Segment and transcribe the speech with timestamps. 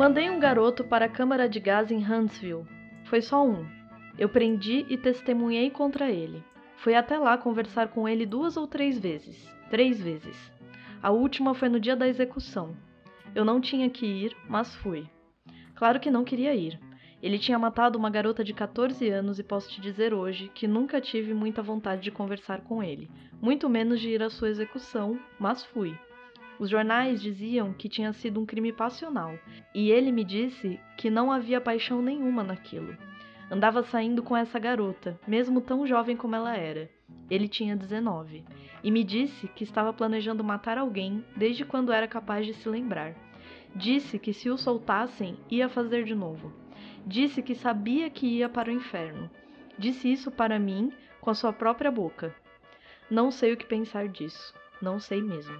[0.00, 2.64] Mandei um garoto para a câmara de gás em Huntsville.
[3.04, 3.66] Foi só um.
[4.18, 6.42] Eu prendi e testemunhei contra ele.
[6.78, 9.46] Fui até lá conversar com ele duas ou três vezes.
[9.68, 10.50] Três vezes.
[11.02, 12.74] A última foi no dia da execução.
[13.34, 15.06] Eu não tinha que ir, mas fui.
[15.74, 16.80] Claro que não queria ir.
[17.22, 20.98] Ele tinha matado uma garota de 14 anos e posso te dizer hoje que nunca
[20.98, 25.62] tive muita vontade de conversar com ele, muito menos de ir à sua execução, mas
[25.62, 25.94] fui.
[26.60, 29.32] Os jornais diziam que tinha sido um crime passional,
[29.74, 32.94] e ele me disse que não havia paixão nenhuma naquilo.
[33.50, 36.90] Andava saindo com essa garota, mesmo tão jovem como ela era.
[37.30, 38.44] Ele tinha 19,
[38.84, 43.14] e me disse que estava planejando matar alguém desde quando era capaz de se lembrar.
[43.74, 46.52] Disse que se o soltassem, ia fazer de novo.
[47.06, 49.30] Disse que sabia que ia para o inferno.
[49.78, 52.34] Disse isso para mim com a sua própria boca.
[53.10, 54.52] Não sei o que pensar disso.
[54.82, 55.58] Não sei mesmo.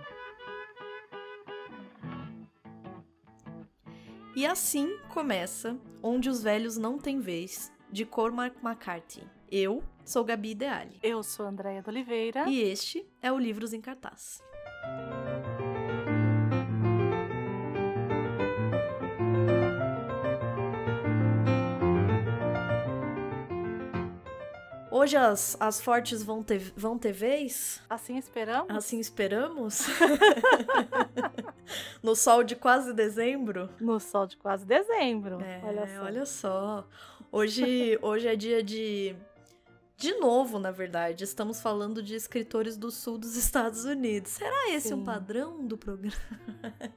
[4.34, 9.22] E assim começa Onde os Velhos Não Têm Vez, de Cormac McCarthy.
[9.50, 10.98] Eu sou Gabi Ideali.
[11.03, 12.48] Eu sou Andréia de Oliveira.
[12.48, 14.41] E este é o Livros em Cartaz.
[24.91, 27.81] Hoje as, as fortes vão ter, vão ter vez?
[27.89, 28.77] Assim esperamos?
[28.77, 29.87] Assim esperamos?
[32.03, 33.71] no sol de quase dezembro?
[33.81, 35.41] No sol de quase dezembro.
[35.41, 36.03] É, olha só.
[36.03, 36.89] Olha só.
[37.31, 39.15] Hoje, hoje é dia de.
[39.97, 44.33] De novo, na verdade, estamos falando de escritores do sul dos Estados Unidos.
[44.33, 44.95] Será esse Sim.
[44.95, 46.17] um padrão do programa?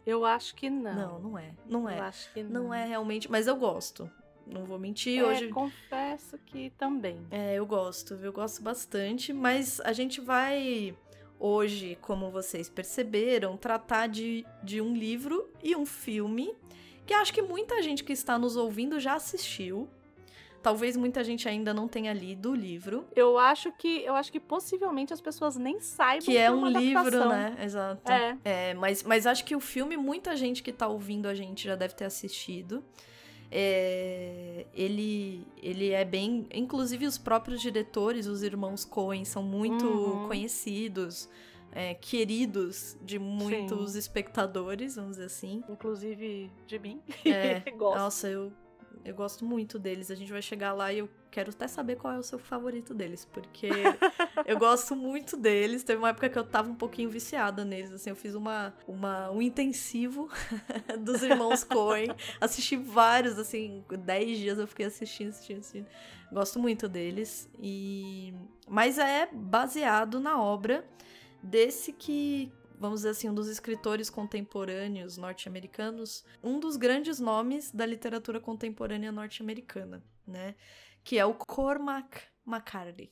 [0.05, 0.95] Eu acho que não.
[0.95, 1.53] Não, não é.
[1.67, 1.99] Não é.
[1.99, 2.63] Eu acho que não.
[2.63, 4.09] Não é realmente, mas eu gosto.
[4.45, 5.49] Não vou mentir, é, hoje.
[5.49, 7.19] Confesso que também.
[7.31, 10.95] É, eu gosto, eu gosto bastante, mas a gente vai
[11.39, 16.53] hoje, como vocês perceberam, tratar de, de um livro e um filme
[17.05, 19.89] que acho que muita gente que está nos ouvindo já assistiu.
[20.61, 23.05] Talvez muita gente ainda não tenha lido o livro.
[23.13, 26.63] Eu acho que eu acho que possivelmente as pessoas nem saibam que é, é um
[26.63, 27.03] adaptação.
[27.03, 27.57] livro, né?
[27.61, 28.09] Exato.
[28.09, 28.37] É.
[28.45, 28.73] é.
[28.73, 31.93] mas, mas acho que o filme muita gente que está ouvindo a gente já deve
[31.93, 32.81] ter assistido.
[33.55, 36.47] É, ele, ele é bem.
[36.51, 40.27] Inclusive, os próprios diretores, os irmãos Coen, são muito uhum.
[40.27, 41.29] conhecidos.
[41.75, 43.99] É, queridos de muitos Sim.
[43.99, 45.63] espectadores, vamos dizer assim.
[45.69, 47.01] Inclusive de mim.
[47.25, 48.51] É, nossa, eu
[49.03, 50.09] eu gosto muito deles.
[50.09, 52.93] A gente vai chegar lá e eu quero até saber qual é o seu favorito
[52.93, 53.67] deles, porque
[54.45, 55.83] eu gosto muito deles.
[55.83, 59.31] Teve uma época que eu tava um pouquinho viciada neles, assim, eu fiz uma, uma
[59.31, 60.29] um intensivo
[60.99, 62.09] dos irmãos Coen.
[62.39, 65.87] Assisti vários, assim, 10 dias eu fiquei assistindo, assistindo, assistindo.
[66.31, 68.33] Gosto muito deles e
[68.67, 70.85] mas é baseado na obra
[71.43, 72.51] desse que
[72.83, 79.09] vamos dizer assim, um dos escritores contemporâneos norte-americanos, um dos grandes nomes da literatura contemporânea
[79.09, 80.53] norte-americana, né?
[81.01, 83.09] Que é o Cormac McCarthy.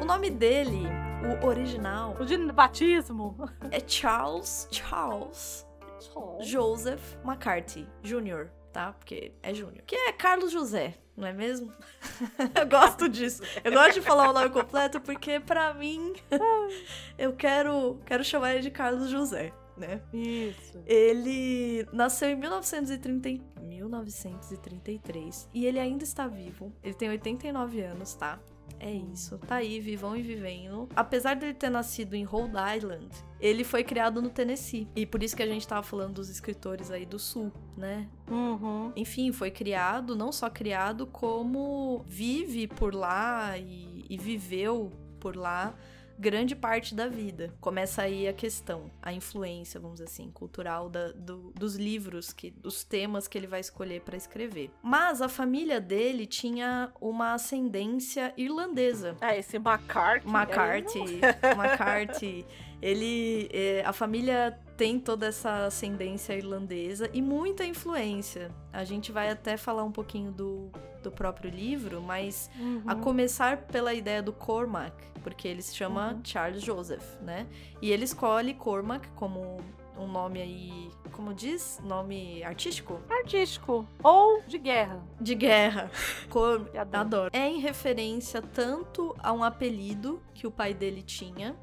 [0.00, 0.97] O nome dele
[1.28, 2.16] o original.
[2.18, 3.36] O de batismo.
[3.70, 5.66] É Charles Charles,
[6.00, 6.48] Charles.
[6.48, 8.92] Joseph McCarthy Jr., tá?
[8.92, 9.82] Porque é Júnior.
[9.86, 11.70] Que é Carlos José, não é mesmo?
[12.54, 13.42] eu gosto disso.
[13.62, 16.14] Eu gosto de falar o nome completo porque, para mim,
[17.18, 19.52] eu quero, quero chamar ele de Carlos José.
[19.76, 20.00] Né?
[20.12, 20.82] Isso.
[20.86, 26.72] Ele nasceu em 1930, 1933 e ele ainda está vivo.
[26.82, 28.40] Ele tem 89 anos, tá?
[28.80, 30.88] É isso, tá aí, vivão e vivendo.
[30.94, 33.08] Apesar dele ter nascido em Rhode Island,
[33.40, 34.88] ele foi criado no Tennessee.
[34.94, 38.08] E por isso que a gente tava falando dos escritores aí do sul, né?
[38.30, 38.92] Uhum.
[38.94, 45.74] Enfim, foi criado, não só criado, como vive por lá e, e viveu por lá
[46.18, 47.54] grande parte da vida.
[47.60, 52.50] Começa aí a questão, a influência, vamos dizer assim, cultural da, do, dos livros, que,
[52.50, 54.70] dos temas que ele vai escolher para escrever.
[54.82, 59.16] Mas a família dele tinha uma ascendência irlandesa.
[59.20, 60.28] É, esse McCarthy.
[60.28, 61.20] McCarthy.
[61.56, 62.46] McCarthy.
[62.80, 63.48] Ele.
[63.52, 68.52] É, a família tem toda essa ascendência irlandesa e muita influência.
[68.72, 70.70] A gente vai até falar um pouquinho do,
[71.02, 72.82] do próprio livro, mas uhum.
[72.86, 76.20] a começar pela ideia do Cormac, porque ele se chama uhum.
[76.24, 77.46] Charles Joseph, né?
[77.80, 79.60] E ele escolhe Cormac como
[79.98, 81.80] um nome aí, como diz?
[81.82, 83.00] Nome artístico?
[83.10, 83.86] Artístico.
[84.02, 85.02] Ou de guerra.
[85.20, 85.90] De guerra.
[86.30, 86.70] Cor...
[86.92, 87.30] Adoro.
[87.32, 91.56] É em referência tanto a um apelido que o pai dele tinha,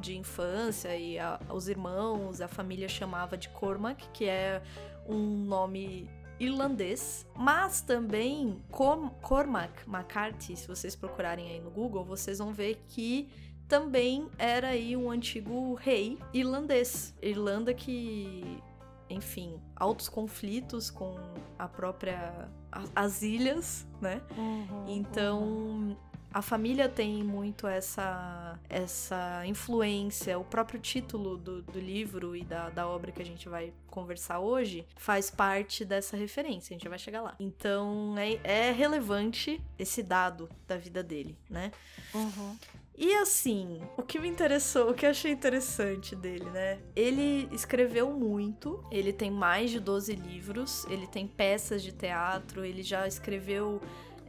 [0.00, 4.62] de infância e a, os irmãos, a família chamava de Cormac, que é
[5.06, 6.08] um nome
[6.42, 13.28] irlandês, mas também Cormac McCarthy, se vocês procurarem aí no Google, vocês vão ver que
[13.68, 17.14] também era aí um antigo rei irlandês.
[17.22, 18.60] Irlanda que,
[19.08, 21.16] enfim, altos conflitos com
[21.58, 22.48] a própria
[22.94, 24.20] as ilhas, né?
[24.36, 25.96] Uhum, então, uhum
[26.32, 30.38] a família tem muito essa, essa influência.
[30.38, 34.40] O próprio título do, do livro e da, da obra que a gente vai conversar
[34.40, 36.74] hoje faz parte dessa referência.
[36.74, 37.34] A gente vai chegar lá.
[37.38, 41.70] Então é, é relevante esse dado da vida dele, né?
[42.14, 42.56] Uhum.
[42.96, 46.78] E assim, o que me interessou, o que eu achei interessante dele, né?
[46.94, 52.82] Ele escreveu muito, ele tem mais de 12 livros, ele tem peças de teatro, ele
[52.82, 53.80] já escreveu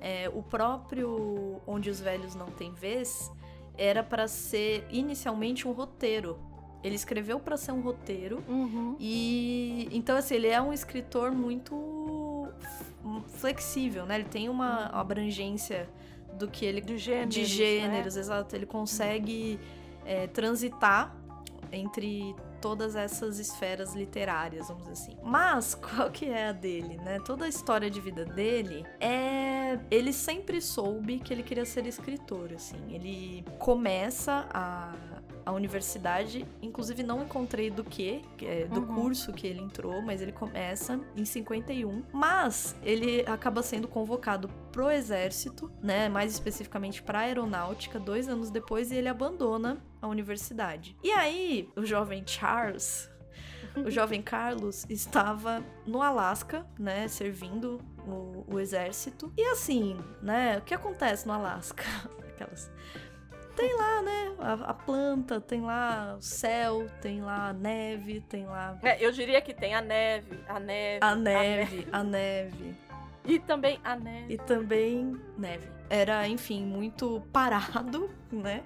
[0.04, 3.32] é, o próprio Onde os Velhos Não Têm Vez
[3.78, 6.38] era para ser inicialmente um roteiro.
[6.84, 8.98] Ele escreveu para ser um roteiro uhum.
[9.00, 12.50] e então assim ele é um escritor muito
[13.38, 14.16] flexível, né?
[14.16, 15.00] Ele tem uma uhum.
[15.00, 15.90] abrangência
[16.38, 18.22] do que ele de gêneros, de gêneros, né?
[18.22, 18.56] exato.
[18.56, 19.58] Ele consegue
[20.06, 21.16] é, transitar
[21.72, 25.18] entre todas essas esferas literárias, vamos dizer assim.
[25.22, 27.20] Mas qual que é a dele, né?
[27.26, 32.54] Toda a história de vida dele é ele sempre soube que ele queria ser escritor,
[32.54, 32.78] assim.
[32.90, 34.94] Ele começa a
[35.46, 38.96] a universidade, inclusive não encontrei do que, é, do uhum.
[38.96, 44.90] curso que ele entrou, mas ele começa em 51, mas ele acaba sendo convocado pro
[44.90, 50.98] exército, né, mais especificamente para aeronáutica, dois anos depois e ele abandona a universidade.
[51.04, 53.10] E aí, o jovem Charles,
[53.76, 59.32] o jovem Carlos estava no Alasca, né, servindo o, o, exército.
[59.38, 61.84] E assim, né, o que acontece no Alasca?
[62.34, 62.72] Aquelas
[63.56, 64.36] tem lá, né?
[64.40, 68.78] A, a, planta, tem lá o céu, tem lá a neve, tem lá.
[68.82, 71.00] É, eu diria que tem a neve, a neve.
[71.02, 71.88] A neve, a neve.
[71.92, 72.76] A neve.
[73.26, 74.34] E também a neve.
[74.34, 75.68] E também neve.
[75.90, 78.64] Era, enfim, muito parado, né?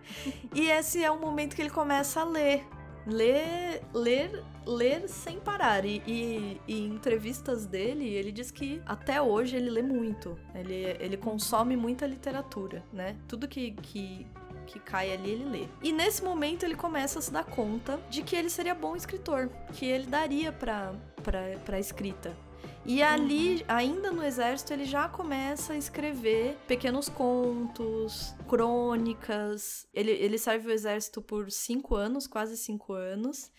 [0.54, 2.66] e esse é o momento que ele começa a ler.
[3.06, 5.86] Ler, ler, ler sem parar.
[5.86, 10.38] E, e, e, em entrevistas dele, ele diz que até hoje ele lê muito.
[10.54, 13.16] Ele, ele consome muita literatura, né?
[13.25, 14.28] Tudo que, que
[14.68, 15.68] que cai ali, ele lê.
[15.81, 19.50] E nesse momento ele começa a se dar conta de que ele seria bom escritor,
[19.74, 20.94] que ele daria pra,
[21.24, 22.38] pra, pra escrita.
[22.86, 29.88] E ali, ainda no exército, ele já começa a escrever pequenos contos, crônicas.
[29.94, 33.52] Ele, ele serve o exército por cinco anos, quase cinco anos.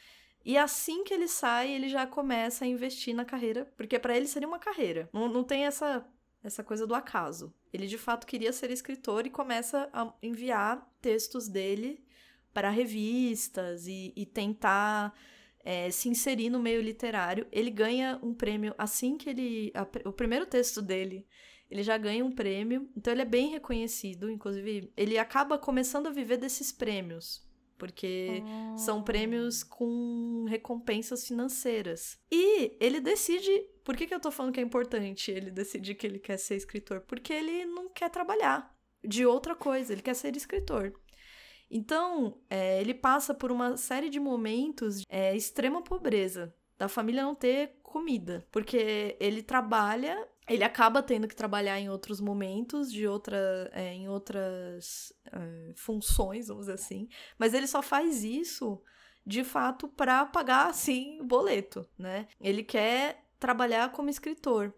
[0.44, 4.26] E assim que ele sai, ele já começa a investir na carreira, porque para ele
[4.26, 5.10] seria uma carreira.
[5.12, 6.06] Não, não tem essa
[6.42, 7.52] essa coisa do acaso.
[7.72, 12.04] Ele de fato queria ser escritor e começa a enviar textos dele
[12.52, 15.14] para revistas e, e tentar
[15.64, 17.46] é, se inserir no meio literário.
[17.52, 19.72] Ele ganha um prêmio assim que ele.
[19.74, 21.26] A, o primeiro texto dele.
[21.70, 24.30] Ele já ganha um prêmio, então ele é bem reconhecido.
[24.30, 27.46] Inclusive, ele acaba começando a viver desses prêmios
[27.78, 28.42] porque
[28.76, 32.18] são prêmios com recompensas financeiras.
[32.30, 33.50] E ele decide.
[33.84, 36.56] Por que, que eu tô falando que é importante ele decidir que ele quer ser
[36.56, 37.00] escritor?
[37.02, 40.92] Porque ele não quer trabalhar de outra coisa, ele quer ser escritor.
[41.70, 47.22] Então, é, ele passa por uma série de momentos de é, extrema pobreza, da família
[47.22, 53.06] não ter comida, porque ele trabalha ele acaba tendo que trabalhar em outros momentos, de
[53.06, 57.08] outra, é, em outras é, funções, vamos dizer assim.
[57.38, 58.82] Mas ele só faz isso,
[59.24, 62.26] de fato, para pagar, assim, o boleto, né?
[62.40, 64.74] Ele quer trabalhar como escritor.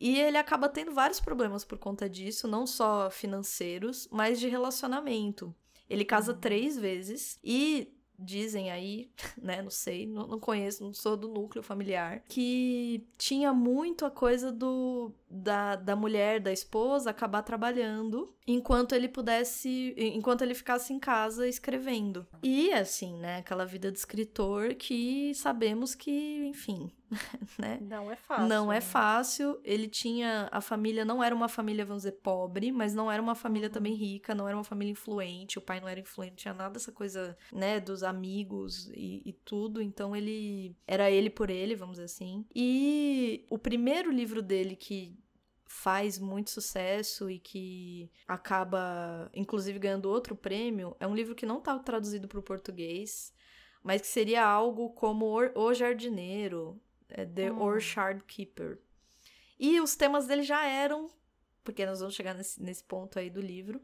[0.00, 5.54] E ele acaba tendo vários problemas por conta disso, não só financeiros, mas de relacionamento.
[5.88, 6.40] Ele casa uhum.
[6.40, 9.10] três vezes e dizem aí,
[9.40, 14.10] né, não sei, não, não, conheço, não sou do núcleo familiar, que tinha muito a
[14.10, 20.92] coisa do da, da mulher, da esposa, acabar trabalhando enquanto ele pudesse, enquanto ele ficasse
[20.92, 22.26] em casa escrevendo.
[22.42, 26.90] E assim, né, aquela vida de escritor que sabemos que, enfim,
[27.58, 27.78] né?
[27.80, 28.46] Não é fácil.
[28.46, 28.80] Não é né?
[28.80, 29.60] fácil.
[29.64, 30.48] Ele tinha.
[30.52, 33.72] A família não era uma família, vamos dizer, pobre, mas não era uma família uhum.
[33.72, 35.58] também rica, não era uma família influente.
[35.58, 39.82] O pai não era influente, tinha nada dessa coisa, né, dos amigos e, e tudo.
[39.82, 40.76] Então ele.
[40.86, 42.44] Era ele por ele, vamos dizer assim.
[42.54, 45.18] E o primeiro livro dele que
[45.70, 51.58] faz muito sucesso e que acaba, inclusive, ganhando outro prêmio, é um livro que não
[51.58, 53.32] está traduzido para o português,
[53.80, 57.62] mas que seria algo como O Jardineiro, é The hum.
[57.62, 58.80] Orchard Keeper.
[59.60, 61.08] E os temas dele já eram,
[61.62, 63.80] porque nós vamos chegar nesse, nesse ponto aí do livro,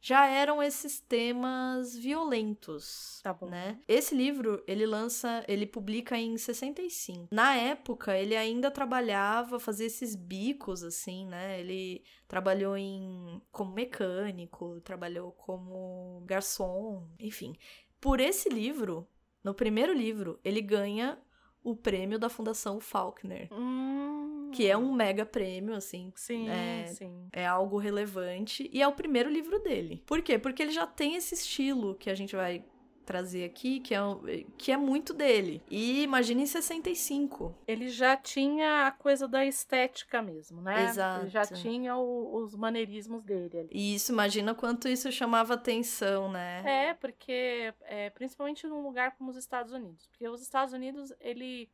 [0.00, 3.46] já eram esses temas violentos, Tá bom.
[3.48, 3.78] né?
[3.86, 7.28] Esse livro, ele lança, ele publica em 65.
[7.30, 11.60] Na época, ele ainda trabalhava, fazia esses bicos assim, né?
[11.60, 17.54] Ele trabalhou em como mecânico, trabalhou como garçom, enfim.
[18.00, 19.06] Por esse livro,
[19.44, 21.18] no primeiro livro, ele ganha
[21.62, 27.28] o prêmio da Fundação Faulkner, Hum, que é um mega prêmio assim, Sim, é, sim.
[27.32, 30.02] é algo relevante e é o primeiro livro dele.
[30.06, 30.38] Por quê?
[30.38, 32.64] Porque ele já tem esse estilo que a gente vai
[33.06, 33.98] trazer aqui, que é,
[34.56, 35.60] que é muito dele.
[35.68, 37.56] E imagina em 65.
[37.66, 40.84] Ele já tinha a coisa da estética mesmo, né?
[40.84, 41.22] Exato.
[41.22, 43.68] Ele já tinha o- os maneirismos dele ali.
[43.72, 46.62] E isso, imagina quanto isso chamava atenção, né?
[46.90, 51.68] É, porque é, principalmente num lugar como os Estados Unidos, porque os Estados Unidos ele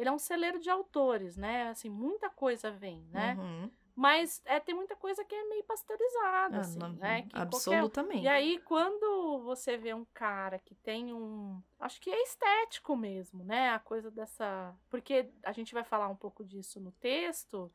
[0.00, 1.68] ele é um celeiro de autores, né?
[1.68, 3.36] Assim, muita coisa vem, né?
[3.38, 3.70] Uhum.
[3.94, 7.22] Mas é, tem muita coisa que é meio pasteurizada, Ah, assim, não- né?
[7.22, 8.24] Que qualquer- absolutamente.
[8.24, 11.60] E aí, quando você vê um cara que tem um.
[11.78, 13.70] Acho que é estético mesmo, né?
[13.70, 14.74] A coisa dessa.
[14.88, 17.70] Porque a gente vai falar um pouco disso no texto,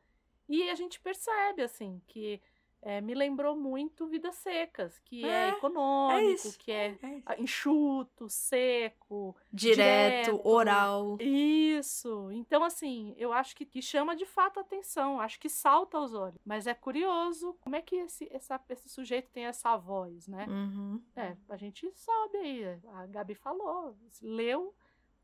[0.50, 2.42] e a gente percebe, assim, que
[2.88, 7.36] é, me lembrou muito Vidas Secas, que é, É, econômico, é que é É ah,
[7.40, 9.36] enxuto, seco.
[9.52, 10.48] Direto, direto.
[10.48, 11.18] oral.
[11.20, 12.30] Isso.
[12.32, 16.14] Então, assim, eu acho que, que chama de fato a atenção, acho que salta aos
[16.14, 16.38] olhos.
[16.46, 20.46] Mas é curioso como é que esse, essa- esse sujeito tem essa voz, né?
[20.48, 21.02] Uhum.
[21.16, 24.74] É, a gente sabe aí, a Gabi falou, leu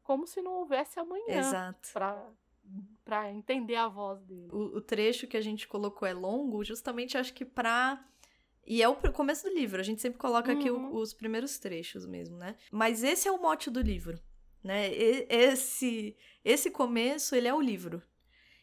[0.04, 1.90] como se não houvesse amanhã Exato.
[1.94, 2.28] pra,
[3.04, 4.48] pra entender a voz dele.
[4.52, 8.04] O, o trecho que a gente colocou é longo, justamente acho que pra.
[8.66, 10.96] E é o começo do livro, a gente sempre coloca aqui o- Uhum.
[10.96, 12.56] os primeiros trechos mesmo, né?
[12.72, 14.20] Mas esse é o mote do livro,
[14.64, 14.94] né?
[14.94, 18.02] E- esse, esse começo, ele é o livro.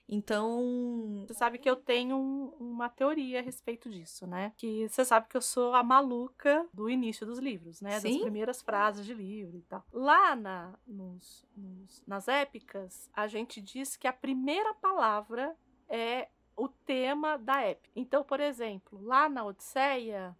[0.09, 1.25] Então.
[1.27, 4.53] Você sabe que eu tenho um- uma teoria a respeito disso, né?
[4.57, 7.91] Que você sabe que eu sou a maluca do início dos livros, né?
[7.93, 8.23] Das Sim.
[8.23, 9.85] primeiras frases de livro e tal.
[9.93, 15.55] Lá na, nos, nos- nas épicas, a gente diz que a primeira palavra
[15.89, 17.91] é o tema da épica.
[17.95, 20.35] Então, por exemplo, lá na Odisseia,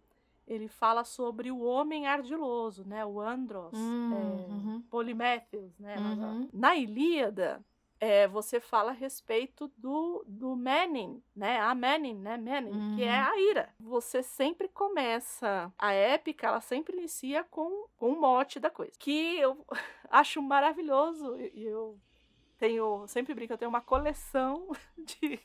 [0.47, 3.05] ele fala sobre o homem ardiloso, né?
[3.05, 3.71] O Andros.
[3.73, 4.81] Hum, é, uhum.
[4.89, 5.95] Polimétheus, né?
[5.97, 6.49] Uhum.
[6.51, 7.63] Na Ilíada,
[7.99, 11.59] é, você fala a respeito do, do Menin, né?
[11.59, 12.37] A Menin, né?
[12.37, 13.27] Menin, que é Uhum.
[13.31, 13.69] a ira.
[13.79, 18.93] Você sempre começa, a épica, ela sempre inicia com, com o mote da coisa.
[18.97, 19.65] Que eu
[20.09, 21.97] acho maravilhoso e e eu
[22.57, 25.39] tenho, sempre brinco, eu tenho uma coleção de,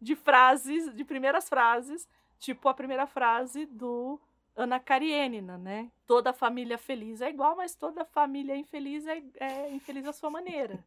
[0.00, 2.08] de frases, de primeiras frases,
[2.38, 4.18] tipo a primeira frase do
[4.56, 5.90] Ana Karenina, né?
[6.06, 10.84] Toda família feliz é igual, mas toda família infeliz é, é infeliz à sua maneira.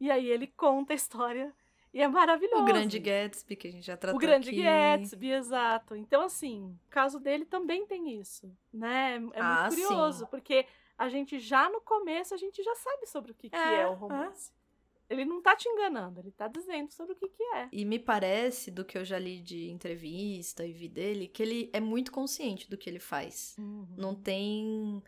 [0.00, 1.52] E aí ele conta a história
[1.92, 2.62] e é maravilhoso.
[2.62, 4.62] O Grande Gatsby, que a gente já tratou O Grande aqui.
[4.62, 5.94] Gatsby, exato.
[5.94, 9.14] Então, assim, o caso dele também tem isso, né?
[9.32, 10.30] É Ah, muito curioso, sim.
[10.30, 10.66] porque
[10.98, 13.86] a gente já no começo, a gente já sabe sobre o que, que é, É,
[13.86, 14.52] o romance.
[15.08, 17.68] Ele não tá te enganando, ele tá dizendo sobre o que, que é.
[17.70, 21.70] E me parece, do que eu já li de entrevista e vi dele, que ele
[21.74, 23.54] é muito consciente do que ele faz.
[23.96, 25.02] Não tem.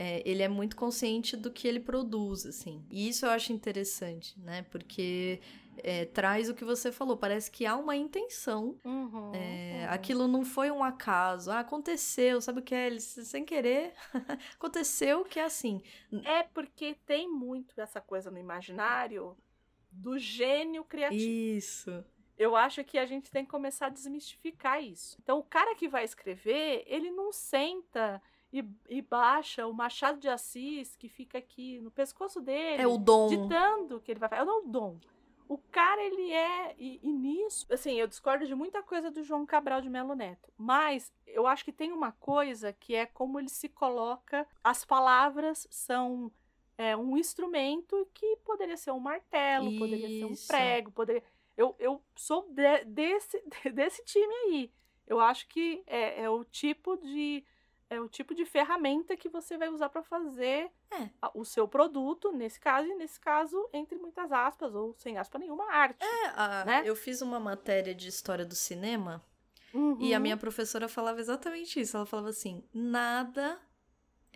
[0.00, 2.86] É, ele é muito consciente do que ele produz, assim.
[2.88, 4.64] E isso eu acho interessante, né?
[4.70, 5.40] Porque
[5.78, 7.16] é, traz o que você falou.
[7.16, 8.78] Parece que há uma intenção.
[8.84, 9.92] Uhum, é, uhum.
[9.92, 11.50] Aquilo não foi um acaso.
[11.50, 12.86] Ah, aconteceu, sabe o que é?
[12.86, 13.92] Ele, sem querer,
[14.54, 15.82] aconteceu que é assim.
[16.24, 19.36] É porque tem muito essa coisa no imaginário
[19.90, 21.20] do gênio criativo.
[21.20, 22.04] Isso.
[22.38, 25.18] Eu acho que a gente tem que começar a desmistificar isso.
[25.20, 30.28] Então, o cara que vai escrever, ele não senta e, e baixa o Machado de
[30.28, 33.26] Assis, que fica aqui no pescoço dele, É o dom.
[33.28, 34.44] ditando que ele vai fazer.
[34.44, 34.98] Não, o dom.
[35.48, 36.74] O cara, ele é.
[36.78, 37.66] E, e nisso.
[37.72, 40.52] Assim, eu discordo de muita coisa do João Cabral de Melo Neto.
[40.58, 44.46] Mas eu acho que tem uma coisa que é como ele se coloca.
[44.62, 46.30] As palavras são.
[46.76, 50.46] É um instrumento que poderia ser um martelo, poderia ser um Isso.
[50.46, 51.22] prego, poderia.
[51.56, 53.42] Eu, eu sou de- desse,
[53.74, 54.70] desse time aí.
[55.06, 57.42] Eu acho que é, é o tipo de
[57.90, 61.08] é o tipo de ferramenta que você vai usar para fazer É.
[61.34, 65.64] o seu produto, nesse caso, e nesse caso, entre muitas aspas, ou sem aspa nenhuma,
[65.72, 65.96] arte.
[66.04, 66.82] É, a- né?
[66.84, 69.22] Eu fiz uma matéria de história do cinema
[69.74, 69.98] Uhum.
[70.00, 71.96] e a minha professora falava exatamente isso.
[71.96, 73.58] Ela falava assim: nada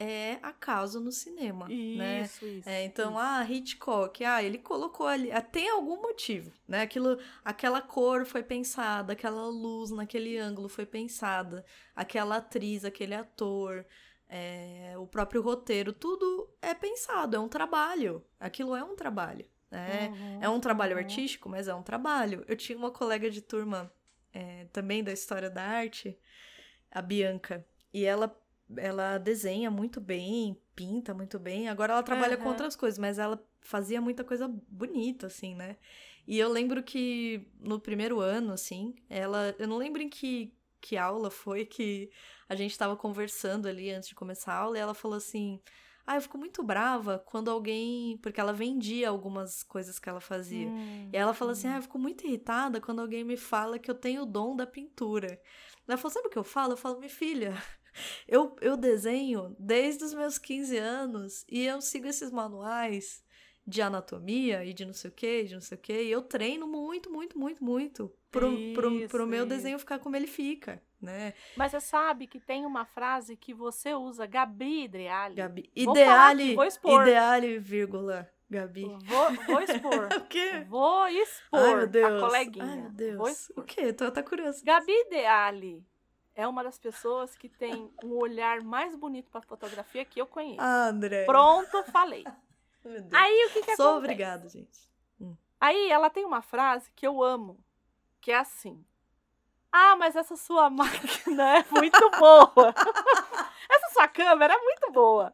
[0.03, 2.23] é acaso no cinema, né?
[2.23, 2.69] Isso, isso.
[2.69, 3.19] É, então, isso.
[3.21, 6.83] ah, Hitchcock, ah, ele colocou ali, ah, tem algum motivo, né?
[6.83, 13.87] Aquilo, aquela cor foi pensada, aquela luz naquele ângulo foi pensada, aquela atriz, aquele ator,
[14.29, 18.25] é, o próprio roteiro, tudo é pensado, é um trabalho.
[18.41, 20.09] Aquilo é um trabalho, né?
[20.09, 21.03] Uhum, É um trabalho uhum.
[21.03, 22.45] artístico, mas é um trabalho.
[22.49, 23.93] Eu tinha uma colega de turma,
[24.33, 26.19] é, também da história da arte,
[26.91, 28.29] a Bianca, e ela
[28.77, 31.69] ela desenha muito bem, pinta muito bem.
[31.69, 32.43] Agora ela trabalha uhum.
[32.43, 35.77] com outras coisas, mas ela fazia muita coisa bonita, assim, né?
[36.27, 39.55] E eu lembro que no primeiro ano, assim, ela.
[39.59, 42.11] Eu não lembro em que, que aula foi que
[42.49, 45.61] a gente estava conversando ali antes de começar a aula e ela falou assim.
[46.05, 48.19] Ah, eu fico muito brava quando alguém.
[48.19, 50.67] Porque ela vendia algumas coisas que ela fazia.
[50.67, 53.91] Hum, e ela falou assim: Ah, eu fico muito irritada quando alguém me fala que
[53.91, 55.41] eu tenho o dom da pintura.
[55.87, 56.73] Ela falou: Sabe o que eu falo?
[56.73, 57.55] Eu falo, minha filha,
[58.27, 63.23] eu, eu desenho desde os meus 15 anos e eu sigo esses manuais
[63.67, 65.93] de anatomia e de não sei o que, de não sei o que.
[65.93, 70.17] E eu treino muito, muito, muito, muito pro, isso, pro, pro meu desenho ficar como
[70.17, 71.35] ele fica, né?
[71.57, 75.35] Mas você sabe que tem uma frase que você usa, Gabi Ideale.
[75.37, 75.71] Gabi.
[75.75, 78.29] Ideale, vou, vou Ideale, vírgula.
[78.51, 78.83] Gabi.
[78.83, 80.09] Vou, vou expor.
[80.15, 80.67] o quê?
[80.69, 82.67] Vou expor Ai, a coleguinha.
[82.67, 83.51] Ai, meu Deus.
[83.57, 83.95] O quê?
[83.95, 84.63] Tô, tá curioso.
[84.63, 85.83] Gabi Ideale
[86.35, 90.61] é uma das pessoas que tem um olhar mais bonito para fotografia que eu conheço.
[90.61, 91.25] Ah, André.
[91.25, 92.25] Pronto, falei.
[93.13, 93.99] Aí o que que Sou acontece?
[93.99, 94.91] obrigada, gente.
[95.21, 95.37] Hum.
[95.61, 97.59] Aí ela tem uma frase que eu amo,
[98.21, 98.85] que é assim:
[99.71, 102.75] Ah, mas essa sua máquina é muito boa.
[103.71, 105.33] essa sua câmera é muito boa.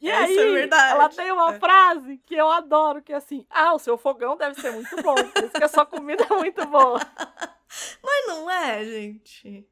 [0.00, 0.92] E Essa aí, é verdade.
[0.92, 1.58] ela tem uma É.
[1.58, 5.14] frase que eu adoro, que é assim: Ah, o seu fogão deve ser muito bom,
[5.14, 6.98] por isso que a sua comida é muito boa.
[8.02, 9.66] Mas não é, gente.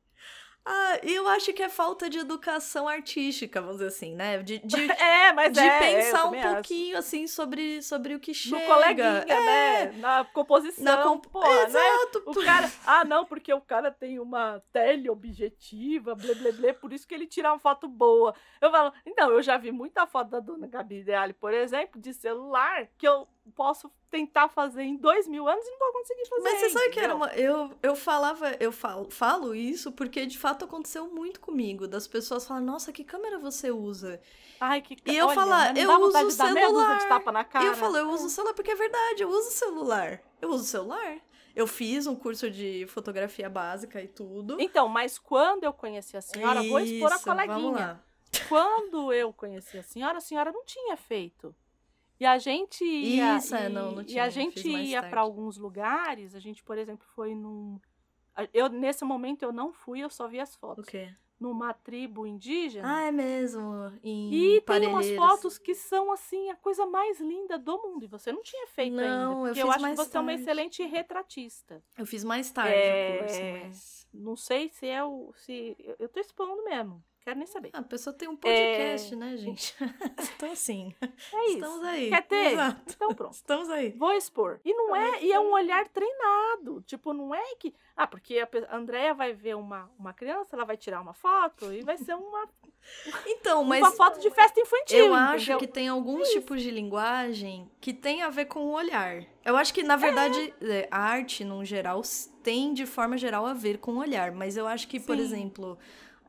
[0.66, 4.38] Ah, eu acho que é falta de educação artística, vamos dizer assim, né?
[4.42, 6.54] De, de, É, mas de é, é, pensar um também acho.
[6.54, 8.56] pouquinho, assim, sobre, sobre o que chega.
[8.58, 9.92] No coleguinha, É, né?
[9.98, 10.84] Na composição.
[10.84, 11.26] Na comp...
[11.26, 11.64] Porra, né?
[11.66, 12.22] Exato.
[12.26, 17.06] O cara, ah, não, porque o cara tem uma teleobjetiva, blé, blé, blé, por isso
[17.06, 18.34] que ele tira uma foto boa.
[18.60, 22.14] Eu falo, então, eu já vi muita foto da dona Gabi Ideale, por exemplo, de
[22.14, 26.42] celular, que eu posso tentar fazer em dois mil anos e não vou conseguir fazer.
[26.42, 27.28] Mas você sabe que era uma.
[27.34, 31.86] Eu, eu falava, eu falo, falo isso porque de fato aconteceu muito comigo.
[31.86, 34.20] Das pessoas falarem, nossa, que câmera você usa?
[34.60, 36.98] Ai, que E eu falar, não eu uso dúzia celular.
[36.98, 37.64] de tapa na cara.
[37.64, 40.22] E eu falo, eu uso o celular porque é verdade, eu uso o celular.
[40.40, 41.18] Eu uso o celular.
[41.54, 44.56] Eu fiz um curso de fotografia básica e tudo.
[44.58, 48.02] Então, mas quando eu conheci a senhora, vou expor a Isso, coleguinha.
[48.48, 51.54] Quando eu conheci a senhora, a senhora não tinha feito.
[52.18, 53.36] E a gente ia.
[53.38, 55.10] Isso, é, e, não, não e tinha, a fiz gente ia tarde.
[55.10, 56.34] para alguns lugares.
[56.34, 57.80] A gente, por exemplo, foi num.
[58.34, 60.86] a- Eu, nesse momento eu não fui, eu só vi as fotos.
[60.86, 61.12] quê?
[61.40, 62.88] Numa tribo indígena.
[62.98, 63.92] Ah, é mesmo.
[64.02, 68.04] Em e tem umas fotos que são, assim, a coisa mais linda do mundo.
[68.04, 69.18] E você não tinha feito ainda.
[69.18, 70.42] Não, eu Porque fiz eu acho mais que você é uma tarde.
[70.42, 71.82] excelente retratista.
[71.98, 74.08] Eu fiz mais tarde É, o curso, mas.
[74.14, 75.32] Não sei se é o.
[75.34, 77.02] Se, eu- eu tô expondo mesmo.
[77.24, 77.70] Quero nem saber.
[77.72, 79.74] Ah, a pessoa tem um podcast, né, gente?
[80.36, 80.94] então, assim.
[81.00, 81.54] É isso.
[81.54, 82.10] Estamos aí.
[82.10, 82.52] Quer ter?
[82.52, 82.92] Exato.
[82.94, 83.32] Então pronto.
[83.32, 83.90] Estamos aí.
[83.92, 84.60] Vou expor.
[84.64, 86.82] E não é, e é um olhar treinado.
[86.86, 87.74] Tipo, não é que.
[87.96, 91.82] Ah, porque a Andrea vai ver uma, uma criança, ela vai tirar uma foto e
[91.82, 92.46] vai ser uma,
[93.26, 93.80] Então, mas.
[93.80, 94.98] uma foto de festa infantil.
[94.98, 95.58] Eu acho entendeu?
[95.58, 99.24] que tem alguns tipos de linguagem que tem a ver com o olhar.
[99.44, 102.02] Eu acho que, na verdade, é, a arte, no geral,
[102.42, 104.32] tem, de forma geral, a ver com o olhar.
[104.32, 105.22] Mas eu acho que, por Sim.
[105.22, 105.78] exemplo,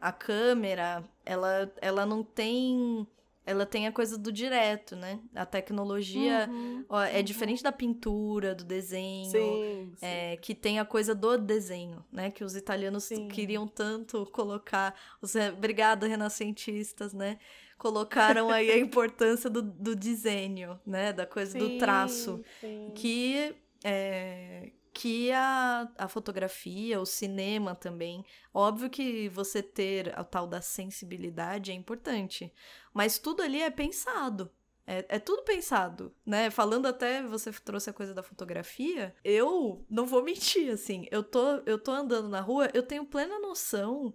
[0.05, 3.07] a câmera, ela, ela não tem.
[3.43, 5.19] Ela tem a coisa do direto, né?
[5.35, 7.23] A tecnologia Uhum, ó, é uhum.
[7.23, 9.29] diferente da pintura, do desenho.
[9.31, 10.05] Sim, sim.
[10.05, 12.29] É, que tem a coisa do desenho, né?
[12.29, 13.27] Que os italianos Sim.
[13.27, 14.95] queriam tanto colocar.
[15.21, 17.39] Os, obrigada, renascentistas, né?
[17.77, 21.13] Colocaram aí a importância do, do desenho, né?
[21.13, 22.43] Da coisa do traço.
[22.61, 22.91] Sim, sim.
[22.95, 28.23] Que, é, que a, a fotografia, o cinema também.
[28.53, 32.51] Óbvio que você ter a tal da sensibilidade é importante.
[32.93, 34.49] Mas tudo ali é pensado.
[34.87, 36.49] É, é tudo pensado, né?
[36.49, 39.13] Falando até, você trouxe a coisa da fotografia.
[39.21, 41.05] Eu não vou mentir, assim.
[41.11, 44.13] Eu tô, eu tô andando na rua, eu tenho plena noção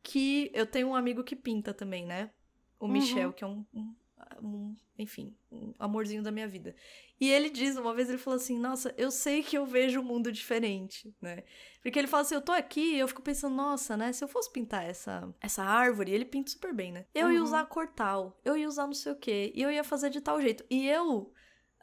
[0.00, 2.30] que eu tenho um amigo que pinta também, né?
[2.78, 2.92] O Uhum.
[2.92, 3.94] Michel, que é um, um,
[4.42, 6.74] um- enfim, um amorzinho da minha vida.
[7.20, 10.04] E ele diz, uma vez ele falou assim: Nossa, eu sei que eu vejo um
[10.04, 11.42] mundo diferente, né?
[11.82, 14.12] Porque ele fala assim: Eu tô aqui e eu fico pensando, nossa, né?
[14.12, 17.06] Se eu fosse pintar essa, essa árvore, ele pinta super bem, né?
[17.14, 17.44] Eu ia Uhum.
[17.44, 20.20] usar cor tal, eu ia usar não sei o quê, e eu ia fazer de
[20.20, 20.64] tal jeito.
[20.70, 21.32] E eu,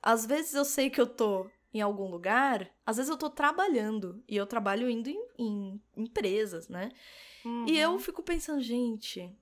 [0.01, 4.21] às vezes eu sei que eu tô em algum lugar, às vezes eu tô trabalhando,
[4.27, 6.91] e eu trabalho indo em, em empresas, né?
[7.65, 7.99] E eu Uhum.
[7.99, 9.33] fico pensando, gente,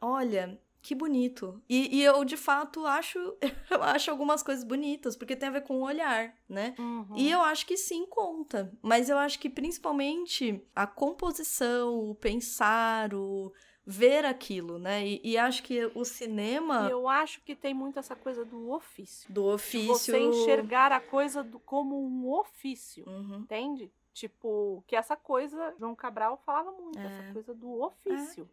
[0.00, 1.60] olha, que bonito.
[1.68, 3.18] E, e eu, de fato, acho,
[3.70, 6.74] eu acho algumas coisas bonitas, porque tem a ver com o olhar, né?
[6.78, 7.16] Uhum.
[7.16, 8.72] E eu acho que sim, conta.
[8.80, 13.52] Mas eu acho que principalmente a composição, o pensar, o
[13.84, 15.06] ver aquilo, né?
[15.06, 19.32] E, e acho que o cinema Eu acho que tem muito essa coisa do ofício.
[19.32, 19.88] do ofício.
[19.94, 23.04] Você enxergar a coisa do- como um ofício.
[23.08, 23.38] Uhum.
[23.40, 23.92] Entende?
[24.12, 27.06] Tipo, que essa coisa, João Cabral falava muito, É.
[27.06, 28.48] essa coisa do ofício.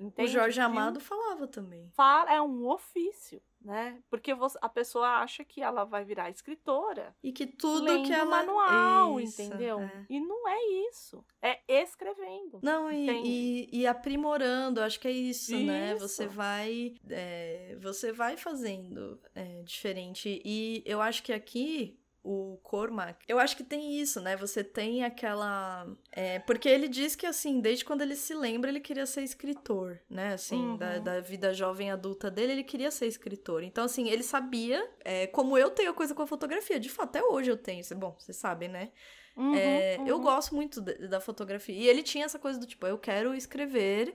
[0.00, 0.28] Entende?
[0.28, 1.90] O Jorge Amado falava também.
[1.94, 4.00] fala- é um ofício, né?
[4.08, 8.24] Porque você- a pessoa acha que ela vai virar escritora E que tudo que ela.
[8.44, 9.80] manual, Isso, entendeu?
[9.80, 10.06] é.
[10.08, 11.24] E não é isso.
[11.42, 12.60] É escrevendo.
[12.62, 15.94] Não, e, e, e aprimorando, acho que é isso, né?
[15.94, 16.06] Isso.
[16.08, 16.94] Você vai.
[17.10, 20.40] é, você vai fazendo é, diferente.
[20.44, 21.98] E eu acho que aqui.
[22.30, 24.36] O Cormac, eu acho que tem isso, né?
[24.36, 25.86] Você tem aquela.
[26.12, 29.98] é, porque ele diz que, assim, desde quando ele se lembra, ele queria ser escritor,
[30.10, 30.34] né?
[30.34, 31.02] Assim, da, Uhum.
[31.04, 33.62] da vida jovem adulta dele, ele queria ser escritor.
[33.62, 37.16] Então, assim, ele sabia, é, como eu tenho a coisa com a fotografia, de fato,
[37.16, 37.82] até hoje eu tenho.
[37.96, 38.90] Bom, vocês sabem, né?
[39.34, 40.22] Uhum, É, Eu uhum.
[40.22, 41.74] gosto muito da, da fotografia.
[41.74, 44.14] E ele tinha essa coisa do tipo, eu quero escrever.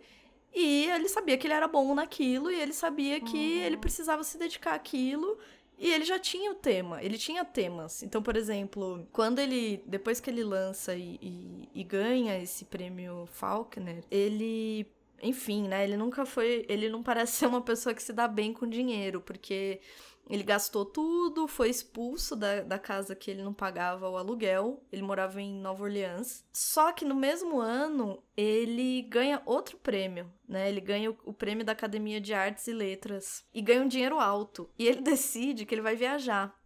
[0.53, 3.63] E ele sabia que ele era bom naquilo, e ele sabia que Uhum.
[3.65, 5.39] ele precisava se dedicar àquilo.
[5.77, 8.03] E ele já tinha o tema, ele tinha temas.
[8.03, 9.83] Então, por exemplo, quando ele.
[9.85, 14.85] Depois que ele lança e, e- e ganha esse prêmio Faulkner, ele.
[15.21, 15.83] Enfim, né?
[15.83, 16.65] Ele nunca foi.
[16.69, 19.81] Ele não parece ser uma pessoa que se dá bem com dinheiro, porque
[20.29, 24.81] ele gastou tudo, foi expulso da, da casa que ele não pagava o aluguel.
[24.91, 26.45] Ele morava em Nova Orleans.
[26.51, 30.69] Só que no mesmo ano, ele ganha outro prêmio, né?
[30.69, 33.45] Ele ganha o, o prêmio da Academia de Artes e Letras.
[33.53, 34.69] E ganha um dinheiro alto.
[34.79, 36.57] E ele decide que ele vai viajar.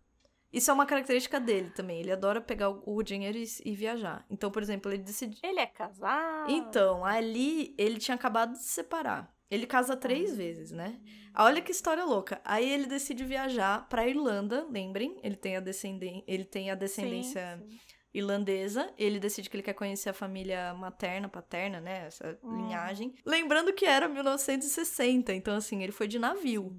[0.54, 2.00] Isso é uma característica dele também.
[2.00, 4.26] Ele adora pegar o, dinheiro e, e viajar.
[4.30, 5.40] Então, por exemplo, ele decide.
[5.44, 6.50] Ele é casado.
[6.50, 9.36] Então, ali ele tinha acabado de se separar.
[9.50, 11.00] Ele casa três vezes, né?
[11.36, 12.42] Olha que história louca.
[12.44, 15.18] Aí ele decide viajar pra Irlanda, lembrem?
[15.24, 17.78] Ele tem a, descenden ele tem a Sim, descendência sim.
[18.14, 18.92] irlandesa.
[18.98, 22.08] Ele decide que ele quer conhecer a família materna, paterna, né?
[22.08, 22.58] Essa Uhum.
[22.58, 23.14] linhagem.
[23.26, 26.76] Lembrando que era 1960, então assim, ele foi de navio.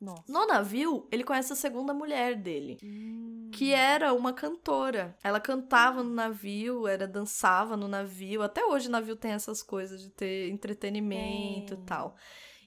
[0.00, 0.24] Nossa.
[0.26, 2.78] No navio, ele conhece a segunda mulher dele.
[2.82, 3.50] Hum.
[3.52, 5.16] Que era uma cantora.
[5.22, 8.40] Ela cantava no navio, era dançava no navio.
[8.42, 12.16] Até hoje o navio tem essas coisas de ter entretenimento e tal.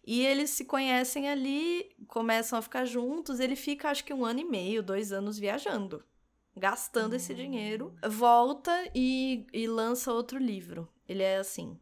[0.06, 3.39] E eles se conhecem ali, começam a ficar juntos.
[3.39, 6.04] Ele fica, acho que um ano e meio, dois anos viajando,
[6.56, 7.38] gastando esse Hum.
[7.38, 7.96] dinheiro.
[8.08, 10.88] Volta e, e lança outro livro.
[11.08, 11.80] Ele é assim.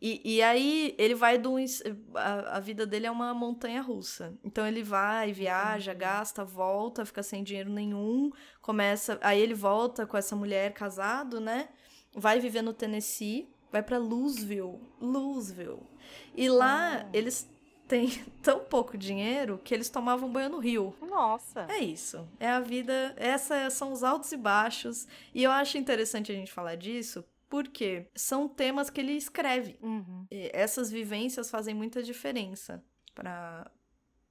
[0.00, 1.82] E, e aí ele vai es-
[2.14, 4.32] A, a vida dele é uma montanha russa.
[4.44, 6.04] Então ele vai, viaja, Entendi.
[6.04, 8.30] gasta, volta, fica sem dinheiro nenhum.
[8.62, 9.18] Começa.
[9.22, 11.68] Aí ele volta com essa mulher casado, né?
[12.14, 14.78] Vai viver no Tennessee, vai pra Louisville.
[15.00, 15.80] Louisville.
[16.34, 17.06] E lá Ah.
[17.12, 17.48] eles
[17.88, 18.08] têm
[18.42, 20.94] tão pouco dinheiro que eles tomavam banho no rio.
[21.00, 21.66] Nossa.
[21.68, 22.26] É isso.
[22.38, 23.14] É a vida.
[23.16, 25.08] Essa são os altos e baixos.
[25.34, 29.78] E eu acho interessante a gente falar disso porque são temas que ele escreve.
[29.82, 30.26] Uhum.
[30.30, 32.82] E essas vivências fazem muita diferença
[33.14, 33.70] para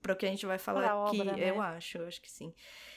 [0.01, 1.19] para o que a gente vai falar Pra aqui.
[1.21, 1.49] obra, né?
[1.49, 2.53] Eu acho, eu acho que sim.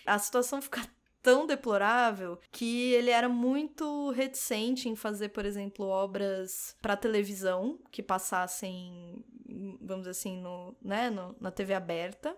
[0.06, 0.80] A situação fica
[1.22, 8.02] tão deplorável que ele era muito reticente em fazer, por exemplo, obras para televisão que
[8.02, 9.24] passassem,
[9.80, 12.36] vamos dizer assim, no, né, no, na TV aberta.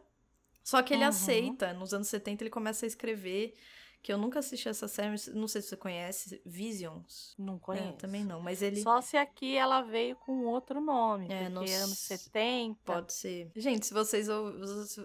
[0.65, 1.09] Só que ele Uhum.
[1.09, 1.73] aceita.
[1.75, 3.55] Nos anos 70 ele começa a escrever,
[4.03, 7.35] que eu nunca assisti essa série, não sei se você conhece, Visions.
[7.39, 7.93] Não É, conheço.
[7.99, 11.27] também não, mas ele Só se aqui ela veio com outro nome.
[11.27, 12.81] É, porque não anos s- 70.
[12.85, 13.51] Pode ser.
[13.55, 14.27] Gente, se vocês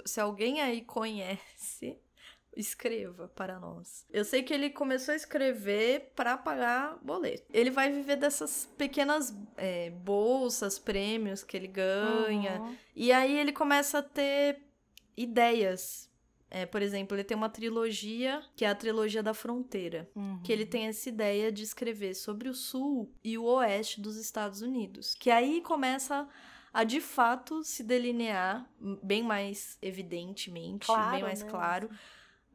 [0.06, 1.96] se alguém aí conhece,
[2.56, 4.04] escreva para nós.
[4.10, 7.46] Eu sei que ele começou a escrever para pagar boleto.
[7.54, 12.60] Ele vai viver dessas pequenas é, bolsas, prêmios que ele ganha.
[12.62, 12.76] Uhum.
[12.96, 14.64] E aí ele começa a ter
[15.16, 16.10] ideias.
[16.50, 20.40] É, por exemplo, ele tem uma trilogia, que é a trilogia da fronteira Uhum.
[20.44, 24.62] que ele tem essa ideia de escrever sobre o sul e o oeste dos Estados
[24.62, 25.14] Unidos.
[25.16, 26.26] Que aí começa
[26.74, 28.66] a de fato se delinear
[29.04, 31.50] bem mais evidentemente, Claro, bem mais né?
[31.50, 31.90] claro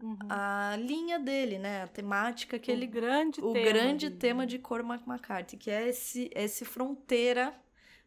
[0.03, 0.19] Uhum.
[0.29, 4.19] a linha dele, né, a temática que o ele grande o tema grande dele.
[4.21, 7.55] tema de Cormac McCarthy, que é esse esse fronteira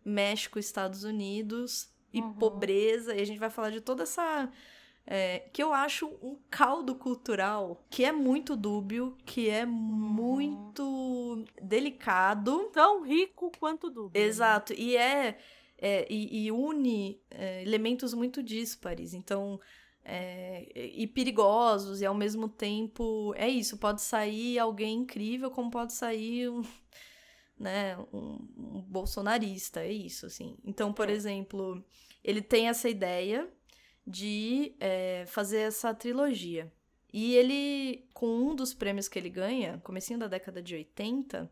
[0.04, 2.34] México Estados Unidos e Uhum.
[2.34, 4.50] pobreza, e a gente vai falar de toda essa
[5.08, 9.72] é, que eu acho um caldo cultural que é muito dúbio, que é Uhum.
[9.72, 12.70] muito delicado.
[12.74, 14.20] tão rico quanto dúvida.
[14.20, 14.26] né?
[14.26, 15.38] Exato, e é,
[15.78, 19.60] é, e, e une é, elementos muito díspares, então
[20.04, 25.94] é, e perigosos, e ao mesmo tempo é isso, pode sair alguém incrível, como pode
[25.94, 26.62] sair um,
[27.58, 30.58] né, um, um bolsonarista, é isso, assim.
[30.63, 31.84] Então, por exemplo,
[32.24, 33.48] ele tem essa ideia
[34.06, 36.72] de é, fazer essa trilogia.
[37.12, 41.50] E ele, com um dos prêmios que ele ganha, comecinho da década de 80,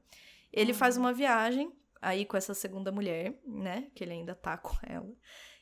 [0.52, 0.78] ele Uhum.
[0.78, 3.88] faz uma viagem aí com essa segunda mulher, né?
[3.96, 5.10] Que ele ainda tá com ela.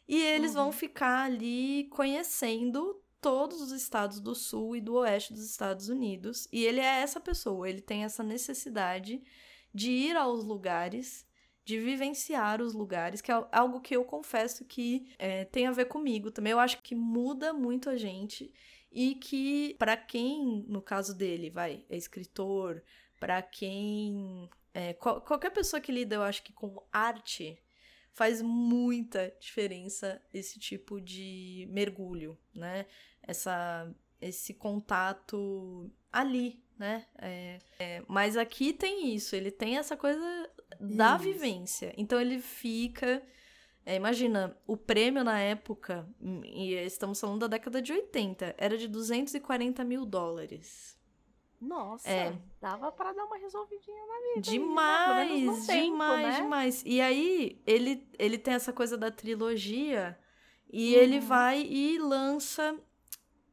[0.07, 0.71] E eles vão Uhum.
[0.71, 6.47] ficar ali conhecendo todos os estados do sul e do oeste dos Estados Unidos.
[6.51, 9.21] E ele é essa pessoa, ele tem essa necessidade
[9.73, 11.25] de ir aos lugares,
[11.71, 15.85] de vivenciar os lugares, que é algo que eu confesso que é, tem a ver
[15.85, 16.51] comigo também.
[16.51, 18.53] Eu acho que muda muito a gente
[18.91, 22.83] e que para quem, no caso dele, vai, é escritor,
[23.21, 27.57] para quem é, qual, qualquer pessoa que lida, eu acho que com arte
[28.11, 32.85] faz muita diferença esse tipo de mergulho, né?
[33.23, 37.05] Essa, esse contato ali, né?
[37.17, 41.23] É, é, mas aqui tem isso, ele tem essa coisa da isso.
[41.23, 41.93] vivência.
[41.97, 43.21] Então ele fica.
[43.85, 46.07] É, imagina, o prêmio na época,
[46.45, 50.99] e estamos falando da década de 80, era de 240 mil dólares.
[51.59, 52.35] Nossa, é.
[52.59, 54.41] dava para dar uma resolvidinha na vida.
[54.41, 55.73] Demais, né?
[55.73, 56.41] tempo, demais, né?
[56.41, 56.83] demais.
[56.85, 60.17] E aí, ele, ele tem essa coisa da trilogia,
[60.71, 61.01] e uhum.
[61.01, 62.79] ele vai e lança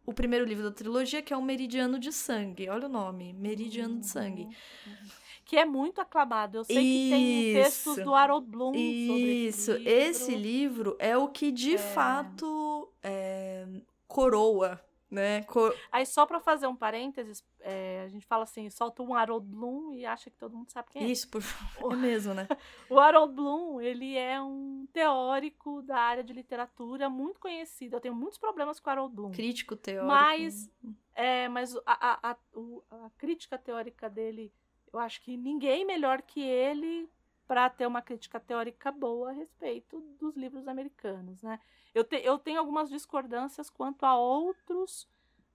[0.07, 2.68] o primeiro livro da trilogia, que é o Meridiano de Sangue.
[2.70, 4.00] Olha o nome, Meridiano uhum.
[4.00, 4.44] de Sangue.
[4.44, 5.09] Uhum.
[5.48, 6.58] Que é muito aclamado.
[6.58, 7.04] Eu sei Isso.
[7.04, 9.06] que tem textos do Harold Bloom Isso.
[9.06, 9.90] sobre esse livro.
[9.90, 11.78] Esse livro é o que de é.
[11.78, 13.66] fato é,
[14.06, 14.80] coroa
[15.11, 15.42] né?
[15.44, 19.46] Co Aí só para fazer um parênteses, é, a gente fala assim, solta um Harold
[19.46, 21.06] Bloom e acha que todo mundo sabe quem é.
[21.06, 21.92] Isso, por favor.
[21.94, 22.46] É mesmo, né?
[22.90, 27.96] o Harold Bloom, ele é um teórico da área de literatura muito conhecido.
[27.96, 29.30] Eu tenho muitos problemas com o Harold Bloom.
[29.32, 30.06] Crítico teórico.
[30.06, 30.70] Mas,
[31.14, 32.37] é, mas a, a, a,
[33.06, 34.52] a crítica teórica dele,
[34.92, 37.09] eu acho que ninguém melhor que ele
[37.46, 41.59] para ter uma crítica teórica boa a respeito dos livros americanos, né?
[41.94, 45.09] Eu, te, eu tenho algumas discordâncias quanto a outros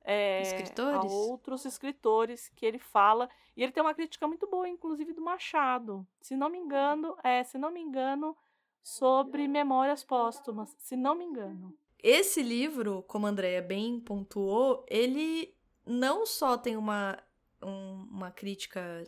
[0.03, 1.11] é, escritores?
[1.11, 5.21] a outros escritores que ele fala e ele tem uma crítica muito boa, inclusive do
[5.21, 8.35] Machado, se não me engano, é, se não me engano,
[8.81, 11.73] sobre Memórias Póstumas, se não me engano.
[12.01, 17.17] Esse livro, como a Andrea bem pontuou, ele não só tem uma,
[17.61, 19.03] um, uma crítica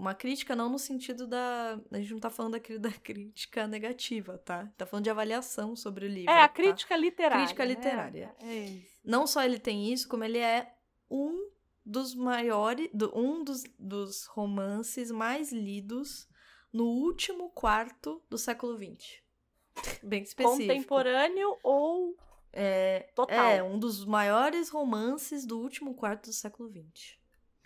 [0.00, 1.78] uma crítica não no sentido da.
[1.92, 4.66] A gente não tá falando aqui da crítica negativa, tá?
[4.76, 6.30] Tá falando de avaliação sobre o livro.
[6.30, 6.54] É, a tá?
[6.54, 7.44] crítica literária.
[7.44, 7.68] Crítica né?
[7.74, 8.34] literária.
[8.40, 10.74] É não só ele tem isso, como ele é
[11.10, 11.50] um
[11.84, 12.88] dos maiores.
[12.94, 16.28] Do, um dos, dos romances mais lidos
[16.72, 19.20] no último quarto do século XX.
[20.02, 20.66] Bem específico.
[20.66, 22.16] Contemporâneo ou.
[22.52, 23.50] É, Total.
[23.50, 27.19] É, um dos maiores romances do último quarto do século XX.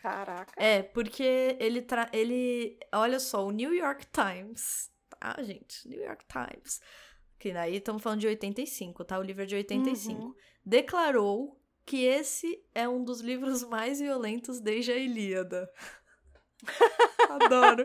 [0.04, 0.52] Caraca.
[0.58, 2.10] É, porque ele tra...
[2.12, 5.88] ele, olha só, o New York Times, tá, gente?
[5.88, 6.78] New York Times.
[7.38, 9.18] Que daí estamos falando de 85, tá?
[9.18, 10.20] O livro é de 85.
[10.20, 10.34] Uhum.
[10.62, 15.72] Declarou que esse é um dos livros mais violentos desde a Ilíada.
[17.30, 17.84] Adoro.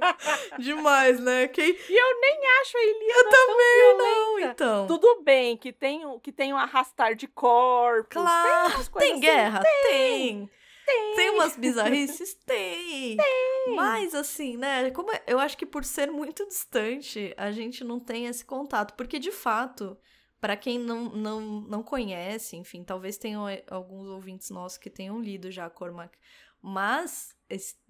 [0.59, 1.47] Demais, né?
[1.47, 1.69] Quem...
[1.69, 4.87] E eu nem acho a Ilíada Eu também não, então.
[4.87, 8.11] Tudo bem que tem, que tem um arrastar de corpos.
[8.11, 8.73] Claro.
[8.73, 9.21] Tem, tem assim.
[9.21, 9.61] guerra?
[9.61, 9.83] Tem.
[9.87, 10.58] tem.
[10.89, 11.15] Tem.
[11.15, 12.33] Tem umas bizarrices?
[12.45, 13.17] Tem.
[13.17, 13.75] Tem.
[13.75, 14.89] Mas, assim, né?
[14.91, 18.95] Como é, eu acho que por ser muito distante, a gente não tem esse contato.
[18.95, 19.97] Porque, de fato,
[20.41, 25.21] para quem não, não, não conhece, enfim, talvez tenham eh, alguns ouvintes nossos que tenham
[25.21, 26.17] lido já Cormac.
[26.61, 27.35] Mas,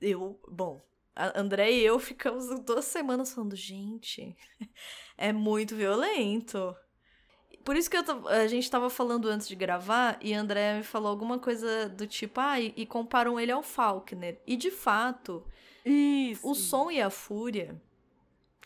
[0.01, 0.81] eu, bom,
[1.15, 4.35] a André e eu ficamos duas semanas falando, gente,
[5.17, 6.75] é muito violento.
[7.69, 10.83] Por isso que eu, a gente tava falando antes de gravar e a André me
[10.83, 14.41] falou alguma coisa do tipo, ah, e, e comparam ele ao Faulkner.
[14.47, 15.45] E de fato,
[15.85, 16.49] isso.
[16.49, 17.79] o Som e a Fúria,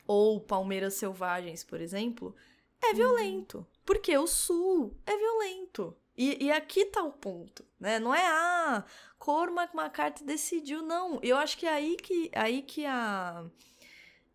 [0.07, 2.33] ou Palmeiras Selvagens, por exemplo,
[2.81, 2.95] é uhum.
[2.95, 3.67] violento.
[3.85, 5.93] Porque o Sul é violento.
[6.17, 7.99] E, e, aqui tá o ponto, né?
[7.99, 8.85] Não é, ah,
[9.19, 11.19] Cormac McCarthy decidiu, não.
[11.21, 13.43] Eu acho que é aí que, aí que a...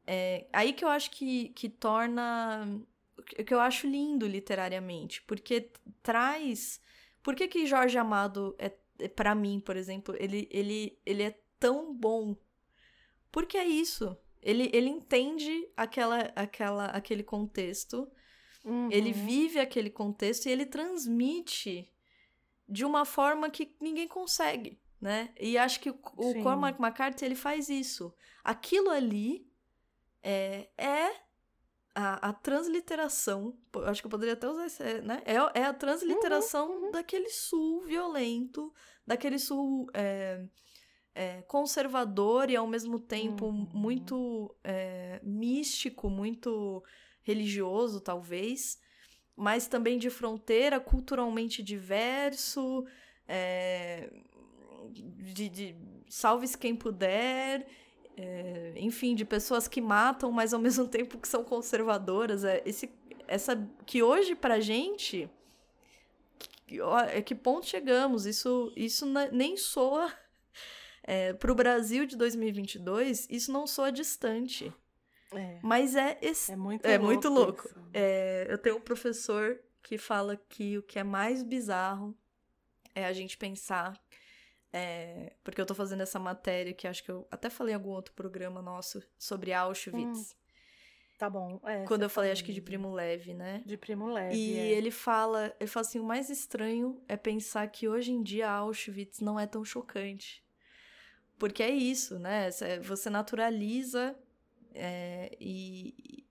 [0.07, 2.83] É, aí que eu acho que, que torna
[3.29, 5.71] que eu acho lindo literariamente, porque
[6.03, 6.81] traz.
[7.23, 11.39] Por que, que Jorge Amado é, é para mim, por exemplo, ele, ele, ele é
[11.59, 12.37] tão bom?
[13.31, 14.17] Porque é isso.
[14.41, 18.11] Ele, ele entende aquela, aquela, aquele contexto,
[18.65, 18.89] uhum.
[18.91, 21.93] ele vive aquele contexto e ele transmite
[22.69, 25.31] de uma forma que ninguém consegue, né?
[25.41, 28.15] E acho que o, o Cormac McCarthy ele faz isso.
[28.45, 29.51] Aquilo ali
[30.23, 31.28] é, é
[31.99, 35.21] a, a transliteração, acho que eu poderia até usar esse, é, né?
[35.25, 36.91] É, é a transliteração uhum, uhum.
[36.93, 38.73] daquele sul violento,
[39.05, 40.47] daquele sul é,
[41.13, 43.69] é, conservador e ao mesmo tempo uhum.
[43.75, 46.85] muito é, místico, muito
[47.23, 48.79] religioso, talvez,
[49.35, 52.87] mas também de fronteira, culturalmente diverso,
[53.27, 54.09] é,
[54.93, 55.77] de, de
[56.09, 57.67] salve-se quem puder
[58.21, 62.45] é, enfim, de pessoas que matam, mas ao mesmo tempo que são conservadoras.
[62.45, 62.91] É, esse,
[63.27, 65.31] essa que hoje pra gente
[66.69, 66.79] que,
[67.11, 68.27] é que ponto chegamos?
[68.27, 70.13] Isso, isso nem soa
[71.03, 74.73] é, pro Brasil de 2022, isso não soa distante.
[75.33, 77.07] É, Mas é, é muito é louco.
[77.07, 77.75] muito louco.
[77.93, 82.15] É, eu tenho um professor que fala que o que é mais bizarro
[82.95, 83.99] é a gente pensar.
[84.73, 87.91] É, porque eu tô fazendo essa matéria que acho que eu até falei em algum
[87.91, 90.37] outro programa nosso sobre Auschwitz.
[91.19, 91.61] Tá bom.
[91.65, 93.61] é, quando eu falei, falou acho que de Primo Leve, né?
[93.67, 94.37] De primo leve.
[94.37, 94.69] E é.
[94.71, 99.21] ele fala, ele fala assim, o mais estranho é pensar que hoje em dia Auschwitz
[99.21, 100.45] não é tão chocante.
[101.37, 102.51] Porque é isso, né?
[102.53, 104.17] Cê- Você naturaliza
[104.73, 106.25] é, e,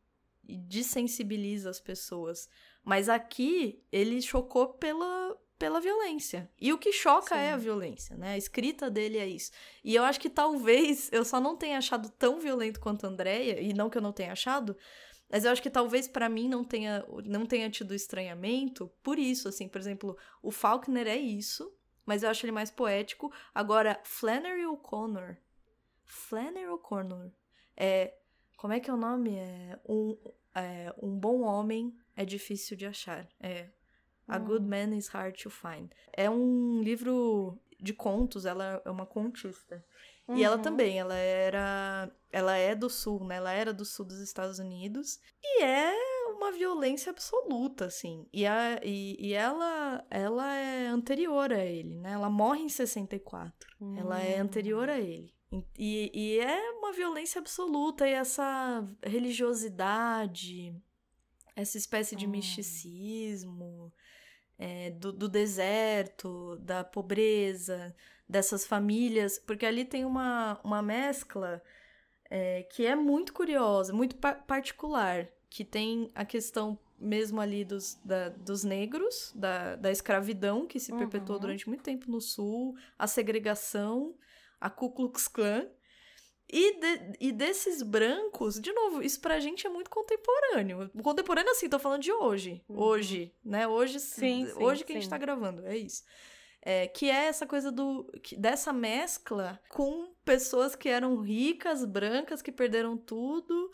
[0.48, 2.50] e desensibiliza as pessoas.
[2.84, 6.50] Mas aqui ele chocou pela, pela violência.
[6.60, 7.42] E o que choca Sim.
[7.42, 8.34] é a violência, né?
[8.34, 9.52] A escrita dele é isso.
[9.84, 13.60] E eu acho que talvez eu só não tenha achado tão violento quanto a Andrea,
[13.60, 14.76] e não que eu não tenha achado,
[15.30, 19.50] mas eu acho que talvez pra mim não tenha, não tenha tido estranhamento por isso,
[19.50, 21.74] assim, por exemplo, o Faulkner é isso,
[22.06, 23.32] mas eu acho ele mais poético.
[23.54, 25.38] Agora, Flannery O'Connor.
[26.06, 27.32] Flannery O'Connor.
[27.76, 28.14] É,
[28.56, 29.36] como é que é o nome?
[29.36, 30.18] É um,
[30.56, 33.28] é, um bom homem é difícil de achar.
[33.40, 33.70] É
[34.28, 34.44] A Hum.
[34.46, 35.90] Good Man is Hard to Find.
[36.14, 39.84] É um livro de contos, ela é uma contista.
[40.36, 40.62] E ela Uhum.
[40.62, 42.12] também, ela era.
[42.30, 43.38] Ela é do sul, né?
[43.38, 45.22] Ela era do sul dos Estados Unidos.
[45.42, 45.94] E é
[46.36, 48.28] uma violência absoluta, assim.
[48.34, 52.12] E, a, e, e ela, ela é anterior a ele, né?
[52.12, 53.70] Ela morre em 64.
[53.96, 54.46] Ela é Hum.
[54.46, 55.34] anterior a ele.
[55.80, 58.06] E, e é uma violência absoluta.
[58.06, 60.76] E essa religiosidade,
[61.56, 62.32] essa espécie de Hum.
[62.32, 63.94] misticismo
[64.60, 67.96] é, do, do deserto, da pobreza,
[68.28, 71.62] dessas famílias, porque ali tem uma, uma mescla
[72.30, 77.96] é, que é muito curiosa, muito pa- particular, que tem a questão mesmo ali dos,
[78.04, 81.42] da- dos negros, da, da escravidão que se perpetuou Uhum.
[81.42, 84.16] durante muito tempo no sul, a segregação,
[84.60, 85.68] a Ku Klux Klan.
[86.50, 90.90] E, de- e desses brancos, de novo, isso pra gente é muito contemporâneo.
[91.04, 92.64] Contemporâneo, assim, tô falando de hoje.
[92.70, 92.80] Uhum.
[92.80, 93.68] Hoje, né?
[93.68, 95.10] Hoje, Sim, sim, hoje que a gente sim.
[95.10, 96.04] tá gravando, é isso.
[96.62, 102.42] É, que é essa coisa do que- dessa mescla com pessoas que eram ricas, brancas,
[102.42, 103.72] que perderam tudo,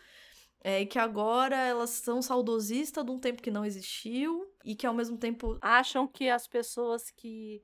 [0.63, 4.85] é, e que agora elas são saudosistas de um tempo que não existiu, e que
[4.87, 5.57] ao mesmo tempo.
[5.61, 7.61] Acham que as pessoas que,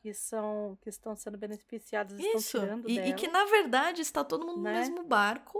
[0.00, 2.36] que são que estão sendo beneficiadas Isso!
[2.36, 3.08] estão tirando E, dela.
[3.08, 4.72] e que na verdade está todo mundo né?
[4.72, 5.58] no mesmo barco.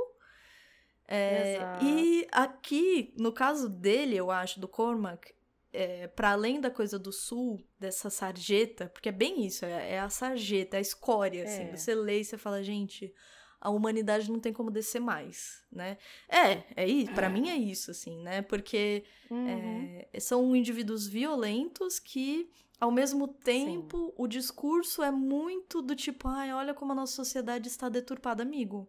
[1.11, 5.35] É, e aqui, no caso dele, eu acho, do Cormac,
[5.73, 10.01] é, para além da coisa do sul, dessa sarjeta, porque é bem isso, é, é
[10.01, 11.63] a sarjeta, é a escória, assim.
[11.63, 11.77] É.
[11.77, 13.15] Você lê e você fala, gente,
[13.61, 15.99] a humanidade não tem como descer mais, né?
[16.29, 18.43] É, é isso, para mim é isso, assim, né?
[18.43, 19.91] Porque Uhum.
[20.13, 26.53] é, são indivíduos violentos que, ao mesmo tempo, o discurso é muito do tipo, ai,
[26.53, 28.89] olha como a nossa sociedade está deturpada, amigo.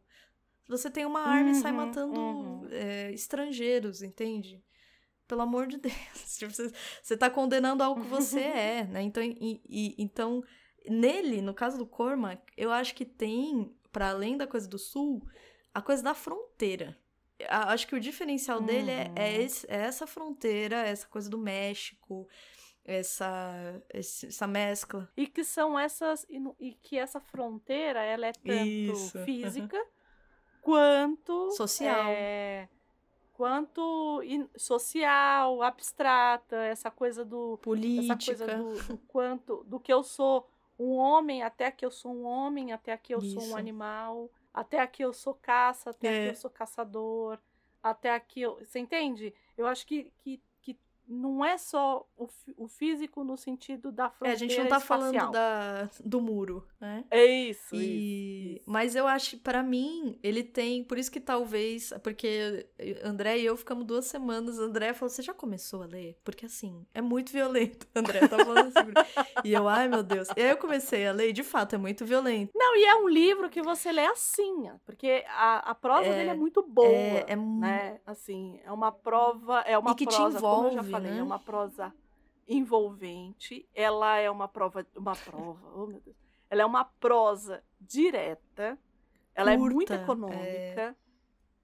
[0.68, 2.68] Você tem uma arma e sai Uhum, matando uhum.
[2.72, 4.64] é, estrangeiros, entende?
[5.28, 6.38] Pelo amor de Deus.
[6.38, 9.02] Tipo, você, você tá condenando algo que você é, né?
[9.04, 10.44] Então, e- e- então,
[10.88, 15.22] nele, no caso do Cormac, eu acho que tem, para além da coisa do sul,
[15.74, 16.98] a coisa da fronteira.
[17.48, 21.38] A- Acho que o diferencial dele é, é esse- é essa fronteira, essa coisa do
[21.38, 22.28] México,
[22.84, 25.10] essa, essa mescla.
[25.16, 26.26] E que são essas.
[26.60, 29.82] E, que essa fronteira ela é tanto Isso, física
[30.62, 31.52] quanto.
[31.52, 32.06] Social.
[32.10, 32.68] é,
[33.34, 34.22] quanto
[34.58, 37.54] social, abstrata, essa coisa do.
[37.54, 38.18] Essa Política.
[38.26, 39.64] coisa do, do quanto.
[39.66, 43.22] Do que eu sou um homem, até que eu sou um homem, até que eu
[43.22, 43.52] sou Isso.
[43.52, 46.20] um animal, até aqui eu sou caça, até É.
[46.22, 47.38] aqui eu sou caçador,
[47.84, 48.56] até aqui eu.
[48.66, 49.34] Você entende?
[49.58, 50.42] Eu acho que, que
[51.10, 54.78] não é só o, o físico no sentido da É, fronteira a gente não tá
[54.78, 55.12] espacial.
[55.12, 57.04] falando da, do muro, né?
[57.10, 58.56] É isso, E...
[58.58, 58.64] isso.
[58.68, 60.84] Mas eu acho, pra mim, ele tem.
[60.84, 61.92] Por isso que talvez.
[62.04, 62.68] Porque
[63.04, 64.60] André e eu ficamos duas semanas.
[64.60, 66.18] André falou: Você já começou a ler?
[66.24, 67.88] Porque assim, é muito violento.
[67.96, 68.92] André tá falando assim.
[69.44, 70.28] e eu, ai meu Deus.
[70.38, 72.52] E aí eu comecei a ler, e de fato, é muito violento.
[72.54, 76.30] Não, e é um livro que você lê assim, porque a, a prosa É, dele
[76.30, 76.88] é muito boa.
[76.88, 78.00] É, é né?
[78.06, 81.20] Assim, é uma prova, é uma E que te prosa, já envolve, falei, né?
[81.20, 81.94] é uma prosa
[82.48, 83.68] envolvente.
[83.74, 86.16] Ela é uma prova, uma prova, oh meu Deus.
[86.50, 88.78] Ela é uma prosa direta.
[89.36, 90.96] Ela é muito Curta, econômica.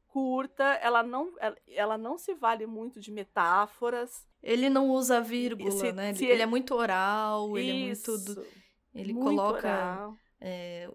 [0.08, 4.26] Curta, ela não, ela, ela não se vale muito de metáforas.
[4.42, 6.14] Ele não usa vírgula, se- né?
[6.14, 8.12] se ele, ele- é muito oral, ele é muito.
[8.16, 8.48] Isso,
[8.94, 10.14] Ele muito coloca.
[10.40, 10.90] É,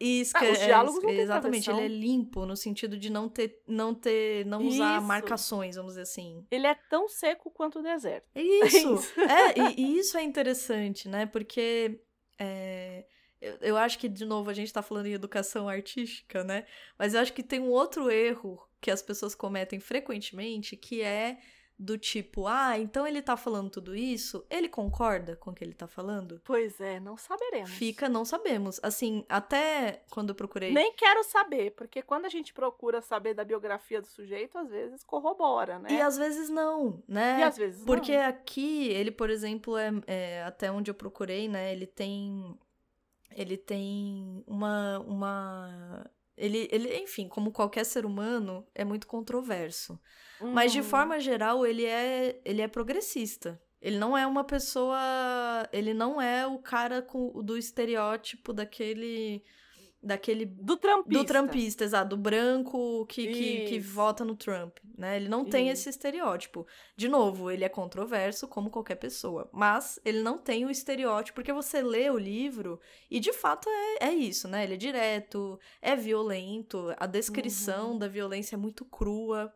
[0.00, 3.62] isca, Ah, os é, diálogos têm exatamente, ele é limpo no sentido de não ter,
[3.66, 5.06] não ter, não usar Isso.
[5.06, 6.46] marcações, vamos dizer assim.
[6.50, 8.26] Ele é tão seco quanto o deserto.
[8.34, 8.94] É isso.
[8.94, 9.20] isso.
[9.20, 11.26] é, e, e isso é interessante, né?
[11.26, 12.00] Porque
[12.38, 13.04] é,
[13.40, 16.66] eu, eu acho que, de novo, a gente tá falando em educação artística, né?
[16.98, 21.38] Mas eu acho que tem um outro erro que as pessoas cometem frequentemente, que é
[21.78, 25.74] do tipo, ah, então ele tá falando tudo isso, ele concorda com o que ele
[25.74, 26.40] tá falando?
[26.42, 27.70] Pois é, não saberemos.
[27.70, 28.80] Fica, não sabemos.
[28.82, 30.72] Assim, até quando eu procurei.
[30.72, 35.04] Nem quero saber, porque quando a gente procura saber da biografia do sujeito, às vezes
[35.04, 35.90] corrobora, né?
[35.90, 37.40] E às vezes não, né?
[37.40, 38.24] E às vezes Porque não.
[38.24, 41.72] aqui, ele, por exemplo, é, é, até onde eu procurei, né?
[41.72, 42.58] Ele tem.
[43.30, 44.98] Ele tem uma.
[45.00, 49.98] uma ele, ele, enfim, como qualquer ser humano, é muito controverso.
[50.40, 50.52] Uhum.
[50.52, 53.60] Mas de forma geral, ele é, ele é progressista.
[53.80, 54.98] Ele não é uma pessoa.
[55.72, 59.42] Ele não é o cara com, do estereótipo daquele.
[60.06, 60.46] Daquele.
[60.46, 61.18] Do trampista.
[61.18, 62.10] Do trampista, exato.
[62.10, 64.78] Do branco que, que, que vota no Trump.
[64.96, 65.16] Né?
[65.16, 65.80] Ele não tem Isso.
[65.82, 66.66] esse estereótipo.
[66.96, 69.48] De novo, ele é controverso, como qualquer pessoa.
[69.52, 72.80] Mas ele não tem o estereótipo, porque você lê o livro
[73.10, 74.64] e de fato é, é isso, né?
[74.64, 77.98] Ele é direto, é violento, a descrição Uhum.
[77.98, 79.52] da violência é muito crua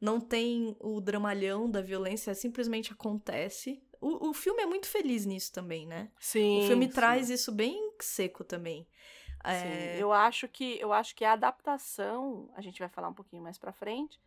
[0.00, 3.82] não tem o dramalhão da violência, simplesmente acontece.
[4.00, 6.10] O, o filme é muito feliz nisso também, né?
[6.20, 6.62] Sim.
[6.62, 6.92] o filme sim.
[6.92, 8.86] traz isso bem seco também.
[9.44, 9.60] É,
[9.94, 13.42] Sim, eu acho que eu acho que a adaptação, a gente vai falar um pouquinho
[13.42, 14.20] mais pra frente,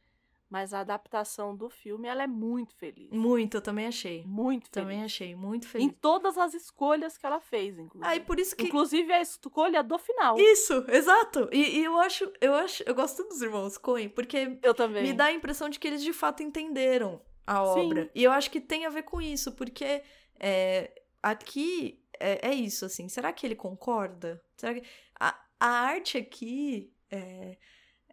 [0.49, 3.09] mas a adaptação do filme ela é muito feliz.
[3.11, 4.25] Muito, eu também achei.
[4.25, 4.71] Muito feliz.
[4.85, 5.93] Também achei, muito Em feliz.
[6.01, 8.05] todas as escolhas que ela fez, inclusive.
[8.11, 8.65] Ah, e por isso que.
[8.65, 10.37] Inclusive a escolha do final.
[10.37, 11.47] Isso, exato.
[11.53, 15.03] E, e eu acho, eu acho, eu gosto dos irmãos Coen, porque Eu também.
[15.03, 17.85] me dá a impressão de que eles de fato entenderam a Sim.
[17.87, 18.11] obra.
[18.13, 20.03] E eu acho que tem a ver com isso, porque
[20.37, 23.07] é, aqui é, é isso, assim.
[23.07, 24.43] Será que ele concorda?
[24.61, 24.83] Será que.
[25.19, 26.93] A, a arte aqui.
[27.09, 27.57] é,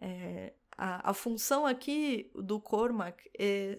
[0.00, 3.78] é, a, a função aqui do Cormac é,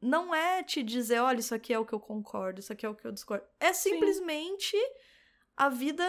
[0.00, 2.88] não é te dizer, olha, isso aqui é o que eu concordo, isso aqui é
[2.88, 3.44] o que eu discordo.
[3.60, 4.76] É simplesmente
[5.56, 6.04] a vida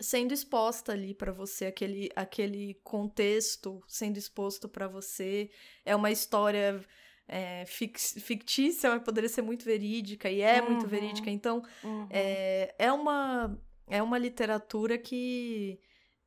[0.00, 5.50] sendo exposta ali pra você, aquele, aquele contexto sendo exposto pra você.
[5.84, 6.80] É uma história
[7.28, 10.88] é, fictícia, mas poderia ser muito verídica, e é muito Uhum.
[10.88, 11.30] verídica.
[11.30, 12.06] Então, Uhum.
[12.10, 15.80] é, é, uma, é uma literatura que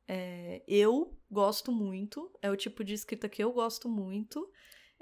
[0.08, 4.50] é, eu gosto muito, é o tipo de escrita que eu gosto muito.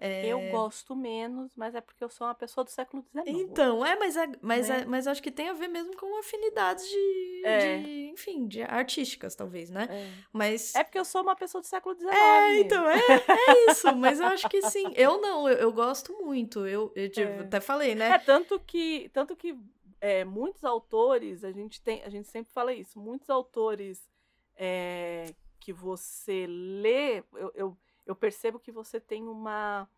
[0.00, 3.24] É, Eu gosto menos, mas é porque eu sou uma pessoa do século XIX.
[3.40, 4.82] Então, é, mas, é, mas, Né?
[4.82, 7.78] é, mas acho que tem a ver mesmo com afinidades de, É.
[7.78, 9.88] de, enfim, de artísticas, talvez, né?
[9.90, 10.08] É.
[10.32, 10.72] Mas.
[10.76, 12.14] É porque eu sou uma pessoa do século XIX.
[12.14, 14.92] É, então, é, é isso, mas eu acho que sim.
[14.94, 16.64] Eu não, eu, eu gosto muito.
[16.64, 17.40] Eu, eu tipo, É.
[17.40, 18.10] até falei, né?
[18.10, 19.58] É tanto que, tanto que
[20.00, 24.08] é, muitos autores, a gente tem, a gente sempre fala isso, muitos autores
[24.56, 29.88] é, que você lê, eu, eu, eu percebo que você tem uma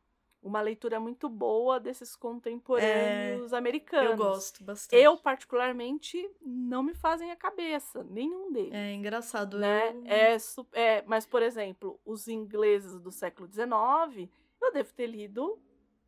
[0.43, 4.09] uma leitura muito boa desses contemporâneos americanos.
[4.09, 4.99] É, eu gosto bastante.
[4.99, 8.73] Eu, particularmente, não me fazem a cabeça, nenhum deles.
[8.73, 9.59] É engraçado.
[9.59, 9.91] né?
[9.91, 10.37] eu- É,
[10.73, 14.31] é, mas, por exemplo, os ingleses do século XIX,
[14.63, 15.59] eu devo ter lido,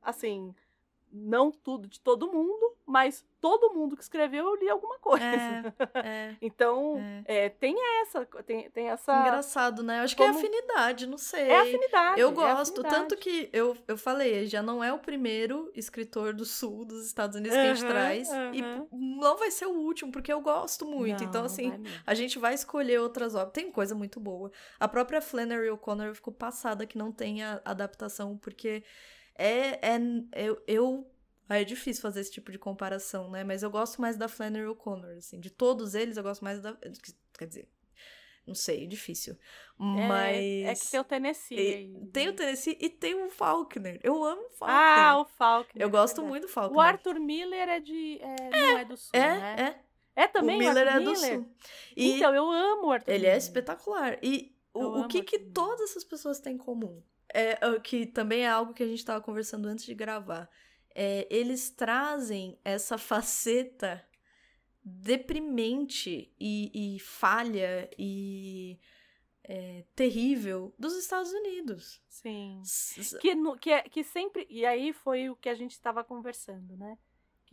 [0.00, 0.54] assim,
[1.12, 5.24] não tudo de todo mundo, mas todo mundo que escreveu eu li alguma coisa.
[5.94, 6.96] É, Então,
[7.26, 7.46] é.
[7.46, 9.20] é, tem essa, tem, tem essa.
[9.20, 9.98] Engraçado, né?
[9.98, 11.42] Eu acho que é como- afinidade, não sei.
[11.50, 12.20] É afinidade.
[12.20, 12.94] Eu é gosto, afinidade.
[12.94, 17.36] tanto que eu, eu falei, já não é o primeiro escritor do sul dos Estados
[17.36, 18.28] Unidos que a gente traz.
[18.52, 18.86] E aham.
[18.92, 21.20] não vai ser o último, porque eu gosto muito.
[21.22, 21.72] Não, então, assim,
[22.06, 23.52] a gente vai escolher outras obras.
[23.52, 24.50] Tem coisa muito boa.
[24.78, 28.82] A própria Flannery O'Connor eu fico passada que não tenha adaptação, porque
[29.46, 29.78] é.
[29.82, 29.98] é
[30.48, 31.10] eu, eu.
[31.48, 33.44] ah, É difícil fazer esse tipo de comparação, né?
[33.44, 35.40] Mas eu gosto mais da Flannery O'Connor, assim.
[35.40, 36.76] De todos eles, eu gosto mais da.
[37.38, 37.68] Quer dizer,
[38.46, 39.34] não sei, difícil.
[39.34, 40.36] É, Mas.
[40.36, 41.56] é que tem o Tennessee.
[41.58, 42.06] e- aí.
[42.12, 44.00] tem o Tennessee e tem o Faulkner.
[44.02, 44.78] Eu amo o Faulkner.
[44.80, 45.82] Ah, o Faulkner.
[45.82, 46.30] eu gosto é verdade.
[46.30, 46.76] muito do Faulkner.
[46.78, 48.18] O Arthur Miller é de.
[48.20, 49.56] é, não é do sul, É, né?
[49.78, 49.92] é.
[50.24, 51.34] É também o Miller Arthur é do Miller?
[51.36, 51.54] sul.
[51.96, 53.34] E Então, eu amo o Arthur ele Miller.
[53.34, 54.18] é espetacular.
[54.22, 57.02] E o, o que, que todas essas pessoas têm em comum?
[57.34, 60.48] É, é, que também é algo que a gente estava conversando antes de gravar.
[60.94, 64.04] É, eles trazem essa faceta
[64.84, 68.78] deprimente e, e falha e
[69.44, 72.02] é, terrível dos Estados Unidos.
[72.08, 72.60] Sim.
[73.20, 74.46] Que, no- que, é- que sempre.
[74.50, 76.96] E aí foi o que a gente estava conversando, né?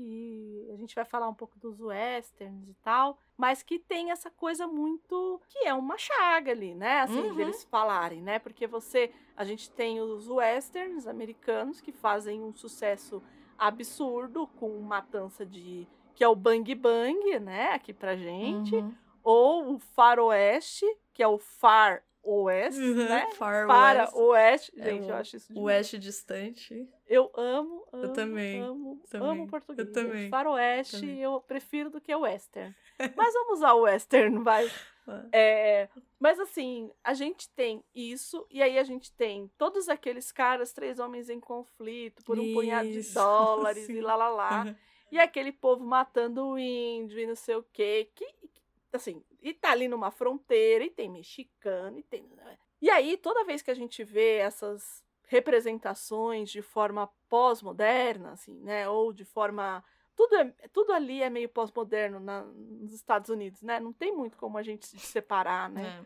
[0.02, 4.32] Que a gente vai falar um pouco dos westerns e tal, mas que tem essa
[4.32, 5.42] coisa muito.
[5.50, 7.02] que é uma chaga ali, né?
[7.02, 7.36] Assim, Uhum.
[7.36, 8.40] deles falarem, né?
[8.40, 9.12] Porque você.
[9.36, 13.22] A gente tem os westerns americanos que fazem um sucesso
[13.58, 15.86] absurdo com matança de.
[16.16, 17.72] que é o Bang Bang, né?
[17.74, 18.76] Aqui pra gente.
[18.76, 18.96] Uhum.
[19.22, 22.02] ou o faroeste, que é o far
[22.44, 23.30] oeste, Uhum, né?
[23.36, 24.14] Far Para West.
[24.16, 24.72] oeste.
[24.80, 26.88] É, Gente, eu o- acho isso O oeste distante.
[27.08, 29.28] Eu amo, amo, Eu também, amo, também.
[29.30, 29.88] amo português.
[29.88, 31.20] Eu também, Faroeste também.
[31.22, 32.76] eu prefiro do que o western.
[33.18, 34.70] Mas vamos usar o western, vai.
[35.32, 40.72] É, mas assim, a gente tem isso, e aí a gente tem todos aqueles caras,
[40.72, 43.94] três homens em conflito, por um punhado de Isso, dólares sim.
[43.94, 44.66] e lá lá lá.
[44.66, 44.76] Uhum.
[45.12, 48.12] E aquele povo matando o índio e não sei o quê.
[48.14, 48.32] Que-
[48.94, 52.28] assim, e tá ali numa fronteira, e tem mexicano, e tem.
[52.36, 52.58] né?
[52.82, 58.88] E aí, toda vez que a gente vê essas representações de forma pós-moderna, assim, né?
[58.90, 59.84] Ou de forma.
[60.16, 63.80] Tudo, é, tudo ali é meio pós-moderno nos Estados Unidos, né?
[63.80, 66.02] Não tem muito como a gente se separar, né?
[66.04, 66.06] É.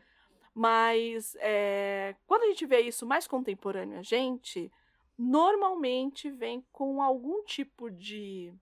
[0.53, 4.71] Mas é, quando a gente vê isso mais contemporâneo a gente,
[5.17, 8.53] normalmente vem com algum tipo de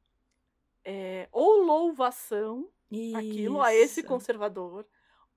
[0.85, 2.69] é, ou louvação
[3.15, 4.85] aquilo a esse Isso, conservador,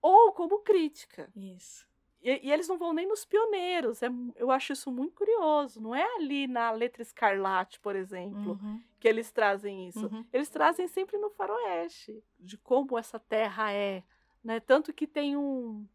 [0.00, 1.30] ou como crítica.
[1.34, 1.86] Isso.
[2.20, 4.02] E, e eles não vão nem nos pioneiros.
[4.02, 5.80] É, eu acho isso muito curioso.
[5.80, 10.06] Não é ali na letra escarlate, por exemplo, Uhum, que eles trazem isso.
[10.06, 10.24] uhum.
[10.32, 14.02] Eles trazem sempre no faroeste, de como essa terra é.
[14.42, 14.58] Né?
[14.60, 15.86] Tanto que tem um.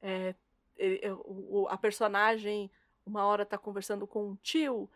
[0.00, 0.34] é,
[1.68, 2.70] a personagem,
[3.04, 4.90] uma hora tá conversando com um tio,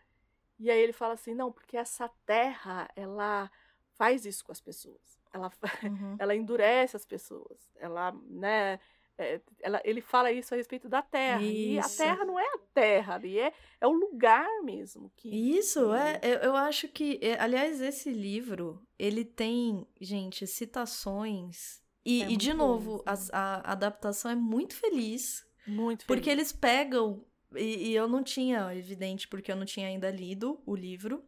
[0.58, 3.50] e aí ele fala assim: não, porque essa terra, ela
[3.92, 5.19] faz isso com as pessoas.
[5.32, 5.50] Ela,
[5.82, 6.16] Uhum.
[6.18, 7.58] ela endurece as pessoas.
[7.76, 8.78] Ela, né?
[9.18, 11.42] é, ela, ele fala isso a respeito da terra.
[11.42, 11.96] E a Isso.
[11.98, 15.12] terra não é a terra ali, é, é o lugar mesmo.
[15.14, 21.80] Que, Isso, é, eu, eu acho que, é, aliás, esse livro, ele tem, gente, citações,
[22.04, 26.38] e, É e de novo, isso, as- a, adaptação é muito feliz, Muito porque feliz.
[26.38, 27.24] eles pegam,
[27.54, 31.22] e, e eu não tinha, evidente, porque eu não tinha ainda lido o livro,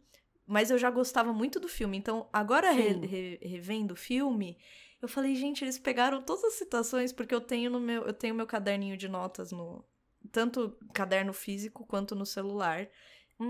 [0.53, 4.59] mas eu já gostava muito do filme, então agora re- re- revendo o filme,
[5.01, 8.35] eu falei, gente, eles pegaram todas as citações, porque eu tenho no meu, eu tenho
[8.35, 9.85] meu caderninho de notas no,
[10.31, 12.89] tanto caderno físico quanto no celular,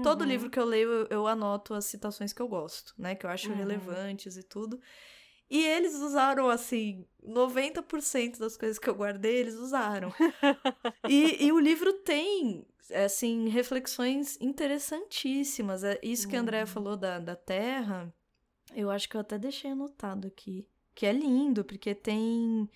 [0.03, 0.28] Todo Uhum.
[0.28, 3.14] livro que eu leio, eu, eu anoto as citações que eu gosto, né?
[3.14, 3.59] Que eu acho Uhum.
[3.59, 4.80] relevantes e tudo.
[5.55, 10.11] E eles usaram, assim, 90% das coisas que eu guardei, eles usaram.
[11.07, 12.66] e, e o livro tem,
[13.05, 15.84] assim, reflexões interessantíssimas.
[15.84, 16.66] É isso que a Andrea Uhum.
[16.66, 18.12] falou da, da Terra,
[18.74, 20.66] eu acho que eu até deixei anotado aqui.
[20.94, 22.68] Que é lindo, porque tem.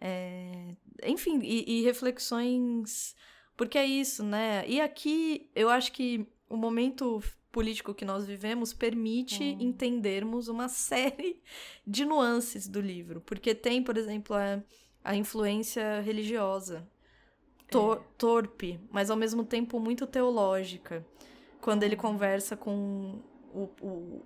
[0.00, 0.74] é,
[1.04, 3.14] enfim, e, e reflexões.
[3.56, 4.64] Porque é isso, né?
[4.68, 9.56] E aqui, eu acho que o momento político que nós vivemos permite Hum.
[9.60, 11.40] entendermos uma série
[11.86, 13.20] de nuances do livro.
[13.22, 14.62] Porque tem, por exemplo, a,
[15.02, 16.86] a influência religiosa.
[17.70, 21.06] tor- Torpe, mas ao mesmo tempo muito teológica.
[21.60, 21.98] Quando ele Hum.
[21.98, 23.20] conversa com
[23.54, 24.22] o, o-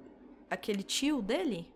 [0.50, 1.66] aquele tio dele.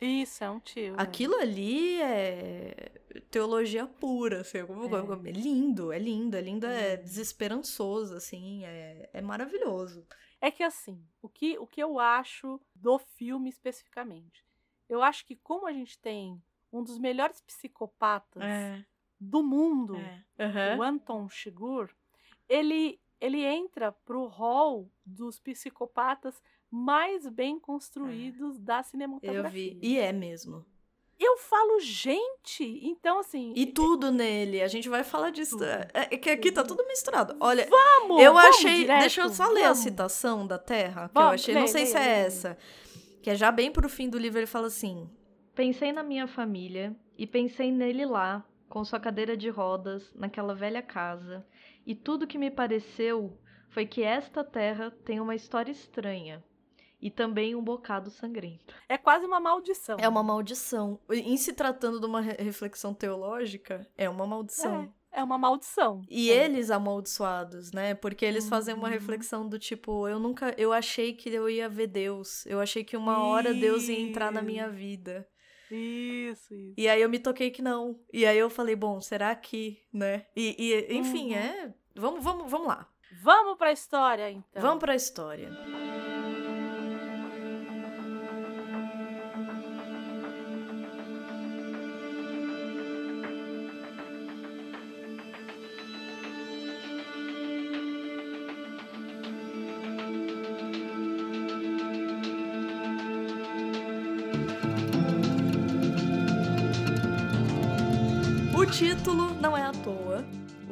[0.00, 0.92] Isso, é um tio.
[0.92, 0.96] né?
[0.98, 5.28] Aquilo ali é teologia pura, assim, como- É.
[5.28, 7.02] é lindo, é lindo, é lindo, é Hum.
[7.02, 10.06] desesperançoso, assim, é, é maravilhoso.
[10.40, 14.44] É que assim, o que, o que eu acho do filme especificamente?
[14.88, 16.40] Eu acho que como a gente tem
[16.72, 18.42] um dos melhores psicopatas
[19.20, 19.94] do mundo,
[20.78, 21.90] o Anton Chigurh,
[22.48, 26.40] ele, ele entra pro hall dos psicopatas
[26.70, 29.42] mais bem construídos da cinematografia.
[29.42, 30.64] Eu vi, e é mesmo.
[31.18, 33.52] Eu falo, gente, então assim...
[33.56, 35.58] E tudo nele, a gente vai falar disso.
[35.58, 35.64] Tudo.
[35.64, 37.36] É, é que aqui tá tudo misturado.
[37.40, 38.76] Olha, Vamos, eu vamos achei.
[38.82, 39.78] direto, deixa eu só ler a vamos.
[39.78, 41.54] citação da Terra, que Vamos, eu achei.
[41.54, 42.26] não leia, sei se leia, é leia.
[42.26, 42.58] essa.
[43.20, 45.10] Que é já bem pro fim do livro, ele fala assim:
[45.56, 50.82] Pensei na minha família e pensei nele lá, com sua cadeira de rodas, naquela velha
[50.82, 51.44] casa,
[51.84, 53.36] e tudo que me pareceu
[53.70, 56.44] foi que esta terra tem uma história estranha
[57.00, 58.74] e também um bocado sangrento.
[58.88, 59.96] É quase uma maldição.
[60.00, 60.98] É uma maldição.
[61.10, 64.92] Em se tratando de uma re- reflexão teológica, é uma maldição.
[65.10, 66.02] É uma maldição.
[66.08, 66.44] E É.
[66.44, 67.94] eles amaldiçoados, né?
[67.94, 68.92] Porque eles fazem uma Uhum.
[68.92, 72.44] reflexão do tipo, eu nunca, eu achei que eu ia ver Deus.
[72.46, 75.26] Eu achei que uma hora Deus ia entrar na minha vida.
[75.70, 76.74] Isso, isso.
[76.76, 77.98] E aí eu me toquei que não.
[78.12, 80.26] E aí eu falei, bom, será que, né?
[80.36, 81.38] E, e, enfim, Uhum.
[81.38, 82.86] é, vamos, vamos, vamos lá.
[83.22, 84.60] Vamos pra história, então.
[84.62, 85.50] Vamos pra história.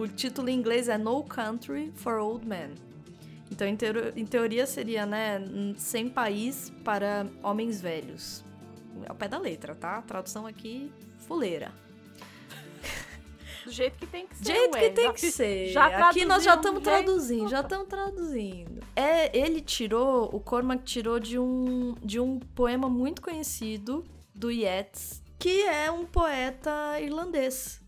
[0.06, 2.74] O título em inglês é No Country for Old Men.
[3.50, 5.40] Então, em, teo- em teoria, seria, né,
[5.76, 8.44] Sem País para Homens Velhos.
[9.08, 10.00] Ao pé da letra, tá?
[10.02, 11.72] Tradução aqui, fuleira.
[13.64, 14.42] Do jeito que tem que ser.
[14.44, 14.80] Do jeito ué.
[14.80, 15.68] que tem Já que ser.
[15.72, 18.80] já Aqui nós já estamos traduzindo, já estamos traduzindo.
[18.94, 25.20] É, ele tirou, o Cormac tirou de um, de um poema muito conhecido do Yeats,
[25.38, 27.80] que é um poeta irlandês.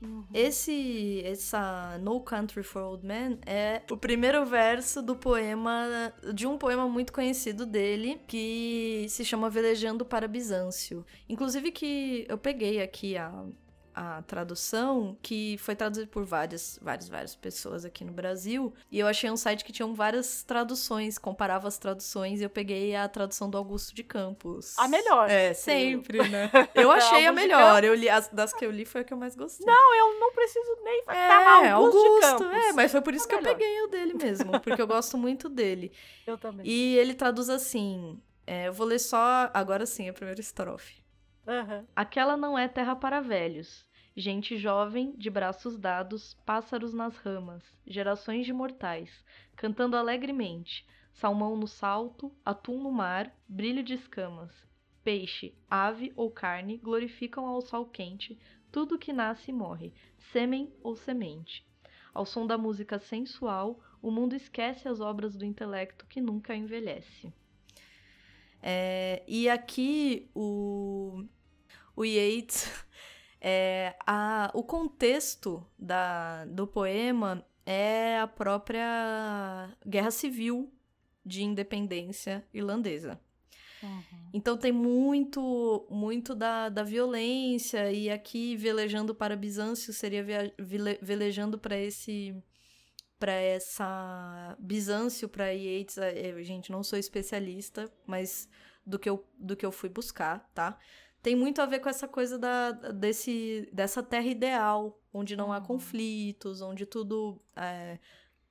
[0.00, 0.24] Uhum.
[0.32, 6.56] Esse, essa No Country for Old Men é o primeiro verso do poema, de um
[6.56, 11.04] poema muito conhecido dele, que se chama Velejando para Bizâncio.
[11.28, 13.44] Inclusive que eu peguei aqui a,
[14.00, 19.06] a tradução, que foi traduzida por várias, várias, várias pessoas aqui no Brasil, e eu
[19.08, 23.50] achei um site que tinha várias traduções, comparava as traduções, e eu peguei a tradução
[23.50, 24.78] do Augusto de Campos.
[24.78, 25.28] A melhor.
[25.28, 26.50] É, sempre, né?
[26.74, 27.82] Eu achei a melhor.
[27.82, 29.66] Eu li, as, das que eu li foi a que eu mais gostei.
[29.66, 32.46] Não, eu não preciso nem tá É, lá, Augusto, Augusto, de Campos.
[32.68, 33.54] é, mas foi por isso É que eu melhor.
[33.56, 35.90] peguei o dele mesmo, porque eu gosto muito dele.
[36.26, 36.64] Eu também.
[36.66, 41.02] E ele traduz assim, é, eu vou ler só, agora sim, a primeira estrofe.
[41.46, 41.86] Aham.
[41.96, 43.86] Aquela não é terra para velhos.
[44.20, 51.68] Gente jovem, de braços dados, pássaros nas ramas, gerações de mortais, cantando alegremente, salmão no
[51.68, 54.52] salto, atum no mar, brilho de escamas.
[55.04, 58.36] Peixe, ave ou carne glorificam ao sol quente
[58.72, 59.94] tudo que nasce e morre,
[60.32, 61.64] sêmen ou semente.
[62.12, 67.32] Ao som da música sensual, o mundo esquece as obras do intelecto que nunca envelhece.
[68.60, 71.24] É, e aqui o,
[71.94, 72.84] o Yeats,
[73.40, 80.72] é, a, o contexto da, do poema é a própria guerra civil
[81.24, 83.20] de independência irlandesa.
[83.82, 84.30] Uhum.
[84.32, 90.98] Então tem muito, muito da, da violência, e aqui velejando para Bizâncio seria via- vile-
[91.00, 92.34] velejando para esse
[93.18, 98.48] para essa Bizâncio para Yeats, é, eu, gente, não sou especialista, mas
[98.86, 100.78] do que eu do que eu fui buscar, tá?
[101.22, 105.58] Tem muito a ver com essa coisa da desse dessa terra ideal, onde não há
[105.58, 105.64] Uhum.
[105.64, 107.98] conflitos, onde tudo é,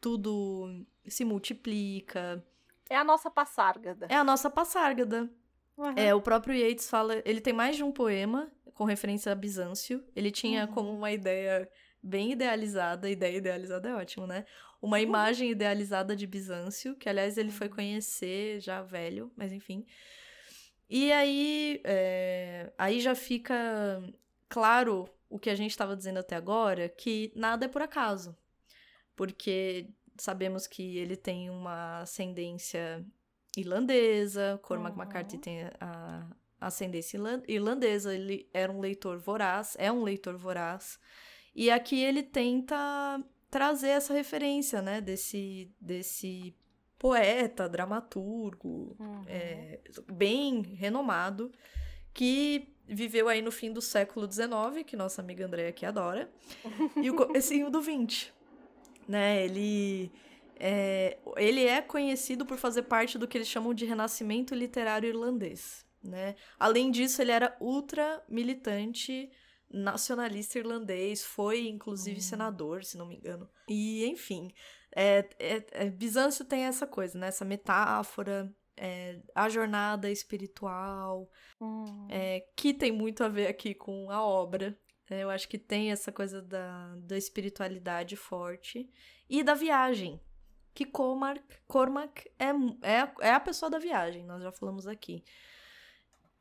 [0.01, 2.43] tudo se multiplica.
[2.89, 4.07] É a nossa passárgada.
[4.09, 5.30] É a nossa passárgada.
[5.78, 5.93] Uhum.
[5.95, 7.22] É, o próprio Yeats fala.
[7.26, 10.03] Ele tem mais de um poema com referência a Bizâncio.
[10.15, 10.72] Ele tinha Uhum.
[10.74, 11.70] como uma ideia
[12.01, 13.09] bem idealizada.
[13.09, 14.45] Ideia idealizada é ótimo, né?
[14.82, 19.86] Uma imagem idealizada de Bizâncio, que aliás ele foi conhecer já velho, mas enfim.
[20.89, 24.01] E aí, é, aí já fica
[24.47, 28.35] claro o que a gente estava dizendo até agora, que nada é por acaso.
[29.15, 33.05] Porque sabemos que ele tem uma ascendência
[33.57, 35.03] irlandesa, Cormac Uhum.
[35.03, 36.27] McCarthy tem a
[36.59, 40.99] ascendência irlan- irlandesa, ele era um leitor voraz, é um leitor voraz.
[41.55, 46.55] E aqui ele tenta trazer essa referência, né, desse, desse
[46.99, 49.23] poeta, dramaturgo, Uhum.
[49.27, 49.79] é,
[50.11, 51.51] bem renomado,
[52.13, 56.29] que viveu aí no fim do século XIX, que nossa amiga Andréa aqui adora,
[57.01, 58.31] e o comecinho do XX,
[59.07, 60.11] né, ele...
[60.59, 65.85] É, ele é conhecido por fazer parte do que eles chamam de renascimento literário irlandês,
[66.03, 66.35] né?
[66.57, 69.29] Além disso, ele era ultra militante
[69.69, 72.21] nacionalista irlandês, foi inclusive Hum.
[72.23, 73.47] senador, se não me engano.
[73.69, 74.51] E, enfim,
[74.95, 77.27] é, é- é- Bizâncio tem essa coisa, né?
[77.27, 81.29] Essa metáfora, é, a jornada espiritual,
[82.09, 84.77] é, que tem muito a ver aqui com a obra.
[85.09, 85.23] né?
[85.23, 88.89] eu acho que tem essa coisa da, da espiritualidade forte
[89.29, 90.19] e da viagem.
[90.73, 92.47] Que Cormac, Cormac é,
[92.81, 95.23] é, a- é a pessoa da viagem, nós já falamos aqui.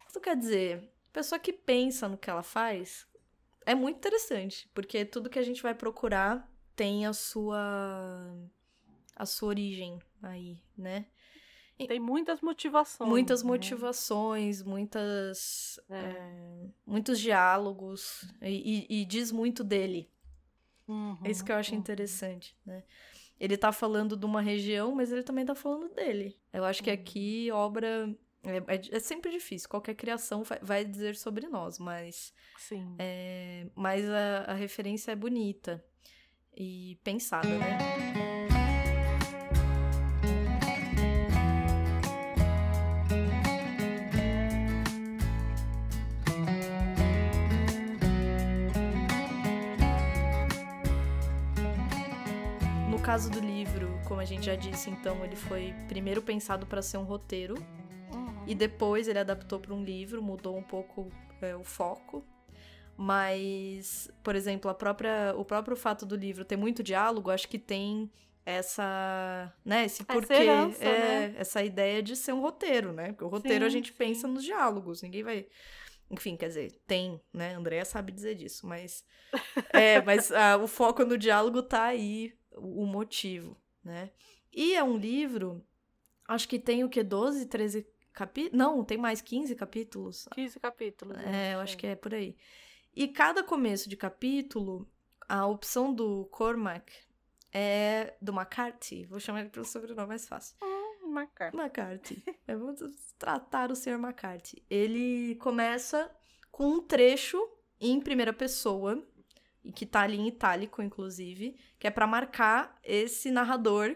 [0.08, 3.06] Isso quer dizer, pessoa que pensa no que ela faz
[3.64, 6.46] é muito interessante, porque tudo que a gente vai procurar
[6.76, 7.58] tem a sua
[9.16, 11.06] a sua origem aí, né?
[11.88, 13.08] Tem muitas motivações.
[13.08, 13.48] Muitas né?
[13.48, 15.78] motivações, muitas.
[15.90, 15.96] É.
[15.98, 18.24] é, muitos diálogos.
[18.40, 20.10] E, e- e diz muito dele.
[20.88, 21.78] Uhum, É isso que eu acho uhum.
[21.78, 22.82] interessante, né?
[23.38, 26.38] Ele tá falando de uma região, mas ele também tá falando dele.
[26.52, 26.94] Eu acho que Uhum.
[26.94, 28.14] aqui obra.
[28.42, 32.94] É, é- é sempre difícil, qualquer criação vai, vai dizer sobre nós, mas, Sim.
[32.98, 35.84] é, mas a, a referência é bonita
[36.56, 37.78] e pensada, né?
[52.88, 56.82] No caso do livro, como a gente já disse, então ele foi primeiro pensado para
[56.82, 57.54] ser um roteiro
[58.12, 58.44] Uhum.
[58.46, 61.08] e depois ele adaptou para um livro, mudou um pouco
[61.42, 62.24] é, o foco.
[62.96, 67.58] Mas, por exemplo, a própria, o próprio fato do livro ter muito diálogo, acho que
[67.58, 68.10] tem
[68.44, 71.34] essa, né, esse porquê, herança, é, né?
[71.36, 73.08] essa ideia de ser um roteiro, né?
[73.08, 73.98] Porque o roteiro a Sim, gente sim.
[73.98, 75.46] pensa nos diálogos, ninguém vai
[76.08, 77.54] Enfim, quer dizer, tem, né?
[77.54, 79.04] Andréa sabe dizer disso, mas.
[79.72, 84.10] é, mas ah, o foco no diálogo tá aí, o, o motivo, né?
[84.52, 85.62] E é um livro,
[86.28, 87.02] acho que tem o que?
[87.02, 88.56] 12, 13 capítulos?
[88.56, 90.28] Não, tem mais 15 capítulos.
[90.32, 91.18] 15 capítulos.
[91.18, 92.36] É, eu acho que é por aí.
[92.96, 94.90] E cada começo de capítulo,
[95.28, 96.90] a opção do Cormac
[97.52, 99.04] é do McCarthy.
[99.04, 100.56] Vou chamar ele pelo sobrenome mais fácil.
[100.62, 101.58] Hum, McCarthy.
[101.58, 102.24] McCarthy.
[102.46, 103.98] Vamos tratar o Sr.
[103.98, 104.64] McCarthy.
[104.70, 106.10] Ele começa
[106.50, 107.38] com um trecho
[107.78, 109.06] em primeira pessoa,
[109.74, 113.94] que tá ali em itálico, inclusive, que é para marcar esse narrador,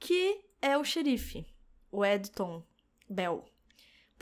[0.00, 1.44] que é o xerife,
[1.90, 2.66] o Edton
[3.06, 3.51] Bell.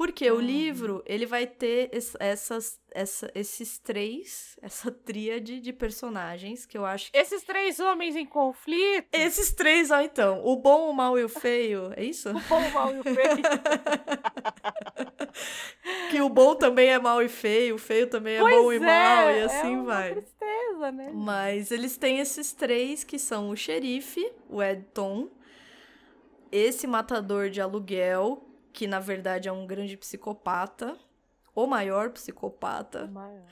[0.01, 0.41] Porque o Uhum.
[0.41, 6.87] livro, ele vai ter es- essas, essa, esses três, essa tríade de personagens, que eu
[6.87, 9.07] acho que Esses três homens em conflito.
[9.13, 10.43] esses três, ó, então.
[10.43, 11.93] O bom, o mal e o feio.
[11.95, 12.31] É isso?
[12.31, 13.43] O bom, o mal e o feio.
[16.11, 18.81] que o bom também é mal e feio, o feio também é Pois bom e
[18.81, 20.15] mal, e é assim uma vai.
[20.15, 21.11] tristeza, né?
[21.13, 25.29] Mas eles têm esses três que são o xerife, o Edton,
[26.51, 30.99] esse matador de aluguel, que na verdade é um grande psicopata,
[31.55, 33.47] o maior psicopata, Maior.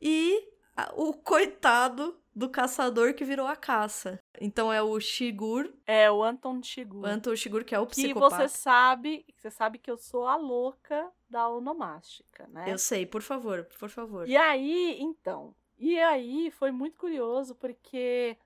[0.00, 0.48] e
[0.96, 4.18] o coitado do caçador que virou a caça.
[4.40, 7.02] Então é o Shigur, É, o Anton Shigur.
[7.02, 8.48] o Anton Shigur, que é o que psicopata.
[8.48, 12.64] você sabe, você sabe que eu sou a louca da onomástica, né?
[12.66, 14.26] Eu sei, por favor, por favor.
[14.26, 18.36] E aí, então, e aí foi muito curioso porque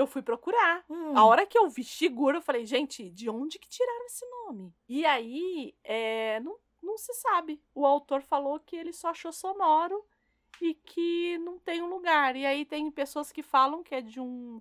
[0.00, 0.84] eu fui procurar.
[0.88, 4.24] Hum, A hora que eu vi Shigur, eu falei, gente, de onde que tiraram esse
[4.46, 4.74] nome?
[4.88, 7.62] E aí, é, não, não se sabe.
[7.74, 10.04] O autor falou que ele só achou sonoro
[10.60, 12.36] e que não tem um lugar.
[12.36, 14.60] E aí tem pessoas que falam que é de um.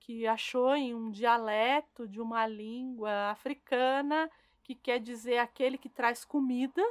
[0.00, 4.30] que achou em um dialeto de uma língua africana,
[4.62, 6.82] que quer dizer aquele que traz comida.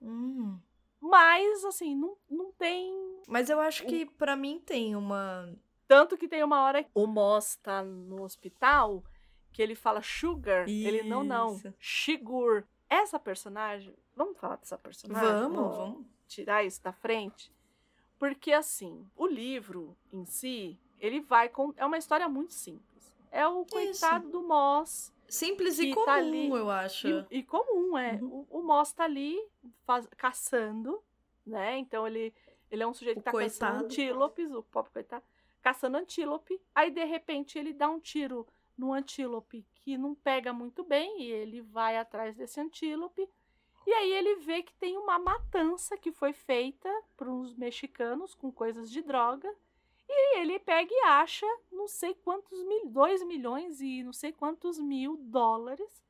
[0.00, 0.58] hum.
[1.00, 5.54] Mas, assim, não, não tem Mas eu acho que pra mim tem uma.
[5.94, 9.04] Tanto que tem uma hora que o Moss tá no hospital
[9.52, 11.72] que ele fala sugar, ele não, não, Isso.
[11.78, 12.64] Shigur.
[12.90, 15.28] Essa personagem, vamos falar dessa personagem?
[15.28, 16.06] Vamos, vamos.
[16.26, 17.52] tirar isso da frente?
[18.18, 23.14] Porque assim, o livro em si, ele vai com é uma história muito simples.
[23.30, 26.48] É o coitado do Moss Simples e Que comum, tá ali.
[26.50, 27.08] eu acho.
[27.08, 28.14] e, e comum, é.
[28.14, 28.46] Uhum.
[28.50, 29.36] O, o Moss tá ali
[29.86, 31.00] faz- caçando,
[31.46, 31.78] né?
[31.78, 32.32] Então ele,
[32.70, 33.84] ele é um sujeito O que tá caçando coitado.
[33.86, 35.24] antílopes, o pobre coitado,
[35.64, 36.60] caçando antílope.
[36.74, 38.46] Aí, de repente, ele dá um tiro
[38.76, 43.26] no antílope que não pega muito bem e ele vai atrás desse antílope.
[43.86, 48.52] E aí ele vê que tem uma matança que foi feita por uns mexicanos com
[48.52, 49.48] coisas de droga.
[50.06, 54.78] E ele pega e acha não sei quantos mil, 2 milhões e não sei quantos
[54.78, 56.04] mil dólares.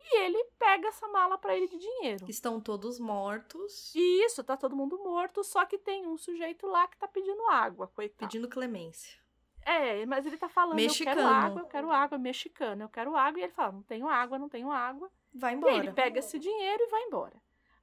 [0.00, 2.24] E ele pega essa mala pra ele de dinheiro.
[2.28, 6.86] Estão todos mortos, E isso, tá todo mundo morto, só que tem um sujeito lá
[6.88, 8.18] que tá pedindo água, coitado.
[8.18, 9.18] pedindo clemência.
[9.66, 11.16] É, mas ele tá falando, eu Mexicano.
[11.16, 13.38] quero água, eu quero água, mexicano, eu quero água.
[13.40, 15.10] E ele fala, não tenho água, não tenho água.
[15.34, 15.72] Vai E embora.
[15.74, 17.34] aí ele pega esse dinheiro e vai embora.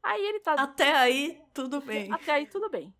[0.01, 0.53] Aí ele tá...
[0.53, 2.09] Até aí, tudo bem.
[2.13, 2.91] Até aí tudo bem.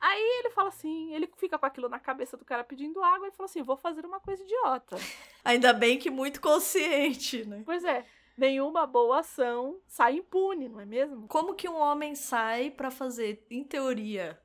[0.00, 3.32] Aí ele fala assim, ele fica com aquilo na cabeça do cara pedindo água e
[3.32, 4.96] fala assim, vou fazer uma coisa idiota.
[5.44, 7.62] Ainda bem que muito consciente, né?
[7.66, 8.06] Pois é,
[8.40, 11.28] nenhuma boa ação sai impune, não é mesmo?
[11.28, 14.40] Como que um homem sai pra fazer, em teoria,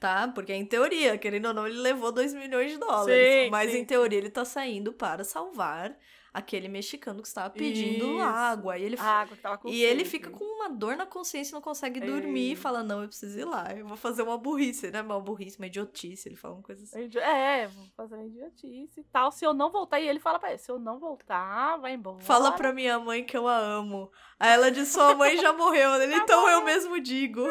[0.00, 0.28] tá?
[0.28, 3.44] Porque em teoria, querendo ou não, ele levou 2 milhões de dólares.
[3.44, 5.98] Sim, mas sim, em teoria ele tá saindo para salvar
[6.38, 8.20] aquele mexicano que estava pedindo Isso.
[8.20, 8.78] água.
[8.78, 11.60] E ele, água que tava com e ele fica com uma dor na consciência, não
[11.60, 12.52] consegue dormir É.
[12.52, 15.02] e fala: Não, eu preciso ir lá, eu vou fazer uma burrice, né?
[15.02, 16.28] Uma burrice, uma idiotice.
[16.28, 17.08] Ele fala uma coisa assim.
[17.20, 19.30] É, vou fazer uma idiotice e tal.
[19.30, 22.20] Se eu não voltar, e ele fala pra ele, se eu não voltar, vai embora.
[22.20, 24.10] Fala pra minha mãe que eu a amo.
[24.40, 25.94] Aí ela diz: Sua mãe já morreu.
[26.00, 27.42] Ele, então eu mesmo digo.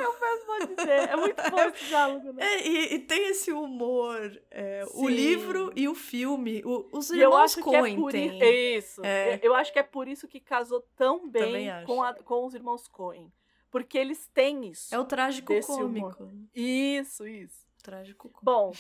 [0.45, 1.09] Pode dizer.
[1.09, 2.45] É muito bom esse diálogo, né?
[2.45, 4.17] É, e, e tem esse humor.
[4.49, 6.61] é, o livro e o filme.
[6.65, 8.39] o- os eu irmãos é Coen por têm.
[8.77, 9.01] Isso.
[9.05, 9.39] É.
[9.43, 12.87] Eu acho que é por isso que casou tão bem com, a- com os irmãos
[12.87, 13.31] Coen.
[13.69, 14.93] Porque eles têm isso.
[14.95, 16.31] É o trágico cômico.
[16.55, 17.67] Isso, isso.
[17.83, 18.45] Trágico cômico.
[18.45, 18.71] Bom,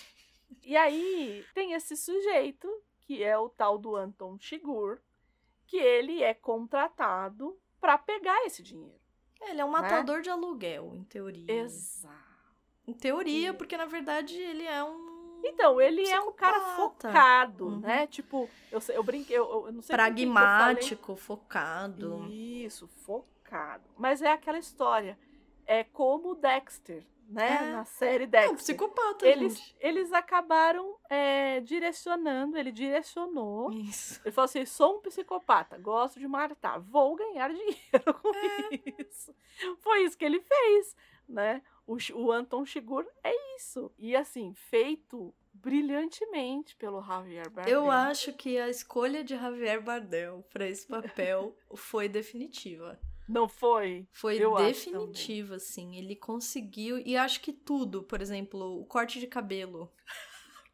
[0.63, 2.69] e aí tem esse sujeito,
[3.01, 4.99] que é o tal do Anton Shigur,
[5.65, 8.99] que ele é contratado pra pegar esse dinheiro.
[9.41, 11.51] Ele é um matador de aluguel, em teoria.
[11.51, 12.15] Exato.
[12.87, 15.16] Em teoria, porque na verdade ele é um.
[15.43, 17.07] Então, ele é um cara Psicopata.
[17.09, 17.79] focado, Uhum.
[17.79, 18.07] né?
[18.07, 22.25] Tipo, eu, sei- eu brinquei, eu, eu não sei pragmático, focado.
[22.29, 23.83] Isso, focado.
[23.97, 25.17] Mas é aquela história.
[25.65, 27.57] É como o Dexter, né?
[27.69, 27.71] É.
[27.73, 28.55] Na série É um Dexter.
[28.55, 29.75] psicopata, eles, gente.
[29.81, 33.69] eles acabaram é, direcionando, ele direcionou.
[33.71, 34.21] Isso.
[34.23, 39.01] Ele falou assim: sou um psicopata, gosto de matar, vou ganhar dinheiro com É.
[39.01, 39.33] isso.
[39.79, 40.95] Foi isso que ele fez.
[41.27, 41.61] Né?
[41.85, 43.91] O, o Anton Chigurh é isso.
[43.97, 47.73] E assim, feito brilhantemente pelo Javier Bardem.
[47.73, 52.99] Eu acho que a escolha de Javier Bardem para esse papel foi definitiva.
[53.27, 54.07] Não foi?
[54.11, 55.97] Foi Eu definitiva, assim.
[55.97, 56.97] Ele conseguiu.
[56.99, 59.91] E acho que tudo, por exemplo, o corte de cabelo.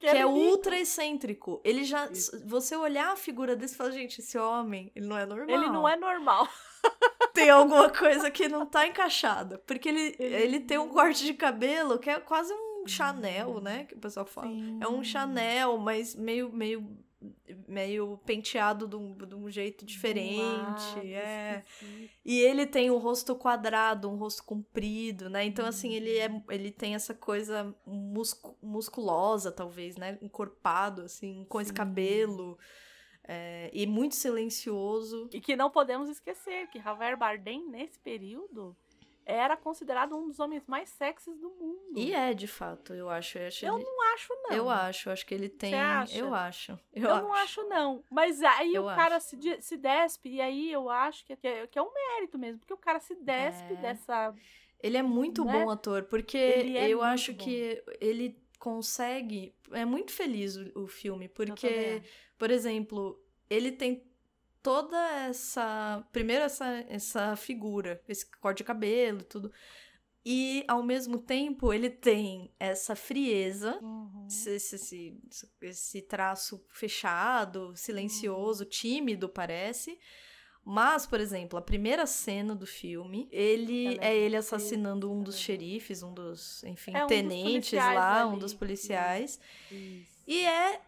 [0.03, 0.35] Que, que é lindo.
[0.35, 1.61] ultra excêntrico.
[1.63, 2.07] Ele já.
[2.07, 2.45] Isso.
[2.45, 5.49] Você olhar a figura desse e falar, gente, esse homem, ele não é normal.
[5.49, 6.49] Ele não é normal.
[7.33, 9.57] tem alguma coisa que não tá encaixada.
[9.59, 13.85] Porque ele, ele tem um corte de cabelo que é quase um Chanel, né?
[13.85, 14.47] Que o pessoal fala.
[14.47, 14.79] Sim.
[14.81, 16.85] É um Chanel, mas meio, meio
[17.67, 21.13] meio penteado de um, de um jeito diferente.
[21.13, 21.63] é.
[22.23, 25.45] E ele tem o um rosto quadrado, um rosto comprido, né?
[25.45, 26.43] Então, assim, ele, é, uhum.
[26.49, 30.17] ele tem essa coisa muscu musculosa, talvez, né?
[30.21, 31.63] Encorpado, assim, com Sim.
[31.63, 32.57] esse cabelo.
[33.25, 35.29] É, e muito silencioso.
[35.31, 38.75] E que não podemos esquecer que Javier Bardem, nesse período,
[39.25, 41.97] era considerado um dos homens mais sexys do mundo.
[41.97, 43.37] E é, de fato, eu acho.
[43.37, 43.85] Eu, eu ele...
[43.85, 44.51] não acho, não.
[44.51, 45.73] Eu acho, acho que ele tem.
[45.73, 46.79] Eu acho.
[46.93, 47.23] Eu, eu acho.
[47.23, 48.03] não acho, não.
[48.09, 51.79] Mas aí eu o cara se, se despe, e aí eu acho que é, que
[51.79, 53.77] é um mérito mesmo, porque o cara se despe é.
[53.77, 54.33] dessa.
[54.81, 55.53] Ele é muito né?
[55.53, 57.37] bom ator, porque é eu acho bom.
[57.37, 59.55] que ele consegue.
[59.71, 62.01] É muito feliz o, o filme, porque,
[62.37, 64.03] por exemplo, ele tem
[64.63, 64.97] toda
[65.27, 66.03] essa.
[66.11, 69.51] Primeiro, essa, essa figura, esse corte de cabelo e tudo.
[70.25, 74.25] E, ao mesmo tempo, ele tem essa frieza, uhum.
[74.25, 75.21] esse, esse,
[75.61, 78.69] esse, traço fechado, silencioso, uhum.
[78.69, 79.99] tímido, parece.
[80.63, 85.37] Mas, por exemplo, a primeira cena do filme, ele é, é ele assassinando um dos
[85.37, 88.33] xerifes, um dos, enfim, é um tenentes dos lá, ali.
[88.33, 89.37] um dos policiais.
[89.69, 90.23] Isso.
[90.25, 90.79] E é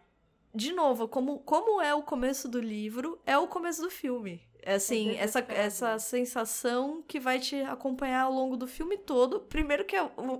[0.56, 4.42] de novo, como, como é o começo do livro, é o começo do filme.
[4.62, 9.42] É assim, é essa, essa sensação que vai te acompanhar ao longo do filme todo.
[9.42, 10.40] Primeiro que é uma,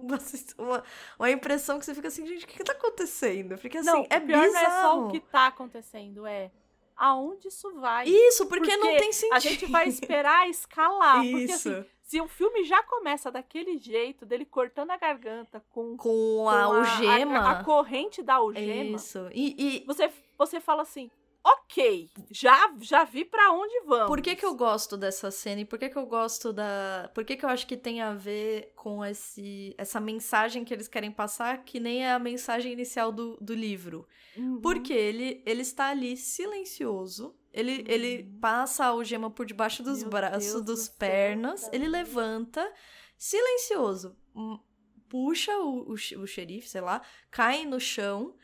[0.58, 0.84] uma,
[1.20, 3.56] uma impressão que você fica assim, gente, o que, que tá acontecendo?
[3.58, 4.52] Fica assim, não, é pior bizarro.
[4.52, 6.50] não é só o que tá acontecendo, é
[6.96, 8.08] aonde isso vai.
[8.08, 9.36] Isso, porque, porque não tem sentido.
[9.36, 11.24] A gente vai esperar escalar.
[11.24, 11.40] Isso.
[11.40, 16.48] Porque, assim, se o filme já começa daquele jeito, dele cortando a garganta com, com,
[16.48, 18.96] a algema, a, a, corrente da algema.
[18.96, 19.28] Isso.
[19.34, 21.10] E, e, você, você fala assim:
[21.44, 24.06] ok, já, já vi para onde vamos.
[24.06, 27.10] Por que, que eu gosto dessa cena e por que, que eu gosto da.
[27.12, 30.88] Por que, que eu acho que tem a ver com esse, essa mensagem que eles
[30.88, 34.08] querem passar, que nem é a mensagem inicial do, do livro?
[34.38, 34.62] Uhum.
[34.62, 40.10] Porque ele, ele está ali silencioso ele, ele passa a algema por debaixo dos Meu
[40.10, 42.70] braços, dos do pernas, céu, ele levanta,
[43.18, 44.60] silencioso, hum,
[45.08, 47.02] puxa o, o, o xerife, sei lá,
[47.32, 48.36] cai no chão.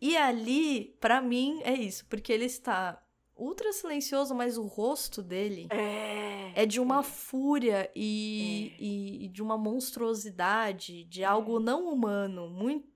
[0.00, 3.00] E ali, para mim, é isso, porque ele está
[3.36, 7.02] ultra silencioso, mas o rosto dele é, é de uma é.
[7.02, 8.82] fúria e, é.
[8.82, 11.62] e, e, de uma monstruosidade, de algo é.
[11.62, 12.88] não humano, muito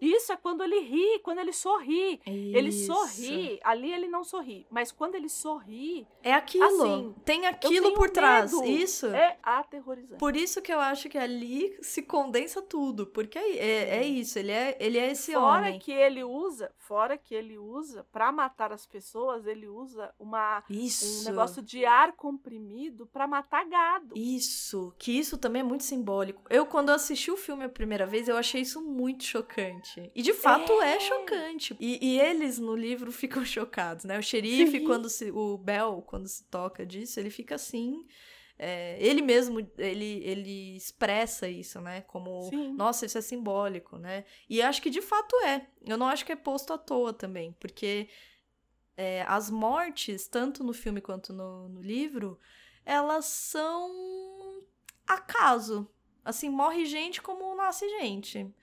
[0.00, 2.20] Isso é quando ele ri, quando ele sorri.
[2.26, 2.56] Isso.
[2.56, 6.06] Ele sorri, ali ele não sorri, mas quando ele sorri.
[6.22, 6.64] É aquilo.
[6.64, 8.52] Assim, tem aquilo por trás.
[8.52, 8.64] Medo.
[8.64, 9.06] Isso.
[9.06, 10.18] É aterrorizante.
[10.18, 13.06] Por isso que eu acho que ali se condensa tudo.
[13.06, 15.72] Porque é, é, é isso, ele é, ele é esse fora homem.
[15.72, 20.62] Fora que ele usa, fora que ele usa, para matar as pessoas, ele usa uma,
[20.68, 21.22] isso.
[21.22, 24.14] um negócio de ar comprimido para matar gado.
[24.16, 24.94] Isso.
[24.98, 26.42] Que isso também é muito simbólico.
[26.48, 30.10] Eu, quando assisti o filme a primeira vez, eu achei isso muito chocante chocante.
[30.14, 31.76] E de fato é, é chocante.
[31.78, 34.18] E, e, eles no livro ficam chocados, né?
[34.18, 34.84] O xerife, Sim.
[34.84, 35.30] quando se.
[35.30, 38.06] O Bel, quando se toca disso, ele fica assim.
[38.58, 42.02] É, ele mesmo, ele, ele expressa isso, né?
[42.02, 42.72] Como, Sim.
[42.74, 44.24] nossa, isso é simbólico, né?
[44.48, 45.66] E acho que de fato é.
[45.84, 48.08] Eu não acho que é posto à toa também, porque
[48.96, 52.38] é, as mortes, tanto no filme quanto no, no livro,
[52.84, 54.62] elas são
[55.06, 55.90] acaso.
[56.24, 58.54] Assim, morre gente como nasce gente.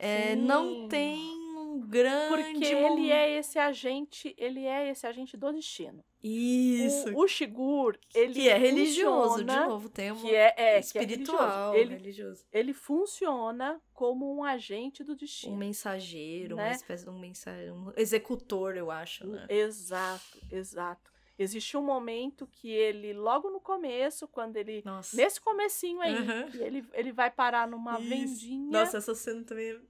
[0.00, 1.18] É, não tem
[1.56, 2.28] um grande.
[2.28, 6.02] Porque ele é esse agente, ele é esse agente do destino.
[6.22, 7.10] Isso.
[7.14, 11.72] O, o Shigur, ele que é religioso, de novo, tem um que é, é, espiritual,
[11.72, 11.92] que é religioso.
[11.92, 12.44] Ele, religioso.
[12.52, 15.54] ele funciona como um agente do destino.
[15.54, 16.64] Um mensageiro, né?
[16.64, 19.46] uma espécie de um mensageiro, um executor, eu acho, né?
[19.48, 21.10] Exato, exato.
[21.38, 24.82] Existe um momento que ele, logo no começo, quando ele.
[24.84, 25.16] Nossa.
[25.16, 26.48] Nesse comecinho aí, uhum.
[26.60, 28.08] ele, ele vai parar numa Isso.
[28.10, 28.70] vendinha.
[28.70, 29.80] Nossa, essa cena também.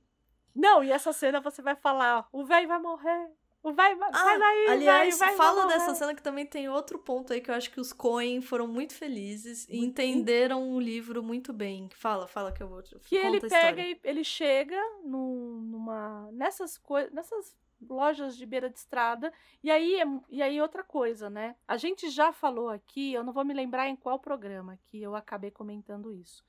[0.56, 3.30] É Não, e essa cena você vai falar: o velho vai morrer.
[3.62, 7.30] O vai, ah, sai daí, aliás, véio, fala dessa cena que também tem outro ponto
[7.30, 11.52] aí que eu acho que os Coen foram muito felizes e entenderam o livro muito
[11.52, 11.90] bem.
[11.94, 16.78] Fala, fala que eu vou te Que ele pega e ele chega no, numa nessas
[16.78, 17.54] coisas, nessas
[17.86, 19.30] lojas de beira de estrada.
[19.62, 19.98] E aí,
[20.30, 21.54] e aí outra coisa, né?
[21.68, 25.14] A gente já falou aqui, eu não vou me lembrar em qual programa que eu
[25.14, 26.42] acabei comentando isso.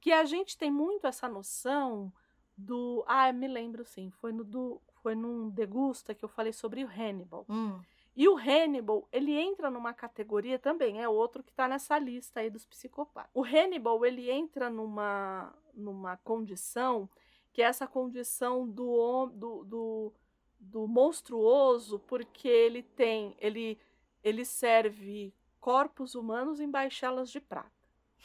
[0.00, 2.12] que a gente tem muito essa noção
[2.58, 3.04] do.
[3.06, 4.10] Ah, me lembro sim.
[4.10, 4.82] Foi no do.
[5.02, 7.46] Foi num degusta que eu falei sobre o Hannibal.
[7.48, 7.80] Hum.
[8.16, 12.50] E o Hannibal, ele entra numa categoria também, é outro que está nessa lista aí
[12.50, 13.30] dos psicopatas.
[13.32, 17.08] O Hannibal, ele entra numa, numa condição
[17.52, 20.12] que é essa condição do, do, do,
[20.58, 23.78] do monstruoso, porque ele tem, ele,
[24.22, 27.70] ele serve corpos humanos em baixelas de prata,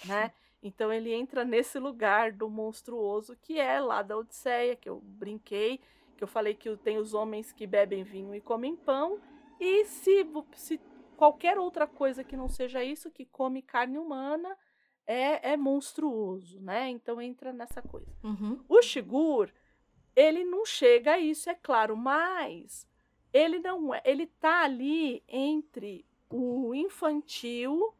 [0.05, 0.33] né?
[0.63, 5.81] Então ele entra nesse lugar do monstruoso que é lá da Odisseia, que eu brinquei,
[6.15, 9.19] que eu falei que tem os homens que bebem vinho e comem pão,
[9.59, 10.79] e se, se
[11.17, 14.57] qualquer outra coisa que não seja isso, que come carne humana,
[15.05, 16.89] é, é monstruoso, né?
[16.89, 18.11] Então entra nessa coisa.
[18.23, 18.63] Uhum.
[18.69, 19.51] O Shigur,
[20.15, 22.87] ele não chega a isso, é claro, mas
[23.33, 27.93] ele não é, ele tá ali entre o infantil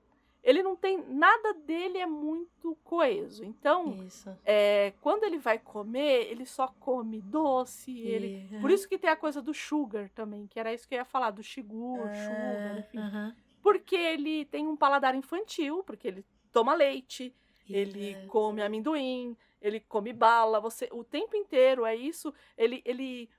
[0.44, 3.44] ele não tem nada dele é muito coeso.
[3.46, 3.98] Então,
[4.44, 7.98] é, quando ele vai comer, ele só come doce.
[8.00, 8.28] Ele...
[8.52, 11.00] E- Por isso que tem a coisa do sugar também, que era isso que eu
[11.00, 13.00] ia falar, do sugar, Ah, enfim.
[13.00, 13.36] aham.
[13.62, 17.34] Porque ele tem um paladar infantil, porque ele toma leite,
[17.70, 22.34] E ele é- come amendoim, ele come bala, você o tempo inteiro é isso.
[22.58, 23.30] Ele ele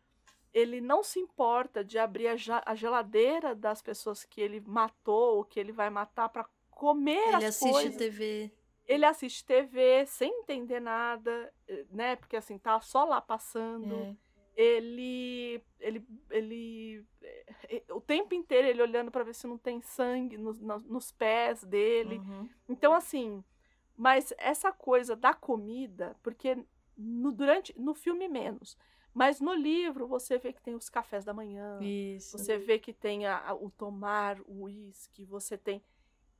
[0.52, 5.58] ele não se importa de abrir a geladeira das pessoas que ele matou ou que
[5.58, 7.96] ele vai matar para comer Ele as assiste coisas.
[7.96, 8.50] TV.
[8.86, 12.16] Ele assiste TV sem entender nada, eh, né?
[12.16, 14.16] Porque assim tá só lá passando É.
[14.56, 20.36] ele ele ele eh, o tempo inteiro ele olhando para ver se não tem sangue
[20.36, 22.48] nos, nos, nos pés dele Uhum.
[22.68, 23.42] então assim
[23.96, 26.56] mas essa coisa da comida porque
[26.96, 28.76] no durante no filme menos
[29.12, 32.38] mas no livro você vê que tem os cafés da manhã Isso.
[32.38, 35.82] você vê que tem a, a- o tomar o uísque você tem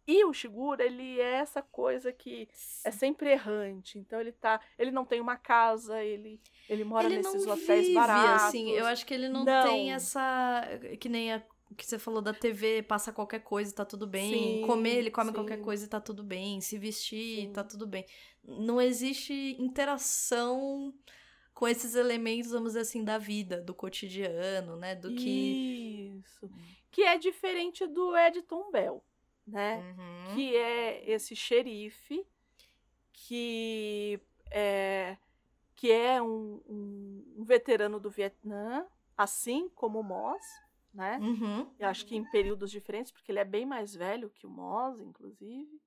[0.07, 2.49] e o Shigura, ele é essa coisa que
[2.85, 3.99] é sempre errante.
[3.99, 7.95] Então ele tá, ele não tem uma casa, ele ele mora ele nesses hotéis vive,
[7.95, 8.45] baratos.
[8.45, 8.71] assim.
[8.71, 9.63] Eu acho que ele não, Não.
[9.69, 10.63] tem essa.
[11.01, 11.43] Que nem a
[11.77, 14.33] que você falou da TV, passa qualquer coisa e tá tudo bem.
[14.61, 15.35] Sim, Comer, ele come sim.
[15.35, 16.61] qualquer coisa e tá tudo bem.
[16.61, 17.53] Se vestir, Sim.
[17.53, 18.05] tá tudo bem.
[18.45, 20.95] Não existe interação
[21.53, 24.95] com esses elementos, vamos dizer assim, da vida, do cotidiano, né?
[24.95, 26.21] Do que.
[26.25, 26.51] Isso.
[26.91, 29.03] Que é diferente do Edton Bell,
[29.47, 29.77] né?
[29.99, 30.35] Uhum.
[30.35, 32.27] Que é esse xerife
[33.13, 34.21] que
[34.51, 35.17] é,
[35.75, 38.87] que é um, um- um veterano do Vietnã,
[39.17, 40.45] assim como o Moss,
[40.93, 41.19] né?
[41.21, 41.69] Uhum.
[41.79, 45.01] Eu acho que em períodos diferentes, porque ele é bem mais velho que o Moss,
[45.01, 45.81] inclusive.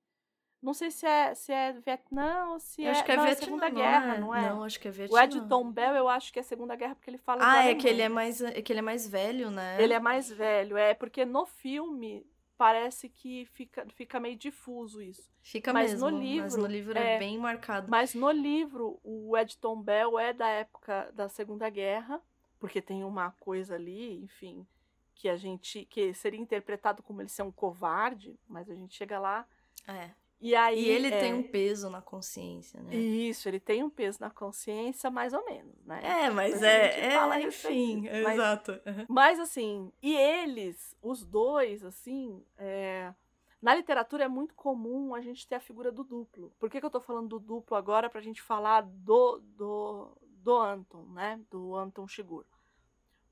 [0.60, 3.24] Não sei se é, se é Vietnã ou se Eu é, acho que é não,
[3.24, 3.44] Vietnã.
[3.44, 4.18] Segunda não Guerra, é?
[4.18, 4.48] não é?
[4.50, 5.22] Não, acho que é o Vietnã.
[5.22, 8.02] Edton Bell, eu acho que é Segunda Guerra porque ele fala Ah, é que ele
[8.02, 9.80] é mais, é que ele é mais velho, né?
[9.80, 12.26] Ele é mais velho, é porque no filme
[12.58, 15.30] parece que fica, fica meio difuso isso.
[15.40, 16.10] Fica mas mesmo.
[16.10, 17.88] no mas livro, no livro é, é, bem marcado.
[17.88, 22.20] Mas no livro, o Edton Bell é da época da Segunda Guerra,
[22.58, 24.66] porque tem uma coisa ali, enfim,
[25.14, 29.20] que a gente que seria interpretado como ele ser um covarde, mas a gente chega
[29.20, 29.46] lá
[29.86, 30.10] É.
[30.40, 32.94] e aí E ele é, tem um peso na consciência, né?
[32.94, 36.00] isso, ele tem um peso na consciência mais ou menos, né?
[36.04, 38.72] É, mas é, é enfim, disso, mas- exato.
[38.72, 39.06] Uhum.
[39.08, 43.12] Mas assim, e eles, os dois, assim, é,
[43.60, 46.52] na literatura é muito comum a gente ter a figura do duplo.
[46.58, 50.56] Por que, que eu tô falando do duplo agora pra gente falar do, do, do
[50.56, 51.40] Anton, né?
[51.50, 52.44] Do Anton Shigur.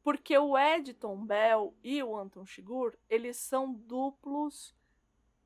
[0.03, 4.75] Porque o Edton Bell e o Anton Shigur, eles são duplos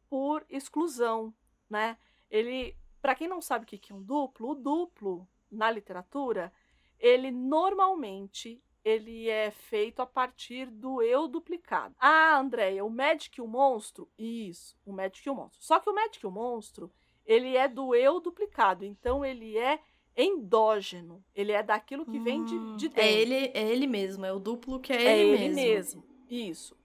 [0.08, 1.32] por exclusão,
[1.70, 1.96] né?
[2.30, 6.52] Ele, para quem não sabe o que é um duplo, o duplo na literatura,
[6.98, 11.94] ele normalmente ele é feito a partir do eu duplicado.
[11.98, 14.08] Ah, Andréia, o Magic e o Monstro?
[14.18, 15.62] Isso, o Magic e o Monstro.
[15.62, 16.90] Só que o Magic e o Monstro,
[17.26, 19.78] ele é do eu duplicado, então ele é
[20.16, 21.22] endógeno.
[21.34, 23.02] Ele é daquilo que vem de, Hum, de dentro.
[23.02, 26.02] É ele, é ele mesmo, é o duplo que é É ele, ele mesmo.
[26.02, 26.04] mesmo.
[26.28, 26.76] Isso.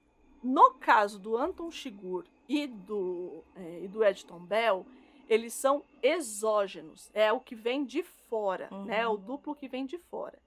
[0.43, 4.85] No caso do Anton Shigur e do, é, e do Edton Bell,
[5.27, 7.09] eles são exógenos.
[7.13, 8.85] É o que vem de fora, Uhum.
[8.85, 9.01] né?
[9.01, 10.39] É o duplo que vem de fora.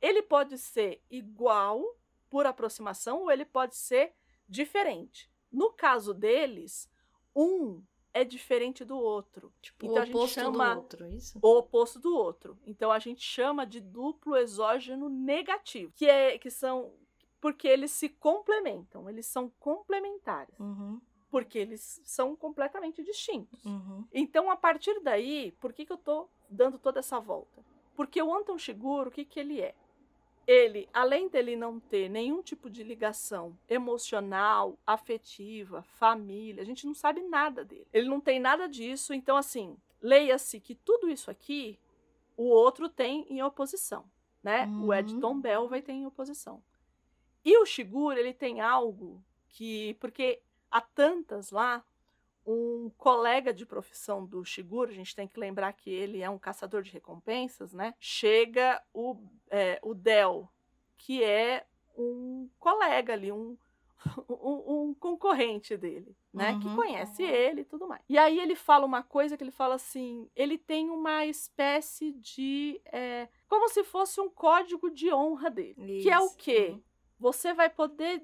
[0.00, 1.82] Ele pode ser igual
[2.30, 4.12] por aproximação ou ele pode ser
[4.48, 5.28] diferente.
[5.52, 6.88] No caso deles,
[7.34, 7.82] um
[8.12, 9.52] é diferente do outro.
[9.60, 11.38] Tipo, Então a o gente oposto chama- do outro, isso?
[11.42, 12.58] o oposto do outro.
[12.66, 16.92] Então a gente chama de duplo exógeno negativo, que é que são
[17.40, 23.64] porque eles se complementam, eles são complementares, Uhum, porque eles são completamente distintos.
[23.64, 24.04] uhum.
[24.12, 27.64] Então a partir daí, por que, que eu tô dando toda essa volta?
[27.94, 29.74] Porque o Anton Shigur, o que que ele é?
[30.46, 36.94] Ele, além dele não ter nenhum tipo de ligação emocional, afetiva, família, a gente não
[36.94, 37.86] sabe nada dele.
[37.92, 41.78] Ele não tem nada disso, então assim, Leia-se que tudo isso aqui
[42.36, 44.04] o outro tem em oposição,
[44.42, 44.64] né?
[44.64, 44.86] Uhum.
[44.86, 46.62] O Ed Tom Bell vai ter em oposição.
[47.44, 49.94] E o Shigur, ele tem algo que.
[50.00, 50.40] Porque
[50.70, 51.84] há tantas lá,
[52.46, 56.38] um colega de profissão do Shigur, a gente tem que lembrar que ele é um
[56.38, 57.94] caçador de recompensas, né?
[57.98, 59.16] Chega o,
[59.50, 60.48] é, o Del,
[60.96, 61.66] que é
[61.96, 63.56] um colega ali, um,
[64.28, 66.52] um, um concorrente dele, né?
[66.52, 66.60] Uhum.
[66.60, 68.02] Que conhece ele e tudo mais.
[68.08, 72.80] E aí ele fala uma coisa que ele fala assim: ele tem uma espécie de.
[72.86, 75.98] É, como se fosse um código de honra dele.
[75.98, 76.02] Isso.
[76.02, 76.70] Que é o quê?
[76.70, 76.82] Uhum.
[77.18, 78.22] Você vai poder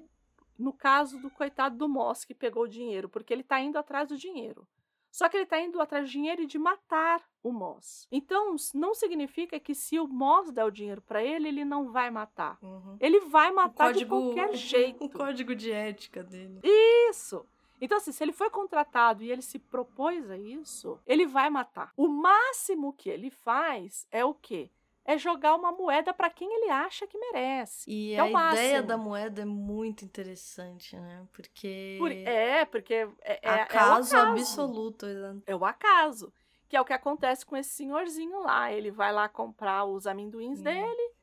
[0.57, 4.09] no caso do coitado do Moss que pegou o dinheiro, porque ele está indo atrás
[4.09, 4.67] do dinheiro.
[5.11, 8.07] Só que ele está indo atrás do dinheiro e de matar o Moss.
[8.11, 12.11] Então, não significa que se o Moss der o dinheiro para ele, ele não vai
[12.11, 12.57] matar.
[12.61, 12.97] Uhum.
[12.99, 15.03] Ele vai matar código, de qualquer jeito.
[15.03, 16.59] O código de ética dele.
[16.63, 17.45] Isso!
[17.79, 21.93] Então, assim, se ele foi contratado e ele se propôs a isso, ele vai matar.
[21.95, 24.69] O máximo que ele faz é o quê?
[25.07, 27.89] É jogar uma moeda para quem ele acha que merece.
[27.89, 31.25] E é a ideia da moeda é muito interessante, né?
[31.31, 31.95] Porque.
[31.97, 33.07] Por, é, porque.
[33.21, 35.05] É, é, acaso, é o acaso absoluto.
[35.45, 36.33] É o acaso.
[36.67, 38.69] Que é o que acontece com esse senhorzinho lá.
[38.69, 41.13] Ele vai lá comprar os amendoins dele.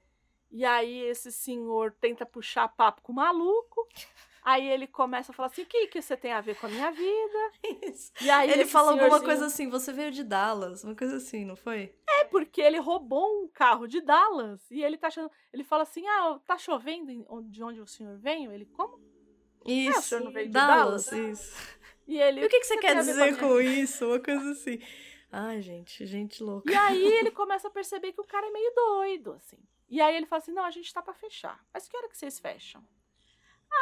[0.51, 3.87] E aí esse senhor tenta puxar papo com o maluco.
[4.45, 6.69] Aí ele começa a falar assim: o que, que você tem a ver com a
[6.69, 7.53] minha vida?
[7.83, 8.13] Isso.
[8.21, 11.57] E aí ele fala alguma coisa assim: você veio de Dallas, uma coisa assim, não
[11.57, 11.95] foi?
[12.07, 15.31] É, porque ele roubou um carro de Dallas e ele tá achando.
[15.51, 17.11] Ele fala assim: ah, tá chovendo
[17.45, 18.53] de onde o senhor veio?
[18.53, 19.01] Ele, como?
[19.65, 19.97] Isso.
[19.97, 21.07] Ah, o senhor não veio de Dallas?
[21.07, 21.41] Dallas?
[21.41, 21.75] Isso.
[22.07, 22.43] E ele.
[22.43, 24.07] E o que, que você, quer dizer com, com isso?
[24.07, 24.79] Uma coisa assim.
[25.33, 26.71] Ai, gente, gente louca.
[26.71, 29.57] E aí ele começa a perceber que o cara é meio doido, assim.
[29.89, 31.65] E aí ele fala assim: não, a gente tá pra fechar.
[31.73, 32.87] Mas que hora que vocês fecham?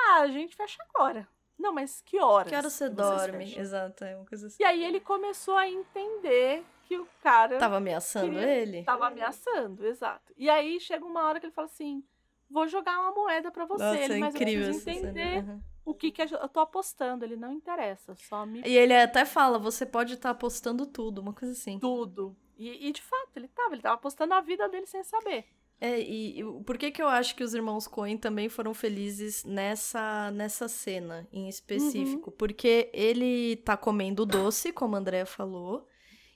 [0.08, 1.28] Ah, a gente fecha agora.
[1.58, 2.48] Não, mas que horas?
[2.48, 3.46] Que hora você dorme?
[3.46, 3.62] Fecham?
[3.62, 4.62] Exato, é uma coisa assim.
[4.62, 7.58] E aí ele começou a entender que o cara.
[7.58, 8.48] Tava ameaçando queria...
[8.48, 8.82] ele?
[8.84, 10.32] Tava ameaçando, exato.
[10.36, 12.02] E aí chega uma hora que ele fala assim:
[12.50, 15.44] vou jogar uma moeda para você, Nossa, ele, é mas incrível eu preciso entender.
[15.44, 15.62] Uhum.
[15.84, 18.62] O que, que eu tô apostando, ele não interessa, só me.
[18.64, 21.78] E ele até fala: você pode estar tá apostando tudo, uma coisa assim.
[21.78, 22.36] Tudo.
[22.56, 25.46] E, e, de fato, ele tava, ele tava apostando a vida dele sem saber.
[25.84, 29.42] É, e, e por que que eu acho que os irmãos Coen também foram felizes
[29.42, 32.30] nessa, nessa cena em específico?
[32.30, 32.36] Uhum.
[32.36, 35.88] Porque ele tá comendo doce, como a Andrea falou,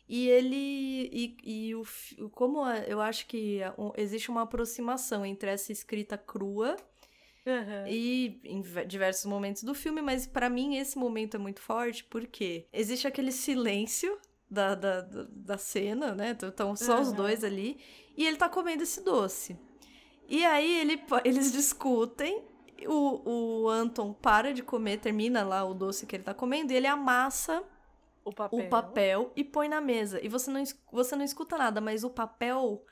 [0.09, 1.09] e ele.
[1.13, 1.85] E, e o,
[2.31, 3.61] como eu acho que
[3.97, 6.77] existe uma aproximação entre essa escrita crua
[7.47, 7.87] Uhum.
[7.87, 12.67] E em diversos momentos do filme, mas para mim esse momento é muito forte porque
[12.73, 14.19] existe aquele silêncio
[14.51, 16.37] da, da, da cena, né?
[16.41, 17.03] Estão só uhum.
[17.03, 17.79] os dois ali
[18.17, 19.59] e ele tá comendo esse doce.
[20.29, 22.45] E aí ele, eles discutem,
[22.87, 26.77] o, o Anton para de comer, termina lá o doce que ele tá comendo, e
[26.77, 27.63] ele amassa
[28.25, 28.59] o papel.
[28.59, 30.21] o papel e põe na mesa.
[30.23, 32.85] E você não, você não escuta nada, mas o papel,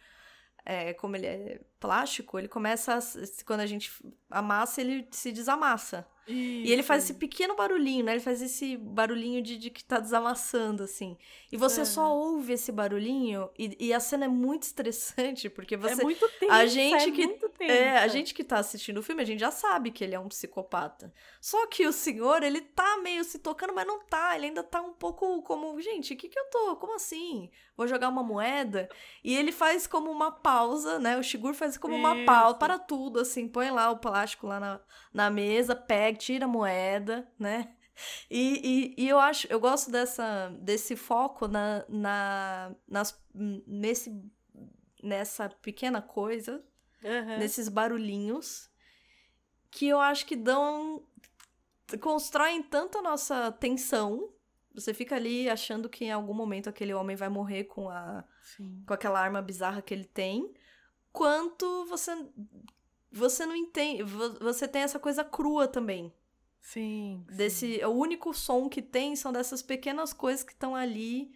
[0.64, 3.00] é, como ele é plástico, ele começa a,
[3.44, 3.92] Quando a gente
[4.30, 6.06] amassa, ele se desamassa.
[6.26, 6.66] Isso.
[6.66, 8.12] E ele faz esse pequeno barulhinho, né?
[8.12, 11.18] Ele faz esse barulhinho de, de que tá desamassando, assim.
[11.52, 11.84] E você é.
[11.84, 16.00] só ouve esse barulhinho e, e, a cena é muito estressante, porque você...
[16.00, 17.72] É muito tensa, a gente é que, muito tensa.
[17.72, 20.18] É, a gente que tá assistindo o filme, a gente já sabe que ele é
[20.18, 21.12] um psicopata.
[21.40, 24.34] Só que o senhor, ele tá meio se tocando, mas não tá.
[24.34, 26.76] Ele ainda tá um pouco como, gente, o que que eu tô?
[26.76, 27.50] Como assim?
[27.76, 28.88] Vou jogar uma moeda?
[29.22, 31.18] E ele faz como uma pausa, né?
[31.18, 32.06] O Shigur faz como Isso.
[32.06, 33.48] uma pausa para tudo, assim.
[33.48, 34.80] Põe lá o plástico lá na,
[35.12, 37.74] na mesa, pega tira a moeda, né?
[38.30, 43.24] E, e, e, eu acho, eu gosto dessa, desse foco na, na, nas,
[43.66, 44.12] nesse,
[45.02, 46.64] nessa pequena coisa,
[47.02, 47.38] uhum.
[47.38, 48.68] nesses barulhinhos,
[49.70, 51.06] que eu acho que dão.
[52.00, 54.32] constroem tanto a nossa tensão.
[54.74, 58.24] Você fica ali achando que em algum momento aquele homem vai morrer com, a,
[58.86, 60.52] com aquela arma bizarra que ele tem,
[61.14, 62.12] quanto você
[63.10, 64.02] você não entende.
[64.02, 66.12] Você tem essa coisa crua também.
[66.60, 67.24] Sim.
[67.28, 67.84] Desse, sim.
[67.84, 71.32] O único som que tem são dessas pequenas coisas que estão ali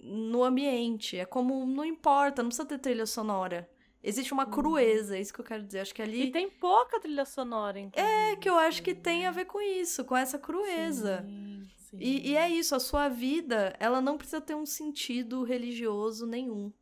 [0.00, 1.16] no ambiente.
[1.16, 1.64] É como.
[1.64, 3.70] Não importa, não precisa ter trilha sonora.
[4.02, 4.50] Existe uma uhum.
[4.50, 5.80] crueza, é isso que eu quero dizer.
[5.80, 6.24] Acho que ali.
[6.24, 8.02] E tem pouca trilha sonora, então.
[8.02, 11.22] É, que eu acho que tem a ver com isso, com essa crueza.
[11.22, 11.98] Sim, sim.
[12.00, 16.72] E, e é isso, a sua vida, ela não precisa ter um sentido religioso nenhum.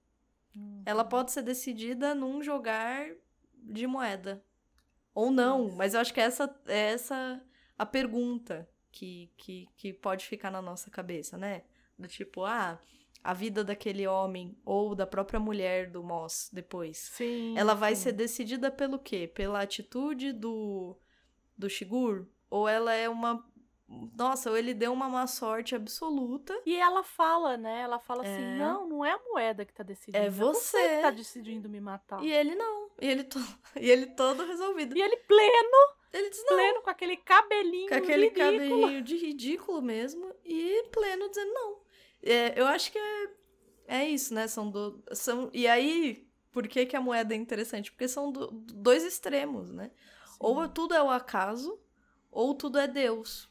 [0.58, 0.82] Uhum.
[0.84, 3.10] Ela pode ser decidida num jogar
[3.54, 4.44] de moeda.
[5.14, 7.42] Ou não, mas eu acho que essa é essa
[7.76, 11.62] a pergunta que, que, que pode ficar na nossa cabeça, né?
[11.98, 12.78] Do tipo, ah,
[13.22, 16.98] a vida daquele homem ou da própria mulher do Moss depois.
[16.98, 17.56] Sim.
[17.56, 18.04] Ela vai sim.
[18.04, 19.26] ser decidida pelo quê?
[19.26, 20.96] Pela atitude do,
[21.56, 22.26] do Shigur?
[22.50, 23.44] Ou ela é uma
[23.88, 26.54] nossa, ou ele deu uma má sorte absoluta.
[26.66, 27.80] E ela fala, né?
[27.80, 28.48] Ela fala assim, é.
[28.48, 30.22] assim: não, não é a moeda que tá decidindo.
[30.22, 30.76] É você.
[30.76, 32.22] É você que tá decidindo me matar.
[32.22, 32.90] E ele não.
[33.00, 33.38] E ele, to...
[33.80, 34.96] e ele todo resolvido.
[34.96, 35.98] E ele pleno.
[36.12, 36.56] Ele diz não.
[36.56, 37.88] Pleno, com aquele cabelinho.
[37.88, 38.52] Com aquele ridículo.
[38.52, 40.34] cabelinho de ridículo mesmo.
[40.44, 41.78] E pleno dizendo não.
[42.22, 43.30] É, eu acho que é,
[43.86, 44.46] é isso, né?
[44.48, 45.50] São, do, são.
[45.52, 47.90] E aí, por que, que a moeda é interessante?
[47.90, 49.90] Porque são do, dois extremos, né?
[50.26, 50.36] Sim.
[50.40, 51.80] Ou tudo é o acaso,
[52.30, 53.47] ou tudo é Deus.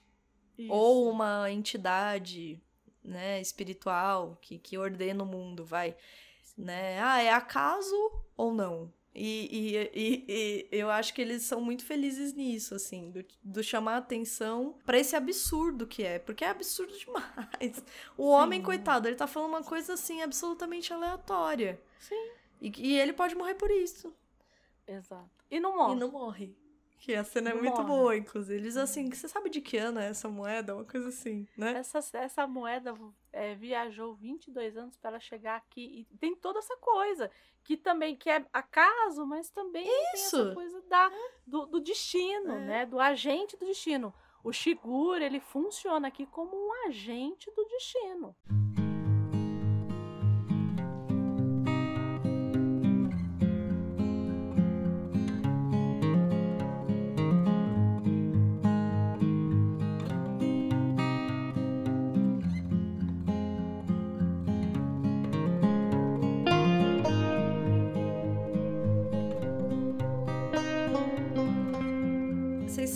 [0.57, 0.71] Isso.
[0.71, 2.61] Ou uma entidade,
[3.03, 5.95] né, espiritual que, que ordena o mundo, vai.
[6.57, 6.99] Né?
[7.01, 7.95] Ah, é acaso
[8.35, 8.91] ou não?
[9.19, 13.63] E, e, e, e, eu acho que eles são muito felizes nisso, assim, do, do
[13.63, 17.83] chamar atenção para esse absurdo que é, porque é absurdo demais.
[18.15, 18.29] O Sim.
[18.29, 21.81] homem, coitado, ele tá falando uma coisa assim absolutamente aleatória.
[21.99, 22.29] Sim.
[22.61, 24.13] E, e ele pode morrer por isso.
[24.87, 25.31] Exato.
[25.49, 25.95] E não morre.
[25.95, 26.55] E não morre.
[26.97, 28.59] Que a cena é muito boa, inclusive.
[28.59, 30.75] Eles assim, você sabe de que ano é essa moeda?
[30.75, 31.73] Uma coisa assim, né?
[31.77, 32.93] Essa, essa moeda
[33.31, 36.07] é, viajou 22 anos para chegar aqui.
[36.11, 37.29] E tem toda essa coisa.
[37.63, 40.31] Que também que é acaso, mas também Isso.
[40.31, 41.11] tem essa coisa da,
[41.45, 42.65] do, do destino, é.
[42.65, 42.85] né?
[42.85, 44.13] Do agente do destino.
[44.43, 48.35] O Shigur, ele funciona aqui como um agente do destino.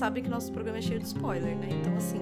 [0.01, 1.67] Sabe que nosso programa é cheio de spoiler, né?
[1.69, 2.17] Então, assim.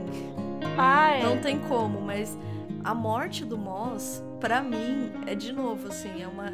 [0.77, 1.23] Ah, é.
[1.23, 2.37] Não tem como, mas
[2.83, 6.51] a morte do Moss, para mim, é de novo, assim, é uma.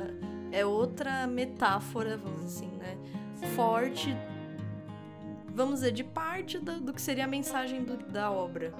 [0.51, 2.95] É outra metáfora, vamos dizer assim, né?
[3.55, 4.15] Forte,
[5.47, 8.71] vamos dizer, de parte do, do que seria a mensagem do, da obra.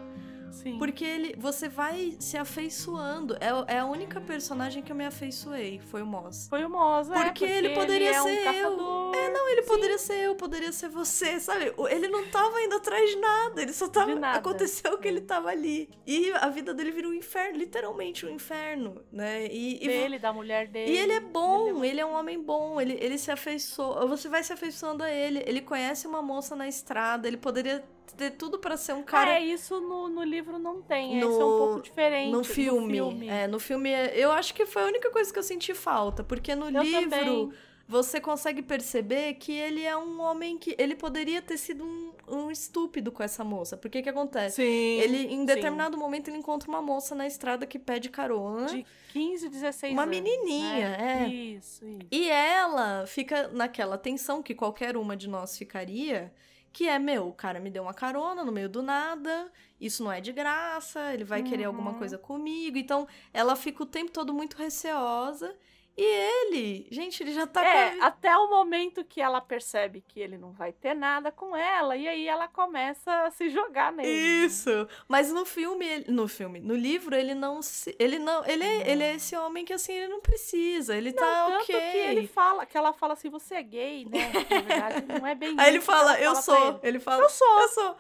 [0.56, 0.78] Sim.
[0.78, 3.36] Porque ele, você vai se afeiçoando.
[3.36, 6.48] É, é a única personagem que eu me afeiçoei, foi o Moss.
[6.50, 7.24] Foi o Moss, é.
[7.26, 9.12] Porque, ele poderia ele ser é um eu.
[9.14, 9.68] É, não, ele Sim.
[9.68, 11.74] poderia ser eu, poderia ser você, sabe?
[11.90, 14.14] Ele não tava indo atrás de nada, ele só tava.
[14.30, 15.90] Aconteceu que ele tava ali.
[16.08, 19.48] E a vida dele vira um inferno, literalmente um inferno, né?
[19.48, 20.92] E, e dele, da mulher dele.
[20.92, 24.06] E ele é bom, ele é, ele é um homem bom, ele, ele se afeiçoa.
[24.08, 25.44] Você vai se afeiçoando a ele.
[25.46, 27.84] Ele conhece uma moça na estrada, ele poderia
[28.14, 29.40] ter tudo para ser um cara.
[29.40, 31.20] É, isso no, no livro não tem.
[31.20, 32.32] No, Esse é um pouco diferente.
[32.32, 32.94] No filme.
[32.94, 33.28] filme.
[33.28, 36.24] É, no filme, eu acho que foi a única coisa que eu senti falta.
[36.24, 37.10] Porque no eu livro.
[37.10, 37.54] Também
[37.88, 40.76] você consegue perceber que ele é um homem que.
[40.78, 43.78] Ele poderia ter sido um, um estúpido com essa moça.
[43.78, 44.56] Porque que acontece?
[44.56, 45.02] Sim.
[45.02, 46.02] Ele, em determinado sim.
[46.02, 48.66] momento, ele encontra uma moça na estrada que pede carona.
[48.68, 50.18] De 15, 16 uma anos.
[50.18, 51.26] Uma menininha, né?
[51.26, 51.28] é.
[51.30, 52.08] Isso, isso.
[52.12, 56.34] E ela fica naquela tensão que qualquer uma de nós ficaria.
[56.76, 59.50] Que é, meu, o cara me deu uma carona no meio do nada,
[59.80, 61.48] isso não é de graça, ele vai uhum.
[61.48, 61.98] querer alguma uhum.
[61.98, 62.78] coisa comigo.
[62.78, 65.56] Então, ela fica o tempo todo muito receosa.
[65.98, 67.66] E ele, gente, ele já tá.
[67.66, 71.96] É, até o momento que ela percebe que ele não vai ter nada com ela,
[71.96, 74.10] e aí ela começa a se jogar nele.
[74.10, 74.90] Isso!
[75.08, 77.96] Mas no filme, no filme, no livro, ele não se.
[77.98, 78.46] Ele não.
[78.46, 80.98] Ele, é, ele é esse homem que assim, ele não precisa.
[80.98, 81.92] Ele não, tá tanto ok.
[81.92, 84.32] que ele fala, que ela fala assim, você é gay, né?
[84.34, 86.68] Na verdade, não é bem Aí ele fala, eu fala sou.
[86.68, 86.80] Ele.
[86.84, 87.00] ele.
[87.00, 87.62] fala, eu sou.
[87.62, 87.96] Eu sou.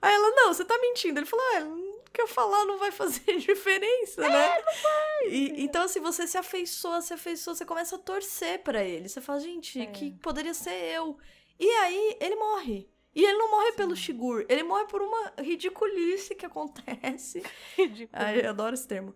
[0.00, 1.20] Aí ela, não, você tá mentindo.
[1.20, 1.83] Ele falou, ah,
[2.14, 4.62] que eu falar não vai fazer diferença, é, né?
[4.64, 5.28] Não vai.
[5.28, 9.08] E, então, assim, você se afeiçoa, se afeiçoa, você começa a torcer para ele.
[9.08, 9.86] Você fala, gente, é.
[9.86, 11.18] que poderia ser eu.
[11.58, 12.88] E aí, ele morre.
[13.14, 13.76] E ele não morre Sim.
[13.76, 17.42] pelo Shigur, ele morre por uma ridiculice que acontece.
[17.76, 18.08] Ridículo.
[18.12, 19.14] Ai, eu adoro esse termo.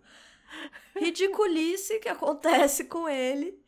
[0.94, 3.60] Ridiculice que acontece com ele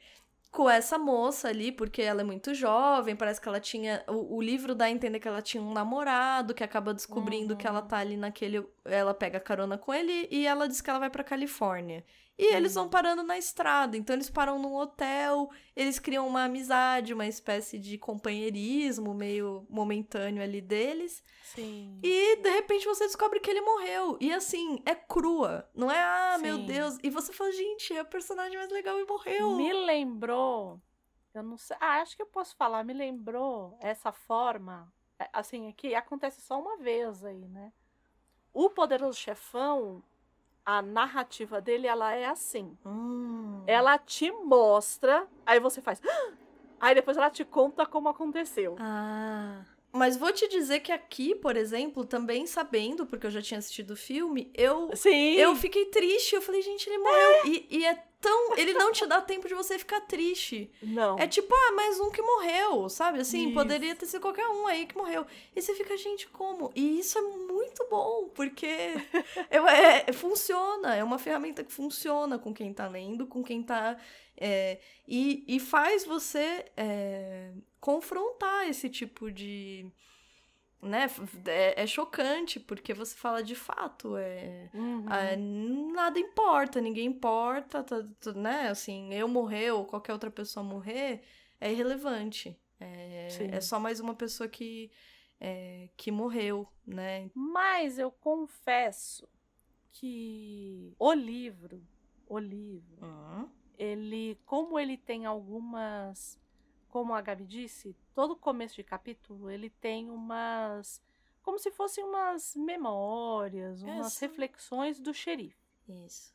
[0.51, 4.03] com essa moça ali, porque ela é muito jovem, parece que ela tinha.
[4.09, 7.59] O, o livro dá a entender que ela tinha um namorado, que acaba descobrindo uhum.
[7.59, 7.87] que ela uhum.
[7.87, 8.67] tá ali naquele.
[8.85, 12.05] Ela pega carona com ele e ela diz que ela vai pra Califórnia.
[12.41, 13.99] E eles vão parando na estrada.
[13.99, 20.43] Então eles param num hotel, eles criam uma amizade, uma espécie de companheirismo meio momentâneo
[20.43, 21.23] ali deles.
[21.43, 22.01] Sim.
[22.03, 24.17] E de repente você descobre que ele morreu.
[24.19, 25.69] E assim, é crua.
[25.75, 26.43] Não é, ah, Sim.
[26.43, 26.97] meu Deus.
[27.03, 29.57] E você fala, gente, é o personagem mais legal e morreu.
[29.57, 30.81] Me lembrou.
[31.35, 31.77] Eu não sei.
[31.79, 32.83] Ah, acho que eu posso falar.
[32.85, 34.91] Me lembrou essa forma.
[35.19, 37.71] É, assim, aqui acontece só uma vez aí, né?
[38.51, 40.03] O Poderoso Chefão
[40.65, 42.77] a narrativa dele, ela é assim.
[42.85, 43.63] Hum.
[43.67, 46.01] Ela te mostra, aí você faz.
[46.83, 48.75] Aí depois ela te conta como aconteceu.
[48.81, 49.67] Ah.
[49.93, 53.91] Mas vou te dizer que aqui, por exemplo, também sabendo, porque eu já tinha assistido
[53.91, 55.35] o filme, eu Sim.
[55.35, 56.35] eu fiquei triste.
[56.35, 57.31] Eu falei, gente, ele morreu.
[57.31, 57.47] É.
[57.49, 58.57] E, e, é tão.
[58.57, 60.71] Ele não te dá tempo de você ficar triste.
[60.83, 61.19] Não.
[61.19, 63.21] É tipo, ah, mais um que morreu, sabe?
[63.21, 63.55] Assim, Isso.
[63.55, 65.27] poderia ter sido qualquer um aí que morreu.
[65.57, 66.71] E você fica, gente, como?
[66.75, 68.67] E isso é muito bom, porque
[69.51, 70.95] eu, é, funciona.
[70.95, 73.97] É uma ferramenta que funciona com quem tá lendo, com quem tá.
[74.37, 74.79] é,
[75.09, 79.91] e, e faz você é, confrontar esse tipo de.
[80.83, 81.07] Né?
[81.47, 84.17] É, é chocante, porque você fala de fato.
[84.17, 85.05] É, Uhum.
[85.07, 85.37] ah,
[85.95, 88.69] nada importa, ninguém importa, tá- tá- né?
[88.69, 91.23] Assim, eu morrer ou qualquer outra pessoa morrer
[91.61, 92.59] é irrelevante.
[92.81, 94.91] É, é só mais uma pessoa que,
[95.39, 97.31] é, que morreu, né?
[97.35, 99.29] Mas eu confesso
[99.93, 101.83] que o livro,
[102.27, 102.97] o livro,
[103.79, 106.39] ele, como ele tem algumas,
[106.91, 111.03] como a Gabi disse, todo começo de capítulo ele tem umas,
[111.43, 114.27] como se fossem umas memórias, É, umas sim.
[114.27, 115.57] reflexões do xerife.
[115.89, 116.35] Isso.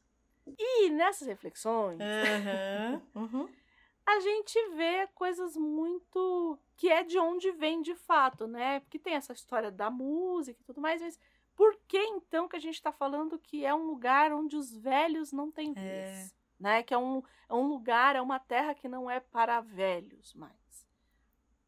[0.57, 3.49] E nessas reflexões, Aham, uhum.
[4.05, 8.79] a gente vê coisas muito que é de onde vem de fato, né?
[8.81, 11.19] Porque tem essa história da música e tudo mais, mas
[11.55, 15.31] por que então que a gente está falando que é um lugar onde os velhos
[15.31, 16.35] não têm vez?
[16.59, 16.83] Né?
[16.83, 20.53] Que é um, é um lugar, é uma terra que não é para velhos mais.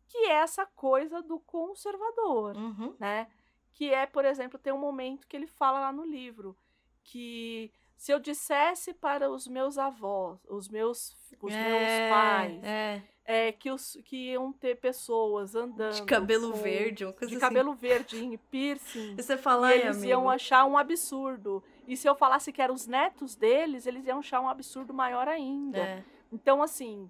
[0.08, 2.96] Que é essa coisa do conservador Uhum.
[3.00, 3.28] né?
[3.74, 6.58] Que é, por exemplo, tem um momento que ele fala lá no livro
[7.04, 13.02] que se eu dissesse para os meus avós, os meus, os É, meus pais, É,
[13.26, 17.36] é, que, os, que iam ter pessoas andando de cabelo com- verde, uma coisa de
[17.36, 17.40] assim.
[17.46, 19.16] cabelo verde, e piercing.
[19.18, 20.34] E você fala, E eles iam amigo.
[20.34, 21.64] achar um absurdo.
[21.88, 25.28] E se eu falasse que eram os netos deles, eles iam achar um absurdo maior
[25.28, 25.80] ainda.
[25.80, 26.04] É.
[26.32, 27.10] Então, assim,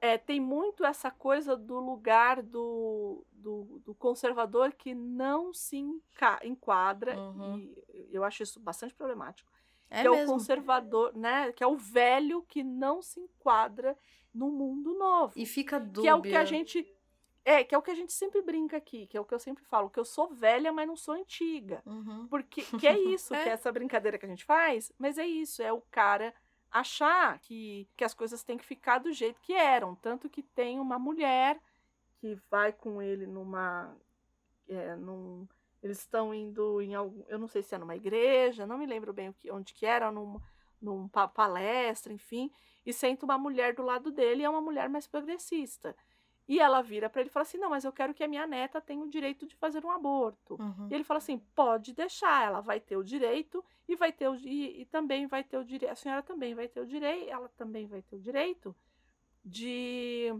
[0.00, 5.84] é, tem muito essa coisa do lugar do, do, do conservador que não se
[6.44, 7.56] enquadra, Uhum.
[7.92, 9.50] e eu acho isso bastante problemático.
[9.90, 10.32] É que é o mesmo.
[10.32, 11.52] conservador, né?
[11.52, 13.96] Que é o velho que não se enquadra
[14.32, 15.34] no mundo novo.
[15.36, 16.02] E fica dúbia.
[16.02, 16.86] que é o que a gente.
[17.44, 19.38] É, que é o que a gente sempre brinca aqui, que é o que eu
[19.38, 21.82] sempre falo, que eu sou velha, mas não sou antiga.
[21.84, 22.26] Uhum.
[22.28, 23.42] Porque que é isso, É.
[23.42, 26.32] que é essa brincadeira que a gente faz, mas é isso, é o cara
[26.70, 29.94] achar que, que as coisas têm que ficar do jeito que eram.
[29.96, 31.60] Tanto que tem uma mulher
[32.20, 33.94] que vai com ele numa.
[34.68, 35.46] é, num,
[35.82, 37.24] eles estão indo em algum.
[37.26, 40.12] Eu não sei se é numa igreja, não me lembro bem que, onde que era,
[40.12, 40.40] num,
[40.80, 42.50] num pa- palestra, enfim.
[42.86, 45.94] E senta uma mulher do lado dele e é uma mulher mais progressista.
[46.48, 48.46] E ela vira para ele e fala assim: Não, mas eu quero que a minha
[48.46, 50.56] neta tenha o direito de fazer um aborto.
[50.60, 50.88] Uhum.
[50.90, 54.34] E ele fala assim: pode deixar, ela vai ter o direito e vai ter o,
[54.34, 57.48] e, e também vai ter o direito, a senhora também vai ter o direito, ela
[57.50, 58.74] também vai ter o direito
[59.44, 60.34] de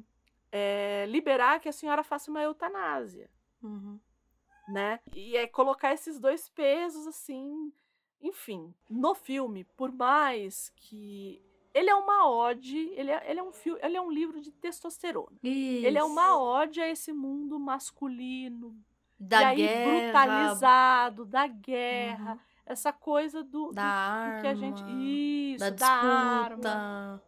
[0.50, 3.30] é, liberar que a senhora faça uma eutanásia,
[3.62, 3.98] Uhum.
[4.68, 5.00] né?
[5.14, 7.72] E é colocar esses dois pesos assim,
[8.20, 8.74] enfim.
[8.90, 11.40] No filme, por mais que
[11.74, 14.51] ele é uma ode, ele é, ele é um filme, ele é um livro de
[14.53, 15.36] testosterona.
[15.43, 16.39] Ele é uma Isso.
[16.40, 18.77] ode a esse mundo masculino,
[19.19, 22.39] da aí guerra, brutalizado, da guerra, Uhum.
[22.66, 24.85] essa coisa do, da do- arma, do que a gente
[25.55, 27.23] isso, da da, arma.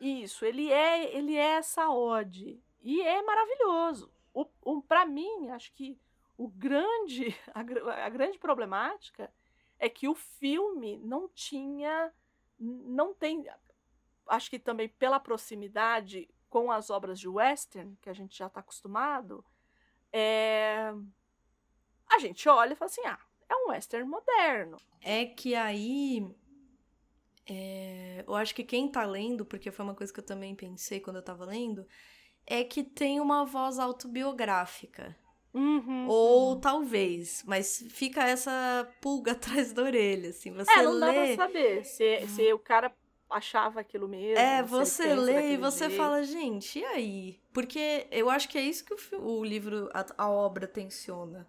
[0.00, 4.10] Isso, ele é ele é essa ode e é maravilhoso.
[4.34, 5.98] O, para mim, acho que
[6.38, 7.60] o grande a,
[8.06, 9.32] a grande problemática
[9.78, 12.12] é que o filme não tinha
[12.58, 13.44] não tem
[14.26, 18.60] acho que também pela proximidade com as obras de western que a gente já está
[18.60, 19.44] acostumado
[20.12, 20.92] é,
[22.10, 23.18] a gente olha e fala assim ah
[23.48, 26.24] é um western moderno É que aí.
[27.48, 31.00] é, eu acho que quem tá lendo, porque foi uma coisa que eu também pensei
[31.00, 31.86] quando eu tava lendo,
[32.46, 35.16] é que tem uma voz autobiográfica.
[35.54, 36.60] Uhum, Ou uhum.
[36.60, 39.32] talvez, mas fica essa pulga
[39.62, 40.50] atrás da orelha, assim.
[40.54, 41.36] Você É, não dá pra lê.
[41.36, 42.90] saber se, se o cara
[43.32, 44.38] achava aquilo mesmo.
[44.38, 45.96] É, você lê e você jeito.
[45.96, 47.40] fala, gente, e aí?
[47.52, 51.48] Porque eu acho que é isso que o, o livro, a, a obra tensiona.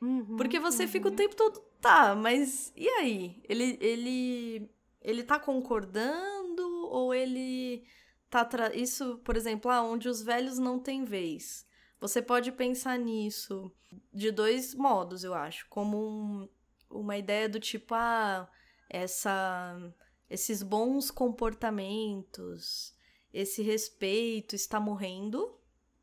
[0.00, 1.16] Uhum, Porque você fica o uhum.
[1.16, 3.42] tempo todo, tá, mas e aí?
[3.48, 4.70] Ele, ele,
[5.00, 7.84] ele tá concordando ou ele
[8.28, 8.44] tá.
[8.44, 8.74] Tra...
[8.74, 11.66] Isso, por exemplo, ah, onde os velhos não têm vez.
[12.00, 13.72] Você pode pensar nisso
[14.12, 15.66] de dois modos, eu acho.
[15.70, 16.48] Como um-
[16.90, 18.48] uma ideia do tipo, ah,
[18.90, 19.94] essa,
[20.28, 22.94] esses bons comportamentos,
[23.32, 25.58] esse respeito está morrendo.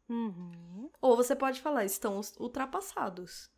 [0.10, 0.90] Uhum.
[1.02, 3.50] Ou você pode falar, estão ultrapassados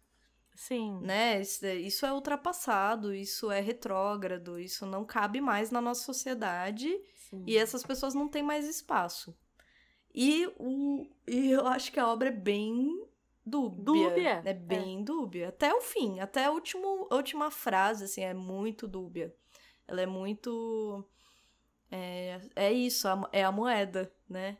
[0.56, 1.00] Sim.
[1.02, 1.42] né?
[1.42, 6.90] Isso é- Isso é ultrapassado, isso é retrógrado, isso não cabe mais na nossa sociedade
[7.16, 7.44] sim.
[7.48, 9.36] e essas pessoas não têm mais espaço.
[10.14, 13.04] E, o, e eu acho que a obra é bem
[13.44, 13.84] dúbia.
[13.84, 15.50] Dúbia, É bem dúbia.
[15.50, 19.36] Até o fim, até a, último, a última frase, assim, é muito dúbia.
[19.88, 21.04] Ela é muito.
[21.92, 24.58] É, é isso, é a moeda, né?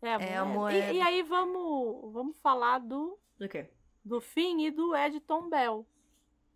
[0.00, 0.32] É a moeda.
[0.32, 0.92] É a moeda.
[0.92, 3.18] E, e, aí vamos, vamos falar do.
[3.38, 3.70] Do quê?
[4.04, 5.86] Do fim e do Edton Bell.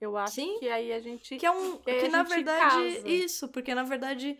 [0.01, 1.37] Eu acho Sim, que aí a gente.
[1.37, 1.79] Que é um.
[1.79, 2.61] Que, que na verdade.
[2.61, 3.09] Casa.
[3.09, 4.39] Isso, porque na verdade.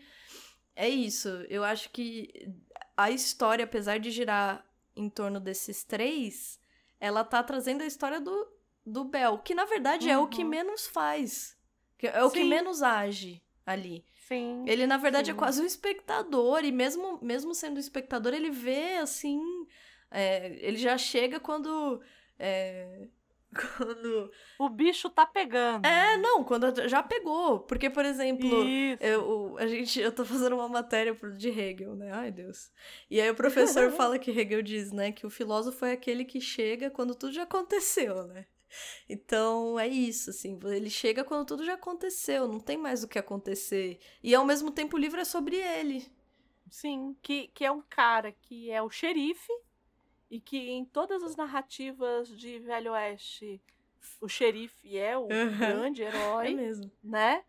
[0.75, 1.29] É isso.
[1.49, 2.53] Eu acho que
[2.95, 4.63] a história, apesar de girar
[4.95, 6.59] em torno desses três,
[6.99, 8.47] ela tá trazendo a história do,
[8.85, 10.13] do Bel, que na verdade uhum.
[10.13, 10.49] é o que uhum.
[10.49, 11.57] menos faz.
[11.99, 12.35] É o Sim.
[12.35, 14.05] que menos age ali.
[14.27, 14.63] Sim.
[14.65, 15.37] Ele, na verdade, é sim.
[15.37, 19.41] é quase um espectador, e mesmo, mesmo sendo espectador, ele vê assim.
[20.09, 22.01] É, ele já chega quando.
[22.39, 23.07] É,
[23.77, 24.31] quando.
[24.57, 25.85] O bicho tá pegando.
[25.85, 27.59] É, não, quando já pegou.
[27.59, 28.49] Porque, por exemplo,
[29.01, 32.11] eu, a gente, eu tô fazendo uma matéria de Hegel, né?
[32.11, 32.71] Ai, Deus.
[33.09, 36.39] E aí o professor fala que Hegel diz, né, que o filósofo é aquele que
[36.39, 38.45] chega quando tudo já aconteceu, né?
[39.07, 43.19] Então é isso, assim, ele chega quando tudo já aconteceu, não tem mais o que
[43.19, 43.99] acontecer.
[44.21, 46.05] E ao mesmo tempo o livro é sobre ele.
[46.69, 49.51] Sim, que, que é um cara que é o xerife
[50.29, 53.61] e que em todas as narrativas de Velho Oeste
[54.19, 55.57] o xerife é o uhum.
[55.57, 56.91] grande herói, é mesmo.
[57.03, 57.43] né?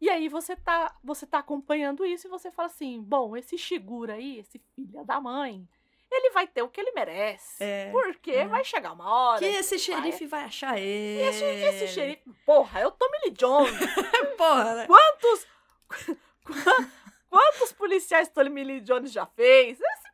[0.00, 4.14] E aí você tá, você tá acompanhando isso e você fala assim, bom, esse Shigura
[4.14, 5.66] aí, esse filho da mãe,
[6.12, 7.62] ele vai ter o que ele merece.
[7.62, 8.46] É, porque é.
[8.46, 9.38] vai chegar uma hora.
[9.38, 11.28] Que esse xerife vai, vai achar ele.
[11.28, 12.22] Esse, esse xerife.
[12.44, 13.72] Porra, é o Tommy Lee Jones.
[14.36, 14.86] Porra, né?
[14.86, 15.46] Quantos.
[17.30, 19.80] Quantos policiais Tommy Lee Jones já fez?
[19.80, 20.12] Esse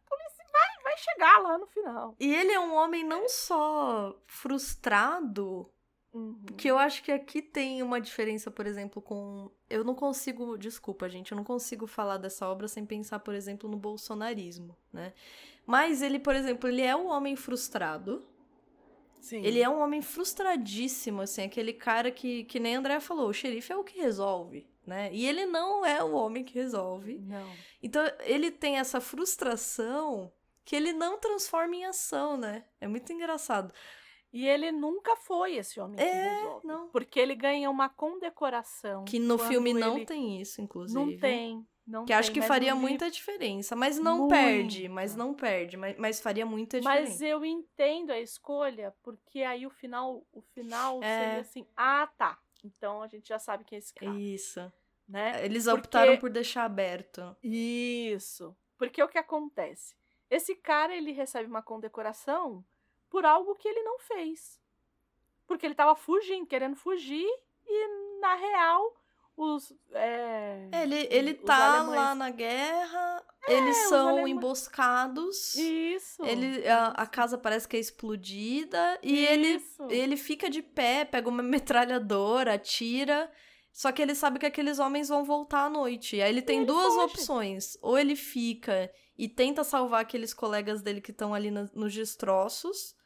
[0.89, 2.15] vai chegar lá no final.
[2.19, 5.71] E ele é um homem não só frustrado,
[6.13, 6.43] uhum.
[6.57, 9.51] que eu acho que aqui tem uma diferença, por exemplo, com.
[9.69, 10.57] Eu não consigo.
[10.57, 15.13] Desculpa, gente, eu não consigo falar dessa obra sem pensar, por exemplo, no bolsonarismo, né?
[15.69, 18.27] Mas ele, por exemplo, ele é um homem frustrado.
[19.21, 19.45] Sim.
[19.45, 23.71] Ele é um homem frustradíssimo, assim, aquele cara que, que nem André falou, o xerife
[23.71, 25.11] é o que resolve, né?
[25.13, 27.19] E ele não é o homem que resolve.
[27.19, 27.47] Não.
[27.83, 30.33] Então, ele tem essa frustração
[30.65, 32.65] que ele não transforma em ação, né?
[32.81, 33.75] É muito engraçado.
[34.33, 36.67] E ele nunca foi esse homem é, que resolve.
[36.67, 36.89] Não.
[36.89, 39.05] Porque ele ganha uma condecoração.
[39.05, 40.07] Que no filme não ele...
[40.07, 40.99] tem isso, inclusive.
[40.99, 41.67] Não tem.
[41.89, 43.75] Não que tem, acho que faria muita diferença.
[43.75, 45.79] Mas não perde, mas não perde.
[45.79, 47.13] Mas, mas faria muita diferença.
[47.13, 51.25] Mas eu entendo a escolha, porque aí o final, o final é.
[51.25, 52.39] seria assim, ah, tá.
[52.63, 54.13] Então a gente já sabe quem é esse cara.
[54.13, 54.71] Isso.
[55.09, 55.43] Né?
[55.43, 56.21] Eles optaram porque...
[56.21, 57.35] por deixar aberto.
[57.43, 58.55] Isso.
[58.77, 59.97] Porque o que acontece?
[60.29, 62.63] Esse cara, ele recebe uma condecoração
[63.09, 64.61] por algo que ele não fez.
[65.47, 67.27] Porque ele estava fugindo, querendo fugir,
[67.67, 68.95] e na real,
[69.39, 69.73] os.
[69.93, 71.97] É, ele, ele os tá alemães...
[71.97, 74.35] lá na guerra, é, eles são alemães...
[74.35, 75.55] emboscados.
[75.55, 76.25] Isso.
[76.25, 81.29] Ele, a, a, casa parece que é explodida, e ele, ele fica de pé, pega
[81.29, 83.31] uma metralhadora, atira.
[83.73, 86.21] Só que ele sabe que aqueles homens vão voltar à noite.
[86.21, 87.05] Aí ele tem ele duas foge.
[87.05, 87.79] opções.
[87.81, 92.97] Ou ele fica e tenta salvar aqueles colegas dele que estão ali no, nos destroços.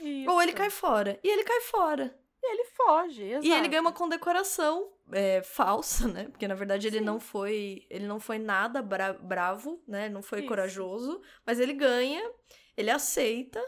[0.00, 0.30] Isso.
[0.30, 1.20] Ou ele cai fora.
[1.22, 2.18] E ele cai fora.
[2.42, 3.46] E ele foge, exato.
[3.46, 6.28] E ele ganha uma condecoração é, falsa, né?
[6.28, 7.04] Porque na verdade ele Sim.
[7.04, 7.86] não foi.
[7.90, 10.08] Ele não foi nada bra bravo, né?
[10.08, 10.48] Não foi Isso.
[10.48, 11.20] corajoso.
[11.46, 12.22] Mas ele ganha,
[12.76, 13.62] ele aceita.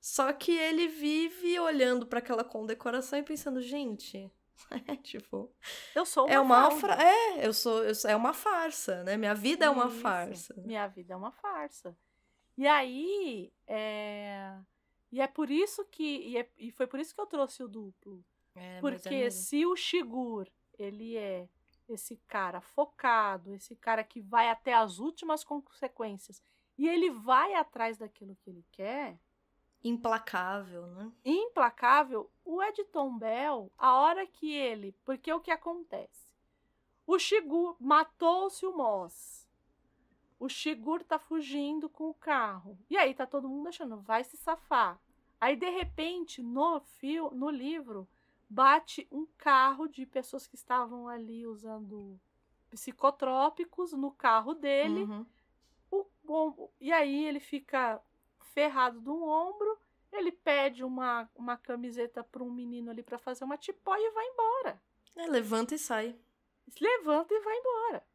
[0.00, 4.30] Só que ele vive olhando para aquela condecoração e pensando, gente,
[4.86, 5.52] É, tipo.
[5.94, 6.96] Eu sou uma é uma fra...
[7.02, 8.10] É, eu sou, eu sou.
[8.10, 9.16] É uma farsa, né?
[9.16, 10.00] Minha vida é uma Isso.
[10.00, 10.54] farsa.
[10.64, 11.96] Minha vida é uma farsa.
[12.56, 13.52] E aí.
[13.66, 14.56] É...
[15.10, 16.28] E é por isso que.
[16.28, 16.48] E, é...
[16.58, 18.24] e foi por isso que eu trouxe o duplo.
[18.54, 20.48] É, Porque é se o Shigur,
[20.82, 21.48] ele é
[21.88, 26.42] esse cara focado, esse cara que vai até as últimas consequências,
[26.76, 29.18] e ele vai atrás daquilo que ele quer,
[29.82, 31.12] implacável, né?
[31.24, 32.30] Implacável.
[32.44, 36.28] O Edton Bell, a hora que ele, porque o que acontece?
[37.06, 39.48] O Shigur matou-se o Moss.
[40.38, 42.78] O Shigur tá fugindo com o carro.
[42.88, 45.00] E aí tá todo mundo achando, vai se safar.
[45.40, 48.08] Aí de repente, no fio, no livro,
[48.48, 52.18] bate um carro de pessoas que estavam ali usando
[52.70, 55.02] psicotrópicos no carro dele.
[55.04, 55.26] Uhum.
[55.90, 58.00] O, o, e aí ele fica
[58.52, 59.78] ferrado do ombro,
[60.12, 64.26] ele pede uma, uma camiseta para um menino ali para fazer uma tipó e vai
[64.26, 64.82] embora.
[65.16, 66.18] É, levanta e sai.
[66.80, 68.06] Levanta e vai embora.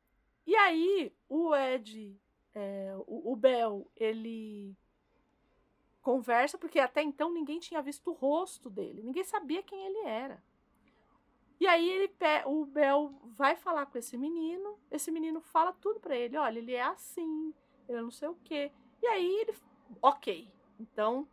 [0.45, 2.19] E aí o Ed,
[2.53, 4.75] é, o, o Bel, ele
[6.03, 10.43] conversa, porque até então ninguém tinha visto o rosto dele, ninguém sabia quem ele era.
[11.59, 12.11] E aí ele
[12.45, 16.73] o Bel vai falar com esse menino, esse menino fala tudo para ele, olha, ele
[16.73, 17.53] é assim,
[17.87, 18.71] ele não sei o quê.
[19.01, 19.55] E aí ele
[20.01, 20.51] ok.
[20.79, 21.27] Então,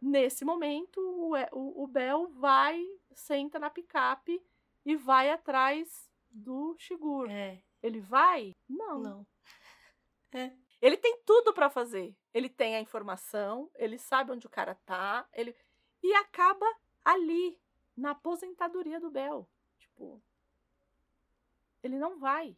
[0.00, 2.84] nesse momento, o, o, o Bel vai,
[3.14, 4.40] senta na picape
[4.84, 7.28] e vai atrás do Shigur.
[7.30, 7.60] É.
[7.82, 8.54] Ele vai?
[8.68, 8.98] Não.
[9.00, 9.26] Não.
[10.34, 10.50] É.
[10.82, 12.14] Ele tem tudo para fazer.
[12.34, 15.54] Ele tem a informação, ele sabe onde o cara tá, ele
[16.02, 16.66] e acaba
[17.04, 17.56] ali
[17.96, 19.48] na aposentadoria do Bel.
[19.78, 20.20] Tipo,
[21.84, 22.56] ele não vai.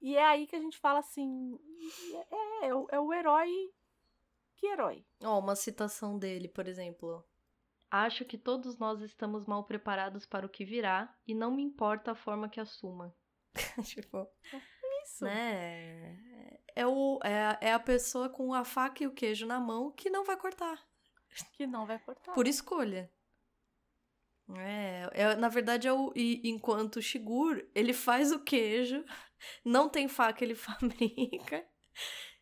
[0.00, 1.58] E é aí que a gente fala assim,
[2.62, 3.74] é, é, o, é o herói.
[4.56, 5.04] Que herói?
[5.24, 7.26] Ó, oh, uma citação dele, por exemplo.
[7.90, 12.12] Acho que todos nós estamos mal preparados para o que virá e não me importa
[12.12, 13.12] a forma que assuma.
[13.84, 14.28] tipo,
[15.20, 15.24] isso.
[15.24, 16.16] Né?
[16.74, 20.08] É, o, é, é a pessoa com a faca e o queijo na mão que
[20.08, 20.80] não vai cortar.
[21.52, 22.32] Que não vai cortar.
[22.32, 23.10] Por escolha.
[24.56, 29.04] É, é, na verdade, é o, e, enquanto o Shigur, ele faz o queijo,
[29.64, 31.64] não tem faca, ele fabrica.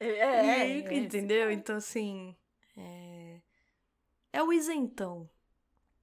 [0.01, 1.51] É, é, e, é entendeu?
[1.51, 2.37] Então, assim.
[2.77, 3.41] É,
[4.33, 5.29] é o isentão.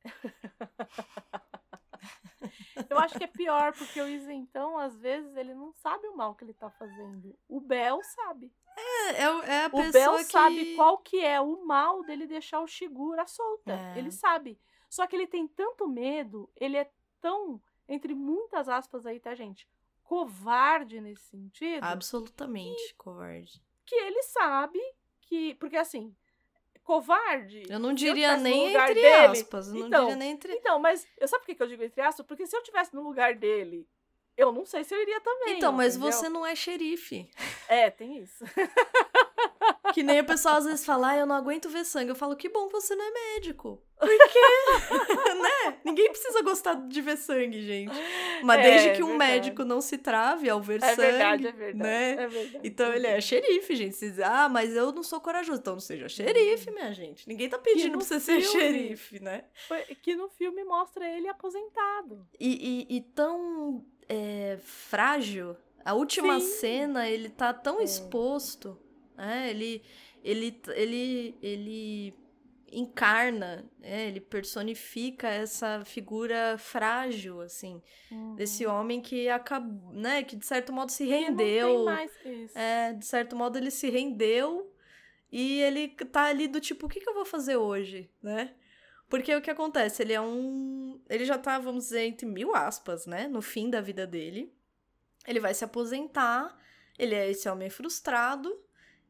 [2.90, 6.36] Eu acho que é pior, porque o isentão, às vezes, ele não sabe o mal
[6.36, 7.38] que ele tá fazendo.
[7.48, 8.52] O Bel sabe.
[8.78, 10.24] É, é, é a o pessoa Bel que...
[10.26, 13.74] sabe qual que é o mal dele deixar o Shigura solta.
[13.74, 13.98] É.
[13.98, 14.60] Ele sabe.
[14.90, 16.90] Só que ele tem tanto medo, ele é
[17.22, 19.68] tão, entre muitas aspas aí, tá, gente?
[20.03, 21.84] Covarde nesse sentido.
[21.84, 23.62] Absolutamente que, covarde.
[23.86, 24.80] Que ele sabe
[25.22, 25.56] que.
[25.56, 26.16] Porque assim,
[26.86, 27.64] covarde.
[27.68, 29.68] Eu não diria eu nem entre dele, aspas.
[29.68, 30.53] Eu então, não diria nem entre.
[30.53, 32.26] Então, mas eu sabe por que eu digo entre aspas?
[32.26, 33.86] Porque se eu tivesse no lugar dele,
[34.38, 35.57] eu não sei se eu iria também.
[35.57, 36.12] Então, mas entendeu?
[36.14, 37.30] você não é xerife.
[37.68, 38.45] É, tem isso.
[39.96, 42.10] Que nem o pessoal às vezes fala, ah, eu não aguento ver sangue.
[42.10, 43.82] Eu falo, que bom, você não é médico.
[43.98, 44.40] Por quê?
[45.42, 45.78] né?
[45.86, 47.96] Ninguém precisa gostar de ver sangue, gente.
[48.44, 51.12] Mas é, desde que um médico não se trave ao ver é sangue.
[51.12, 52.12] Verdade, é verdade, né?
[52.12, 52.68] É verdade.
[52.68, 53.96] Então ele é xerife, gente.
[53.96, 55.62] Você diz, ah, mas eu não sou corajoso.
[55.62, 57.26] Então não seja xerife, minha gente.
[57.26, 59.46] Ninguém tá pedindo pra você filme, ser xerife, né?
[60.02, 62.28] Que no filme mostra ele aposentado.
[62.38, 65.56] E, e, e tão é, frágil.
[65.86, 66.48] A última Sim.
[66.48, 67.86] cena, ele tá tão é.
[67.86, 68.78] exposto
[69.18, 69.82] é, ele,
[70.24, 72.14] ele, ele, ele
[72.72, 77.82] encarna, é, ele personifica essa figura frágil, assim,
[78.12, 78.36] uhum.
[78.36, 81.86] desse homem que acabou, né, que de certo modo se rendeu.
[82.54, 84.72] É, de certo modo ele se rendeu
[85.32, 88.54] e ele tá ali do tipo, o que, que eu vou fazer hoje, né?
[89.10, 90.02] Porque o que acontece?
[90.02, 91.00] Ele é um.
[91.10, 93.28] Ele já tá, vamos dizer, entre mil aspas, né?
[93.28, 94.52] No fim da vida dele.
[95.28, 96.58] Ele vai se aposentar.
[96.98, 98.58] Ele é esse homem frustrado.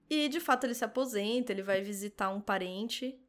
[0.09, 3.19] E de fato ele se aposenta, ele vai visitar um parente.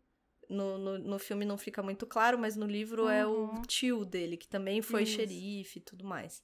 [0.48, 3.10] No, no, no filme não fica muito claro, mas no livro uhum.
[3.10, 3.62] é o uhum.
[3.62, 5.16] tio dele, que também foi Isso.
[5.16, 6.42] xerife e tudo mais.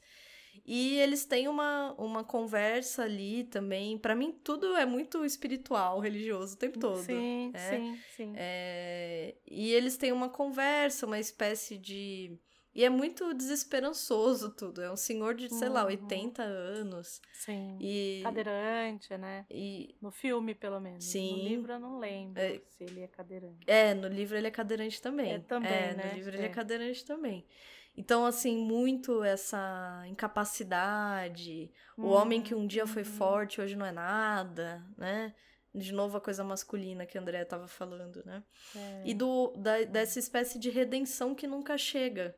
[0.66, 3.98] E eles têm uma, uma conversa ali também.
[3.98, 7.02] para mim, tudo é muito espiritual, religioso o tempo todo.
[7.02, 8.32] Sim, é, sim, sim.
[8.36, 12.38] É, e eles têm uma conversa, uma espécie de
[12.74, 14.80] e é muito desesperançoso tudo.
[14.80, 15.74] É um senhor de, sei uhum.
[15.74, 17.20] lá, 80 anos.
[17.34, 17.76] Sim.
[17.78, 18.20] E...
[18.22, 19.44] Cadeirante, né?
[19.50, 19.94] E...
[20.00, 21.04] No filme, pelo menos.
[21.04, 21.36] Sim.
[21.36, 22.60] No livro eu não lembro é...
[22.66, 23.70] se ele é cadeirante.
[23.70, 25.34] É, no livro ele é cadeirante também.
[25.34, 26.10] É também, é, né?
[26.10, 26.38] No livro é.
[26.38, 27.46] ele é cadeirante também.
[27.94, 31.70] Então, assim, muito essa incapacidade.
[31.94, 33.08] O homem que um dia foi uhum.
[33.08, 35.34] forte, hoje não é nada, né?
[35.74, 38.42] De novo a coisa masculina que a André estava falando, né?
[38.74, 39.02] É.
[39.04, 42.34] E do, da, dessa espécie de redenção que nunca chega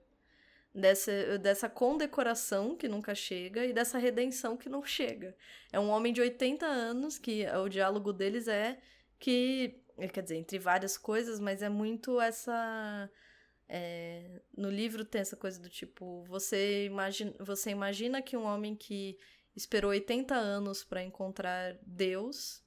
[0.75, 5.37] dessa, dessa condecoração que nunca chega e dessa redenção que não chega.
[5.73, 8.79] É um homem de 80 anos que o diálogo deles é
[9.19, 9.81] que,
[10.13, 13.09] quer dizer, entre várias coisas, mas é muito essa.
[13.67, 18.75] É, no livro tem essa coisa do tipo: você imagina, você imagina que um homem
[18.75, 19.17] que
[19.55, 22.63] esperou 80 anos para encontrar Deus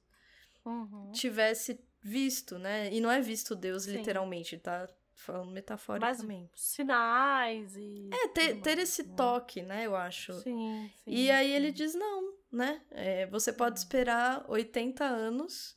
[0.64, 1.12] uhum.
[1.12, 2.92] tivesse visto, né?
[2.92, 3.98] E não é visto Deus Sim.
[3.98, 4.88] literalmente, tá?
[5.18, 6.50] Falando metaforicamente.
[6.52, 8.08] Mas sinais e.
[8.12, 9.14] É, ter, ter esse né?
[9.16, 10.32] toque, né, eu acho.
[10.40, 11.10] Sim, sim.
[11.10, 11.52] E aí sim.
[11.52, 12.80] ele diz: não, né?
[12.90, 15.76] É, você pode esperar 80 anos.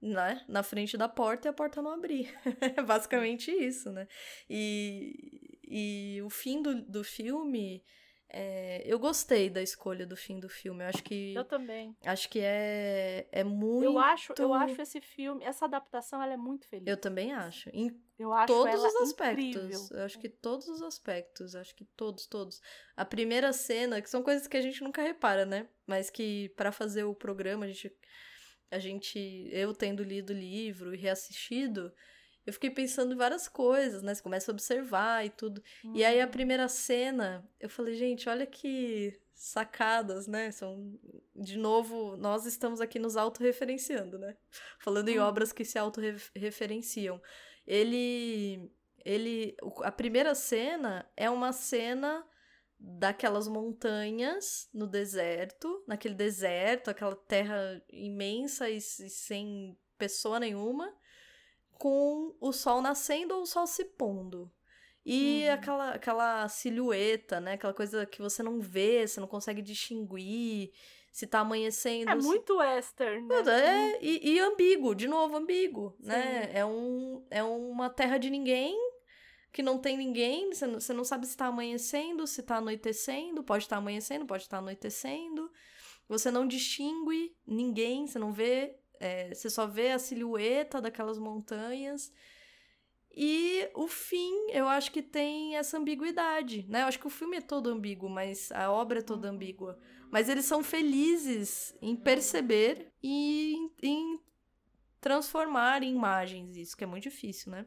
[0.00, 0.44] Né?
[0.48, 2.32] Na frente da porta e a porta não abrir.
[2.60, 4.06] é basicamente isso, né?
[4.48, 7.82] E, e o fim do, do filme
[8.30, 10.84] é, eu gostei da escolha do fim do filme.
[10.84, 11.34] Eu acho que.
[11.34, 11.96] Eu também.
[12.04, 13.84] Acho que é, é muito.
[13.84, 16.86] Eu acho, eu acho esse filme, essa adaptação, ela é muito feliz.
[16.86, 17.70] Eu também acho.
[17.72, 19.46] Em eu acho todos os aspectos.
[19.46, 19.88] Incrível.
[19.92, 21.54] Eu acho que todos os aspectos.
[21.54, 22.60] Acho que todos, todos.
[22.96, 25.66] A primeira cena, que são coisas que a gente nunca repara, né?
[25.86, 27.96] Mas que para fazer o programa, a gente.
[28.70, 29.48] A gente.
[29.50, 31.90] Eu tendo lido o livro e reassistido
[32.48, 34.14] eu fiquei pensando em várias coisas, né?
[34.14, 35.62] Você começa a observar e tudo.
[35.84, 35.94] Uhum.
[35.94, 36.30] E aí a uhum.
[36.30, 40.50] primeira cena, eu falei, gente, olha que sacadas, né?
[40.50, 40.98] São
[41.36, 44.34] de novo, nós estamos aqui nos autorreferenciando, né?
[44.80, 45.26] Falando em uhum.
[45.26, 47.20] obras que se autorreferenciam.
[47.66, 48.72] Ele
[49.04, 52.26] ele a primeira cena é uma cena
[52.80, 60.90] daquelas montanhas no deserto, naquele deserto, aquela terra imensa e, e sem pessoa nenhuma,
[61.78, 64.50] com o sol nascendo ou o sol se pondo.
[65.06, 65.54] E uhum.
[65.54, 67.54] aquela, aquela silhueta, né?
[67.54, 70.72] Aquela coisa que você não vê, você não consegue distinguir
[71.10, 72.10] se tá amanhecendo.
[72.10, 72.26] É se...
[72.26, 73.96] muito western, né?
[73.96, 76.22] É, e, e ambíguo, de novo, ambíguo, né?
[76.22, 76.28] Sim.
[76.28, 76.50] né?
[76.52, 78.76] É, um, é uma terra de ninguém,
[79.52, 83.42] que não tem ninguém, você não, você não sabe se tá amanhecendo, se tá anoitecendo,
[83.42, 85.50] pode estar tá amanhecendo, pode estar tá anoitecendo.
[86.08, 92.12] Você não distingue ninguém, você não vê, é, você só vê a silhueta daquelas montanhas.
[93.10, 96.82] E o fim, eu acho que tem essa ambiguidade, né?
[96.82, 99.34] Eu acho que o filme é todo ambíguo, mas a obra é toda uhum.
[99.34, 99.78] ambígua.
[100.10, 104.20] Mas eles são felizes em perceber e em, em
[105.00, 107.66] transformar em imagens isso, que é muito difícil, né?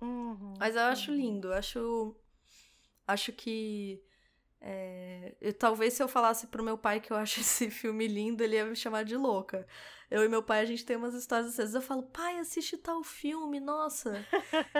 [0.00, 1.16] Uhum, mas eu acho uhum.
[1.16, 2.16] lindo, eu acho.
[3.06, 4.02] Acho que.
[4.66, 8.42] É, eu, talvez se eu falasse pro meu pai que eu acho esse filme lindo,
[8.42, 9.66] ele ia me chamar de louca.
[10.10, 11.74] Eu e meu pai, a gente tem umas histórias às vezes.
[11.74, 14.24] Eu falo, pai, assiste tal filme, nossa.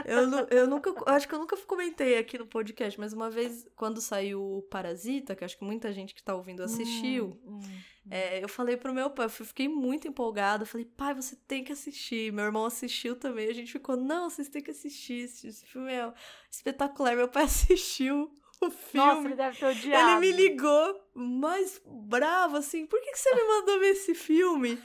[0.06, 0.94] eu, eu nunca.
[1.06, 5.35] Acho que eu nunca comentei aqui no podcast, mas uma vez, quando saiu o Parasita,
[5.35, 7.81] que acho que muita gente que tá ouvindo assistiu, hum, hum,
[8.11, 10.65] é, eu falei pro meu pai, eu fiquei muito empolgada.
[10.65, 12.32] Falei, pai, você tem que assistir.
[12.32, 13.48] Meu irmão assistiu também.
[13.48, 15.24] A gente ficou, não, vocês têm que assistir.
[15.24, 16.12] Esse filme é
[16.51, 17.16] espetacular.
[17.16, 18.32] Meu pai assistiu
[18.66, 19.06] o filme.
[19.06, 20.10] Nossa, ele deve ter odiado.
[20.10, 24.80] Ele me ligou mais bravo, assim, por que, que você me mandou ver esse filme?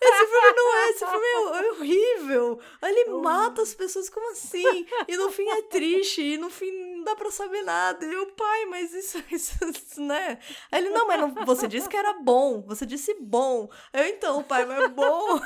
[0.00, 2.60] Esse filme não é, esse filme é horrível.
[2.82, 4.86] Ele mata as pessoas, como assim?
[5.06, 8.04] E no fim é triste, e no fim não dá pra saber nada.
[8.04, 10.38] E o pai, mas isso, isso, isso né?
[10.70, 13.68] Aí ele, não, mas não, você disse que era bom, você disse bom.
[13.92, 15.40] Eu, então, pai, mas é bom.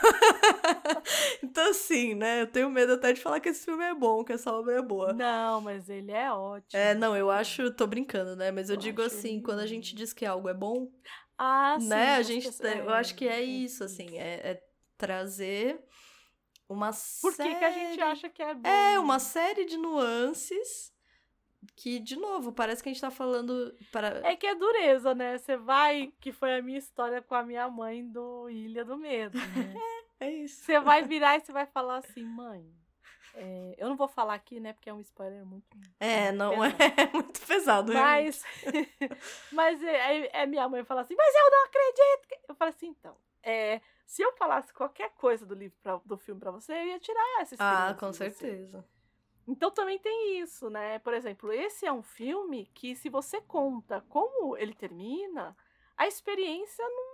[1.43, 2.43] então, assim, né?
[2.43, 4.83] Eu tenho medo até de falar que esse filme é bom, que essa obra é
[4.83, 5.13] boa.
[5.13, 6.81] Não, mas ele é ótimo.
[6.81, 8.51] É, não, eu acho, tô brincando, né?
[8.51, 10.89] Mas eu, eu digo assim, quando a gente diz que algo é bom,
[11.43, 11.89] ah, sim.
[11.89, 12.17] Né?
[12.17, 14.63] A gente, eu acho que é isso, assim, é, é
[14.99, 15.83] trazer
[16.69, 16.91] uma
[17.23, 17.55] Por série...
[17.55, 18.69] que, que a gente acha que é bom?
[18.69, 20.93] É, uma série de nuances
[21.75, 24.21] que, de novo, parece que a gente tá falando para...
[24.29, 25.39] É que é dureza, né?
[25.39, 29.39] Você vai, que foi a minha história com a minha mãe do Ilha do Medo,
[29.39, 29.75] né?
[30.21, 30.63] é, é isso.
[30.63, 32.71] Você vai virar e você vai falar assim, mãe,
[33.35, 34.73] é, eu não vou falar aqui, né?
[34.73, 35.67] Porque é um spoiler muito.
[35.99, 36.77] É, não pesado.
[37.01, 37.93] é muito pesado.
[37.93, 38.45] Mas,
[39.53, 42.41] mas é, é, minha mãe fala assim: Mas eu não acredito.
[42.49, 46.41] Eu falo assim: então, é, se eu falasse qualquer coisa do livro pra, do filme
[46.41, 47.89] para você, eu ia tirar essa experiência.
[47.89, 48.85] Ah, com certeza.
[49.47, 50.99] Então também tem isso, né?
[51.01, 55.57] Por exemplo, esse é um filme que, se você conta como ele termina,
[55.97, 57.10] a experiência não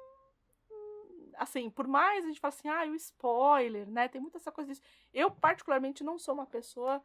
[1.38, 4.08] assim, por mais a gente fala assim, ah, o spoiler, né?
[4.08, 4.82] Tem muita essa coisa disso.
[5.12, 7.02] Eu, particularmente, não sou uma pessoa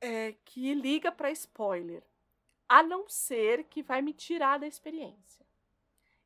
[0.00, 2.02] é, que liga para spoiler.
[2.68, 5.43] A não ser que vai me tirar da experiência.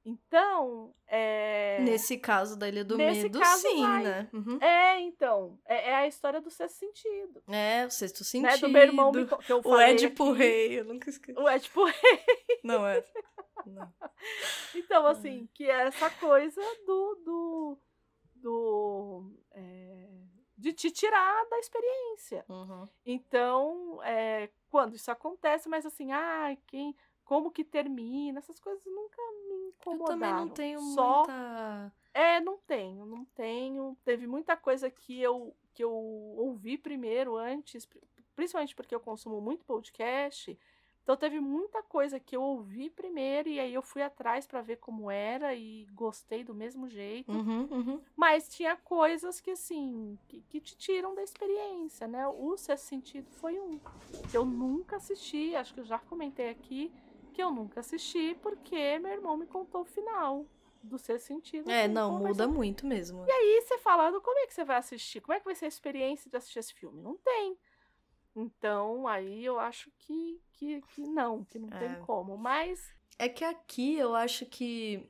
[0.09, 1.79] Então, é...
[1.83, 4.03] Nesse caso da Ilha do Medo, sim, vai.
[4.03, 4.31] né?
[4.33, 4.59] Uhum.
[4.59, 5.59] É, então.
[5.67, 7.43] É, é, a história do sexto sentido.
[7.47, 8.51] É, o sexto sentido.
[8.51, 8.57] Né?
[8.57, 11.39] Do meu irmão, que eu o Edipo Rei, eu nunca esqueci.
[11.39, 12.25] O Edipo Rei.
[12.65, 13.05] Não é.
[14.75, 17.15] Então, assim, que é essa coisa do.
[17.23, 17.79] do,
[18.37, 20.09] do é,
[20.57, 22.47] de te tirar da experiência.
[22.49, 22.89] Uhum.
[23.05, 26.97] Então, é, quando isso acontece, mas assim, ah, quem.
[27.25, 28.39] Como que termina?
[28.39, 30.15] Essas coisas nunca me incomodaram.
[30.15, 31.19] Eu também não tenho Só...
[31.19, 31.93] muita.
[32.15, 33.97] É, não tenho, não tenho.
[34.05, 37.89] Teve muita coisa que eu, que eu ouvi primeiro, antes,
[38.35, 40.59] principalmente porque eu consumo muito podcast.
[41.09, 44.77] Então teve muita coisa que eu ouvi primeiro e aí eu fui atrás para ver
[44.77, 47.33] como era e gostei do mesmo jeito.
[47.33, 48.01] Uhum, uhum.
[48.15, 52.29] Mas tinha coisas que assim, que, que, te tiram da experiência, né?
[52.29, 53.81] O Sexto Sentido foi um
[54.31, 56.93] que eu nunca assisti, acho que eu já comentei aqui
[57.39, 60.45] que eu nunca assisti porque meu irmão me contou o final
[60.83, 61.71] do Sexto Sentido.
[61.71, 63.25] É, assim, não, muda muito mesmo.
[63.29, 65.21] E aí você falando, como é que você vai assistir?
[65.21, 67.01] Como é que vai ser a experiência de assistir esse filme?
[67.01, 67.57] Não tem.
[68.35, 71.79] Então, aí eu acho que, que, que não, que não é.
[71.79, 72.37] tem como.
[72.37, 72.93] Mas.
[73.17, 75.09] É que aqui eu acho que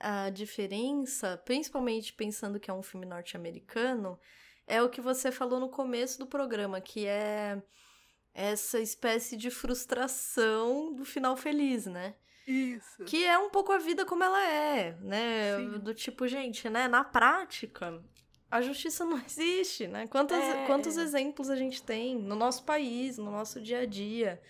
[0.00, 4.18] a diferença, principalmente pensando que é um filme norte-americano,
[4.66, 7.62] é o que você falou no começo do programa, que é
[8.34, 12.14] essa espécie de frustração do final feliz, né?
[12.46, 13.04] Isso.
[13.04, 15.56] Que é um pouco a vida como ela é, né?
[15.56, 15.78] Sim.
[15.78, 16.88] Do tipo, gente, né?
[16.88, 18.02] Na prática,
[18.50, 20.06] a justiça não existe, né?
[20.08, 20.66] Quantos, é...
[20.66, 24.42] quantos exemplos a gente tem no nosso país, no nosso dia a dia,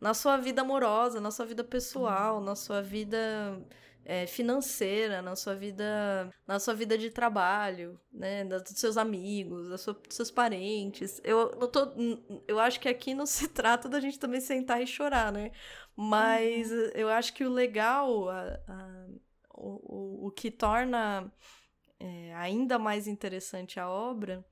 [0.00, 2.44] na sua vida amorosa, na sua vida pessoal, uhum.
[2.44, 3.60] na sua vida
[4.04, 9.78] é, financeira, na sua vida, na sua vida de trabalho, né, dos seus amigos, da
[9.78, 11.20] sua, dos seus parentes.
[11.24, 11.92] Eu, eu, tô,
[12.46, 15.52] eu acho que aqui não se trata da gente também sentar e chorar, né?
[15.96, 16.90] Mas uhum.
[16.94, 19.06] eu acho que o legal, a, a,
[19.54, 21.32] o, o, o que torna
[22.00, 24.44] é, ainda mais interessante a obra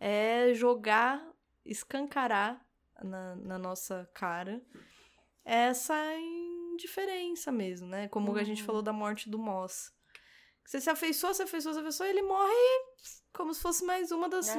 [0.00, 1.24] é jogar,
[1.64, 2.60] escancarar
[3.02, 4.60] na, na nossa cara
[5.44, 5.94] essa
[6.78, 8.08] indiferença mesmo, né?
[8.08, 8.38] Como uhum.
[8.38, 8.84] a gente falou uhum.
[8.84, 9.92] da morte do Moss.
[10.64, 12.52] Você se afeiçoa, se afeiçoa, se afeiçoa, ele morre
[13.32, 14.58] como se fosse mais uma das é.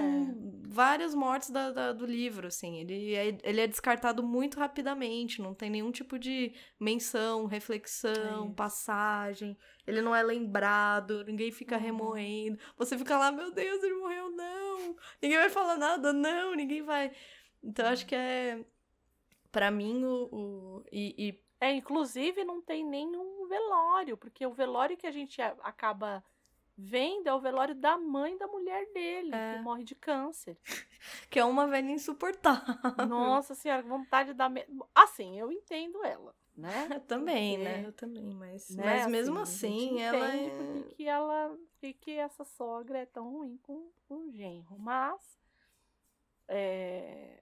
[0.68, 2.80] várias mortes da, da, do livro, assim.
[2.80, 8.56] Ele é, ele é descartado muito rapidamente, não tem nenhum tipo de menção, reflexão, é
[8.56, 9.58] passagem.
[9.86, 11.82] Ele não é lembrado, ninguém fica uhum.
[11.82, 12.60] remoendo.
[12.78, 14.96] Você fica lá, meu Deus, ele morreu, não.
[15.22, 17.12] Ninguém vai falar nada, não, ninguém vai.
[17.62, 18.64] Então, acho que é.
[19.52, 20.30] para mim, o.
[20.32, 25.42] o e, e é, inclusive não tem nenhum velório, porque o velório que a gente
[25.42, 26.24] acaba
[26.78, 29.56] vendo é o velório da mãe da mulher dele, é.
[29.56, 30.58] que morre de câncer.
[31.30, 32.76] que é uma velha insuportável.
[33.08, 34.48] Nossa senhora, vontade da.
[34.48, 34.66] Me...
[34.96, 36.88] Assim, eu entendo ela, né?
[36.96, 37.86] Eu também, porque, né?
[37.86, 38.84] Eu também, mas, né?
[38.86, 40.50] mas mesmo assim, assim ela é.
[40.50, 41.58] Por que ela.
[41.82, 44.78] Por que essa sogra é tão ruim com, com o genro?
[44.80, 45.38] Mas.
[46.48, 47.42] É,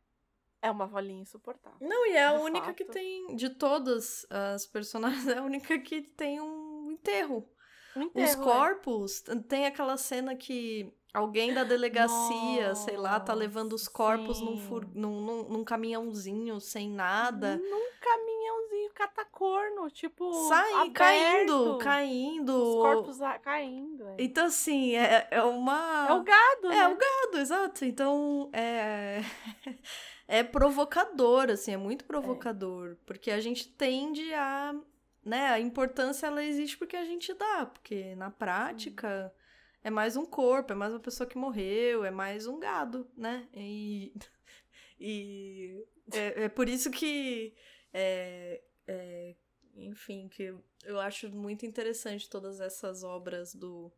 [0.61, 1.77] é uma volinha insuportável.
[1.79, 2.75] Não, e é a única fato.
[2.75, 7.47] que tem, de todas as personagens, é a única que tem um enterro.
[7.95, 8.43] Um enterro Os é.
[8.43, 9.35] corpos, é.
[9.35, 14.57] tem aquela cena que alguém da delegacia, Nossa, sei lá, tá levando os corpos num,
[14.57, 17.57] fur, num, num, num, caminhãozinho sem nada.
[17.57, 20.31] Num caminhãozinho catacorno, tipo.
[20.47, 22.53] Sai, caindo, caindo.
[22.53, 24.07] Os corpos caindo.
[24.09, 24.15] É.
[24.19, 26.07] Então, assim, é, é uma.
[26.09, 26.87] É o gado, É né?
[26.87, 27.85] o gado, exato.
[27.85, 29.21] Então, é.
[30.27, 32.91] é provocador, assim, é muito provocador.
[32.91, 32.95] É.
[33.05, 34.75] Porque a gente tende a.
[35.23, 39.39] Né, a importância ela existe porque a gente dá, porque na prática hum.
[39.83, 43.45] é mais um corpo, é mais uma pessoa que morreu, é mais um gado, né?
[43.53, 44.13] E,
[44.97, 47.53] e é, é por isso que,
[47.93, 49.35] é, é,
[49.75, 53.91] enfim, que eu, eu acho muito interessante todas essas obras do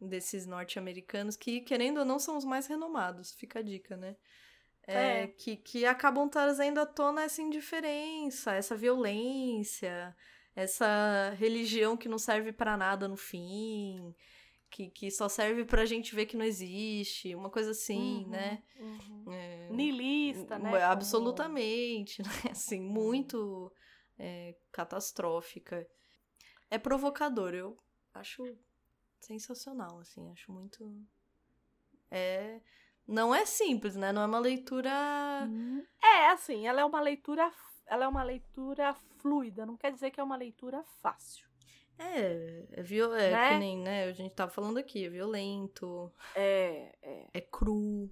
[0.00, 4.16] desses norte-americanos que, querendo ou não, são os mais renomados, fica a dica, né?
[4.86, 5.26] É, é.
[5.28, 10.14] Que, que acabam trazendo à tona essa indiferença, essa violência,
[10.54, 14.14] essa religião que não serve para nada no fim,
[14.70, 18.62] que, que só serve pra gente ver que não existe, uma coisa assim, uhum, né?
[18.76, 19.32] Uhum.
[19.32, 20.82] É, Nilista, né?
[20.82, 22.34] Absolutamente, Como...
[22.44, 22.50] né?
[22.50, 23.72] Assim, muito
[24.18, 25.86] é, catastrófica.
[26.70, 27.78] É provocador, eu
[28.14, 28.42] acho
[29.20, 31.06] sensacional, assim, acho muito...
[32.10, 32.60] É
[33.06, 34.12] não é simples, né?
[34.12, 34.90] Não é uma leitura.
[35.48, 35.84] Hum.
[36.02, 37.50] É, assim, ela é uma leitura.
[37.86, 41.46] Ela é uma leitura fluida, não quer dizer que é uma leitura fácil.
[41.98, 43.14] É, é, viol...
[43.14, 43.48] é né?
[43.50, 44.04] que nem, né?
[44.04, 46.12] A gente tava falando aqui, é violento.
[46.34, 47.28] É, é.
[47.34, 48.10] É cru.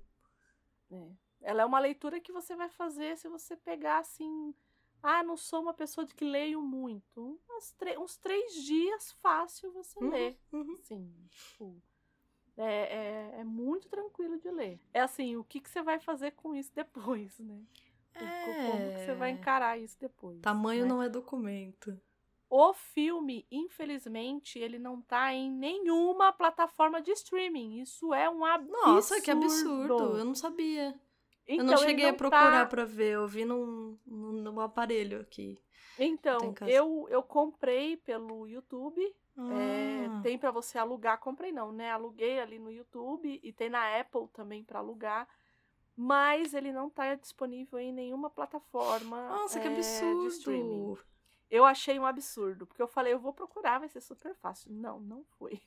[0.91, 1.09] É.
[1.43, 4.55] Ela é uma leitura que você vai fazer se você pegar assim.
[5.03, 7.41] Ah, não sou uma pessoa de que leio muito.
[7.49, 10.37] Uns, uns três dias fácil você uhum, lê.
[10.53, 10.79] Uhum.
[10.83, 11.83] Sim, tipo,
[12.61, 14.79] é, é, é, muito tranquilo de ler.
[14.93, 17.63] É assim, o que, que você vai fazer com isso depois, né?
[18.15, 18.67] É...
[18.71, 20.41] Como que você vai encarar isso depois?
[20.41, 20.89] Tamanho né?
[20.89, 21.99] não é documento.
[22.51, 27.81] O filme, infelizmente, ele não tá em nenhuma plataforma de streaming.
[27.81, 28.87] Isso é um absurdo.
[28.87, 30.17] Nossa, que absurdo.
[30.19, 31.01] Eu não sabia.
[31.47, 32.67] Então, eu não cheguei não a procurar tá...
[32.67, 33.13] pra ver.
[33.13, 35.59] Eu vi num, num, num aparelho aqui.
[35.97, 39.01] Então, eu, eu comprei pelo YouTube
[39.37, 40.21] é, ah.
[40.23, 41.91] tem para você alugar, comprei não, né?
[41.91, 45.29] Aluguei ali no YouTube e tem na Apple também para alugar,
[45.97, 49.29] mas ele não tá disponível em nenhuma plataforma.
[49.29, 50.99] Nossa, é, que absurdo!
[51.51, 54.73] Eu achei um absurdo, porque eu falei, eu vou procurar, vai ser super fácil.
[54.73, 55.61] Não, não foi.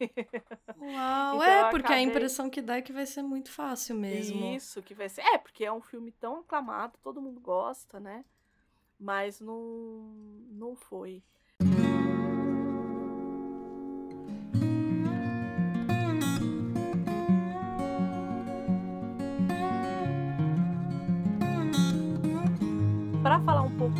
[0.78, 1.98] Uau, então, é, porque acabei...
[1.98, 4.46] a impressão que dá é que vai ser muito fácil mesmo.
[4.56, 5.22] Isso, que vai ser.
[5.22, 8.24] É, porque é um filme tão aclamado, todo mundo gosta, né?
[8.98, 9.60] Mas não,
[10.52, 11.22] não foi.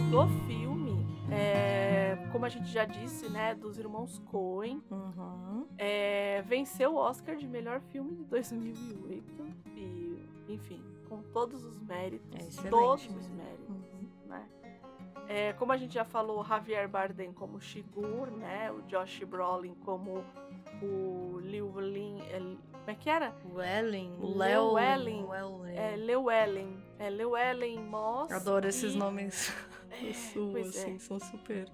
[0.10, 5.68] Do filme, é, como a gente já disse, né, dos irmãos Coen, uhum.
[5.78, 9.46] é, venceu o Oscar de melhor filme de 2008
[9.76, 14.08] e, enfim, com todos os méritos, é todos os méritos, uhum.
[14.28, 14.48] né?
[15.28, 18.72] É, como a gente já falou, Javier Bardem como Shigur, né?
[18.72, 20.24] O Josh Brolin como
[20.82, 22.58] o Liu Lin, é, como
[22.88, 23.34] é que era?
[23.54, 24.18] Welling.
[24.20, 25.26] Llewellyn.
[25.74, 26.84] É, Llewellyn.
[27.00, 28.32] É, Llewellyn Moss.
[28.32, 28.98] Adoro esses e...
[28.98, 29.54] nomes
[30.02, 31.00] é, sul, assim, é.
[31.00, 31.70] são super...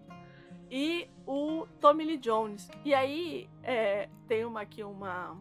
[0.69, 2.69] e o Tommy Lee Jones.
[2.83, 5.37] E aí é, tem uma aqui uma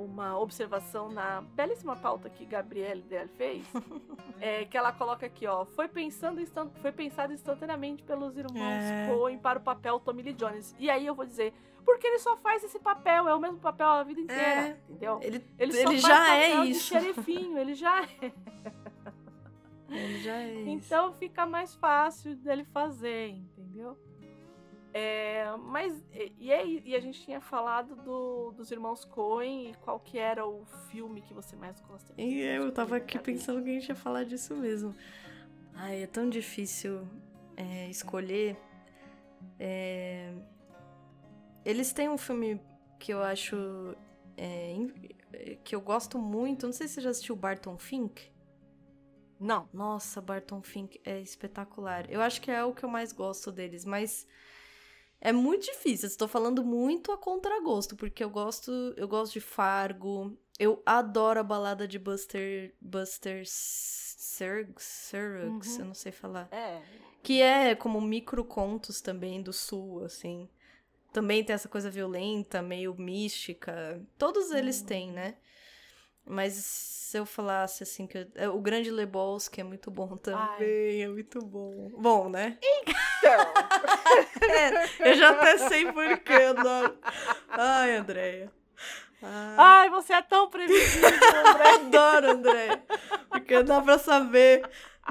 [0.00, 3.66] uma observação na belíssima pauta que Gabriele Del fez,
[4.40, 6.40] é, que ela coloca aqui, ó, foi pensando
[6.80, 9.08] foi pensado instantaneamente pelos irmãos é.
[9.12, 10.74] Coen para o papel Tommy Lee Jones.
[10.78, 11.52] E aí eu vou dizer,
[11.84, 14.78] porque ele só faz esse papel, é o mesmo papel a vida inteira, é.
[14.88, 15.18] entendeu?
[15.22, 16.88] Ele, ele, ele já é isso.
[16.88, 18.32] xerifinho, ele já é.
[19.90, 20.62] Ele já é.
[20.68, 23.96] Então fica mais fácil dele fazer, entendeu?
[24.92, 26.02] É, mas
[26.38, 30.44] e, aí, e a gente tinha falado do, dos irmãos Coen e qual que era
[30.46, 32.12] o filme que você mais gosta?
[32.18, 34.94] E eu tava aqui pensando que a gente ia falar disso mesmo.
[35.74, 37.06] Ai, é tão difícil
[37.56, 38.56] é, escolher.
[39.58, 40.34] É...
[41.64, 42.60] Eles têm um filme
[42.98, 43.56] que eu acho
[44.36, 44.76] é,
[45.62, 46.66] que eu gosto muito.
[46.66, 48.30] Não sei se você já assistiu Barton Fink.
[49.40, 49.66] Não.
[49.72, 52.10] Nossa, Barton Fink é espetacular.
[52.10, 54.26] Eu acho que é o que eu mais gosto deles, mas
[55.18, 56.06] é muito difícil.
[56.06, 60.36] Estou falando muito a contragosto, porque eu gosto, eu gosto de Fargo.
[60.58, 65.60] Eu adoro a balada de Buster Buster Sergs, uhum.
[65.78, 66.48] eu não sei falar.
[66.52, 66.82] É.
[67.22, 70.48] Que é como micro contos também do sul, assim.
[71.12, 74.00] Também tem essa coisa violenta, meio mística.
[74.18, 74.86] Todos eles uhum.
[74.86, 75.36] têm, né?
[76.30, 80.40] Mas se eu falasse assim que eu, é, o Grande Lebowski é muito bom também,
[80.40, 81.02] Ai.
[81.02, 81.90] é muito bom.
[81.98, 82.56] Bom, né?
[82.62, 83.52] Então.
[84.48, 86.96] é, eu já até sei porquê, adoro.
[87.48, 88.52] Ai, Andréia.
[89.20, 89.54] Ai.
[89.58, 91.68] Ai, você é tão previsível, André.
[91.74, 92.82] adoro, André.
[93.28, 94.62] Porque dá pra saber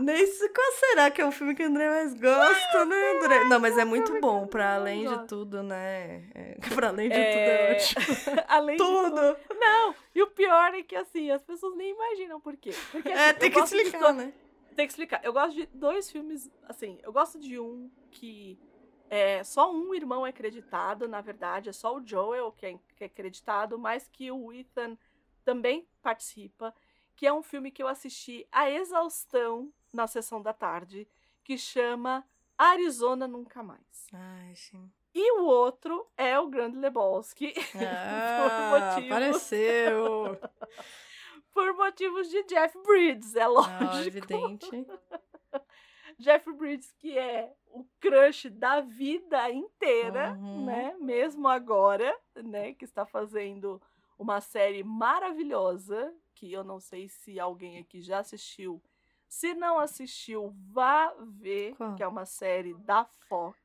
[0.02, 3.44] nem se, qual será que é o filme que o André mais gosta, né, André?
[3.46, 6.30] Não, mas é muito bom, pra além de tudo, né?
[6.34, 7.32] É, pra além de é...
[7.32, 8.42] tudo é ótimo.
[8.48, 9.10] além tudo.
[9.10, 9.60] de tudo.
[9.60, 12.72] Não, e o pior é que, assim, as pessoas nem imaginam por quê.
[12.92, 14.34] Porque, é, assim, é, tem que explicar, né?
[14.76, 15.22] Tem que explicar.
[15.24, 18.58] Eu gosto de dois filmes, assim, eu gosto de um que
[19.10, 23.04] é, só um irmão é acreditado, na verdade, é só o Joel que é, que
[23.04, 24.98] é acreditado, mas que o Ethan
[25.44, 26.74] também participa,
[27.16, 31.08] que é um filme que eu assisti a exaustão na sessão da tarde,
[31.44, 32.26] que chama
[32.58, 34.08] Arizona Nunca Mais.
[34.14, 34.92] Ai, sim.
[35.14, 37.54] E o outro é o Grande Lebowski.
[37.76, 39.12] Ah, motivos...
[39.12, 40.40] apareceu!
[41.54, 43.92] por motivos de Jeff Bridges, é lógico.
[43.92, 44.70] Ah, evidente.
[46.18, 50.66] Jeff Bridges, que é o crush da vida inteira, uhum.
[50.66, 50.96] né?
[51.00, 52.74] Mesmo agora, né?
[52.74, 53.82] Que está fazendo
[54.18, 58.82] uma série maravilhosa, que eu não sei se alguém aqui já assistiu,
[59.30, 61.96] se não assistiu, vá ver, Qual?
[61.96, 63.58] que é uma série da Fox.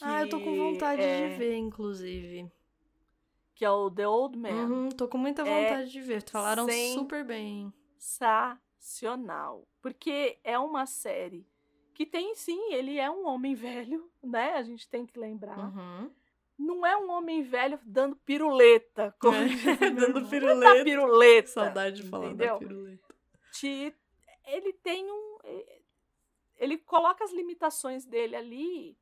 [0.00, 1.28] ah, eu tô com vontade é...
[1.28, 2.50] de ver, inclusive.
[3.54, 4.48] Que é o The Old Man.
[4.48, 6.22] Uhum, tô com muita é vontade é de ver.
[6.28, 7.72] Falaram super bem.
[7.98, 9.68] Sensacional.
[9.82, 11.46] Porque é uma série
[11.92, 14.54] que tem sim, ele é um homem velho, né?
[14.54, 15.58] A gente tem que lembrar.
[15.58, 16.10] Uhum.
[16.58, 19.14] Não é um homem velho dando piruleta.
[19.18, 19.46] Como é,
[19.92, 20.82] dando piruleta.
[20.84, 21.48] piruleta.
[21.48, 22.54] Saudade de falar entendeu?
[22.54, 23.14] da piruleta.
[23.52, 23.94] Te
[24.46, 25.38] ele tem um.
[26.56, 28.98] Ele coloca as limitações dele ali,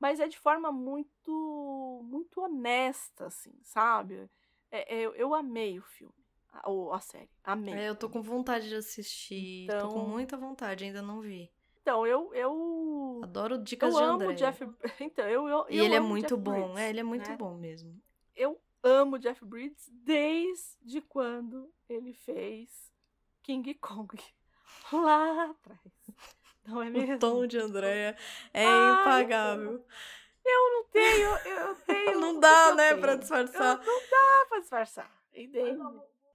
[0.00, 2.00] mas é de forma muito.
[2.04, 4.28] muito honesta, assim, sabe?
[4.70, 6.26] É, é, eu amei o filme,
[6.64, 7.30] ou a série.
[7.44, 7.74] Amei.
[7.74, 9.64] É, eu tô com vontade de assistir.
[9.64, 11.50] Então, tô com muita vontade, ainda não vi.
[11.80, 12.34] Então, eu.
[12.34, 14.34] eu Adoro dicas eu de André.
[14.34, 14.64] Jeff.
[15.00, 15.48] Então, eu.
[15.48, 16.52] eu e eu ele é muito Jeff bom.
[16.52, 17.36] Bridges, é, ele é muito né?
[17.36, 18.00] bom mesmo.
[18.36, 22.92] Eu amo Jeff Bridges desde quando ele fez
[23.42, 24.14] King Kong
[24.92, 25.80] lá atrás.
[26.68, 27.14] Não é mesmo?
[27.14, 28.14] O tom de Andréia
[28.52, 29.84] é Ai, impagável.
[30.44, 32.20] Eu não tenho, eu tenho.
[32.20, 33.00] Não dá, né, tenho.
[33.00, 33.80] pra disfarçar.
[33.80, 35.10] Eu, não dá pra disfarçar.
[35.34, 35.78] Entende?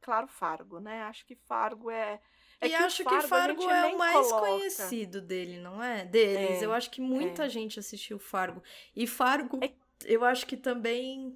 [0.01, 1.03] Claro, Fargo, né?
[1.03, 2.19] Acho que Fargo é.
[2.59, 4.47] é e que acho Fargo, que Fargo é o mais coloca.
[4.47, 6.05] conhecido dele, não é?
[6.05, 6.61] Deles.
[6.61, 7.49] É, eu acho que muita é.
[7.49, 8.61] gente assistiu Fargo.
[8.95, 9.71] E Fargo, é...
[10.05, 11.35] eu acho que também.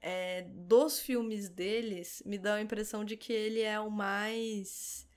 [0.00, 5.07] É, dos filmes deles, me dá a impressão de que ele é o mais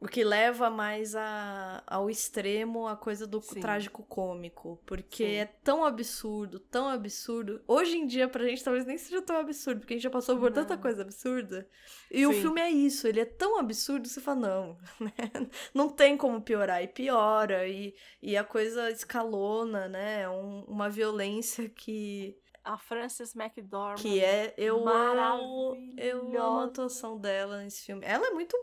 [0.00, 3.60] o que leva mais a, ao extremo a coisa do Sim.
[3.60, 4.78] trágico cômico.
[4.84, 5.34] Porque Sim.
[5.36, 7.62] é tão absurdo, tão absurdo.
[7.66, 10.36] Hoje em dia, pra gente, talvez nem seja tão absurdo, porque a gente já passou
[10.36, 10.54] por não.
[10.54, 11.68] tanta coisa absurda.
[12.10, 12.26] E Sim.
[12.26, 15.48] o filme é isso, ele é tão absurdo, você fala, não, né?
[15.72, 16.82] Não tem como piorar.
[16.82, 20.28] E piora, e, e a coisa escalona, né?
[20.28, 23.96] Um, uma violência que a Frances McDormand.
[23.96, 24.54] Que é.
[24.56, 25.76] Eu amo.
[25.98, 28.04] Eu amo a atuação dela nesse filme.
[28.04, 28.56] Ela é muito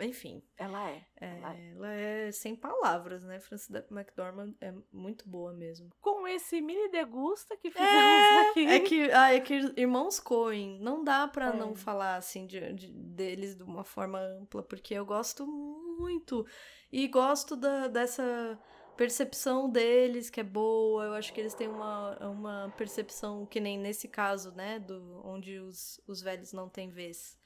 [0.00, 0.42] enfim.
[0.56, 1.06] Ela é.
[1.20, 1.70] é ela, é.
[1.70, 3.40] ela é sem palavras, né?
[3.40, 5.90] Frances McDormand é muito boa mesmo.
[6.00, 8.66] Com esse mini degusta que fizemos é, aqui.
[8.66, 11.56] É que, ah, é que Irmãos Coen, não dá pra é.
[11.56, 16.46] não falar assim de, de, deles de uma forma ampla, porque eu gosto muito.
[16.90, 18.58] E gosto da, dessa
[18.98, 23.78] percepção deles que é boa, eu acho que eles têm uma, uma percepção que nem
[23.78, 27.38] nesse caso, né, do onde os, os velhos não têm vez.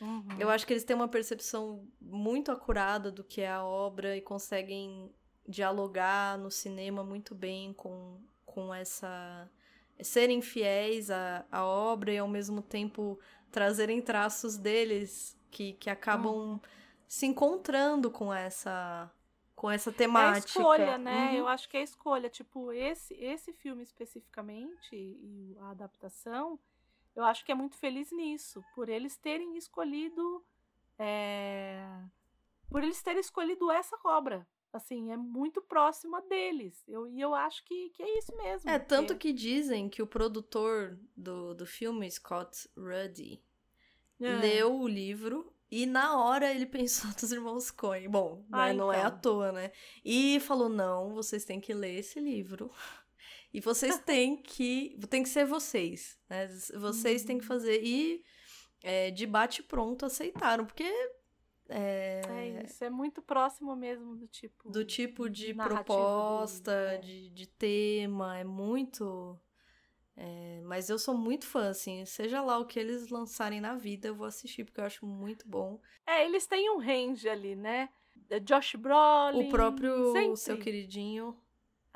[0.00, 0.26] Uhum.
[0.38, 4.20] Eu acho que eles têm uma percepção muito acurada do que é a obra e
[4.20, 5.10] conseguem
[5.48, 9.50] dialogar no cinema muito bem com, com essa.
[10.00, 13.18] serem fiéis à, à obra e ao mesmo tempo
[13.50, 16.60] trazerem traços deles que, que acabam uhum.
[17.08, 19.10] se encontrando com essa
[19.56, 20.36] com essa temática.
[20.36, 21.30] É a escolha, né?
[21.30, 21.36] Uhum.
[21.36, 22.28] Eu acho que é a escolha.
[22.28, 26.58] Tipo, esse, esse filme especificamente, e a adaptação,
[27.16, 30.44] eu acho que é muito feliz nisso, por eles terem escolhido.
[30.98, 31.82] É...
[32.70, 34.46] Por eles terem escolhido essa obra.
[34.72, 36.84] Assim, é muito próxima deles.
[36.86, 38.68] Eu, e eu acho que, que é isso mesmo.
[38.68, 43.42] É, tanto que dizem que o produtor do, do filme, Scott Ruddy,
[44.20, 44.36] é.
[44.36, 48.08] leu o livro e na hora ele pensou nos irmãos Coen.
[48.08, 49.18] Bom, né, não é à então.
[49.20, 49.72] toa, né?
[50.04, 52.70] E falou: não, vocês têm que ler esse livro.
[53.52, 54.98] E vocês têm que.
[55.08, 56.18] Tem que ser vocês.
[56.28, 56.48] Né?
[56.74, 57.48] Vocês têm que uhum.
[57.48, 57.82] fazer.
[57.82, 58.22] E
[58.82, 60.90] é, de bate pronto aceitaram, porque.
[61.68, 62.22] É...
[62.28, 62.62] é...
[62.64, 64.70] isso, é muito próximo mesmo do tipo.
[64.70, 66.98] Do tipo de proposta, é.
[66.98, 69.38] de, de tema, é muito.
[70.18, 74.08] É, mas eu sou muito fã, assim, seja lá o que eles lançarem na vida,
[74.08, 75.78] eu vou assistir, porque eu acho muito bom.
[76.06, 77.90] É, eles têm um range ali, né?
[78.42, 79.46] Josh Brolin.
[79.46, 80.36] O próprio sempre.
[80.36, 81.36] seu queridinho.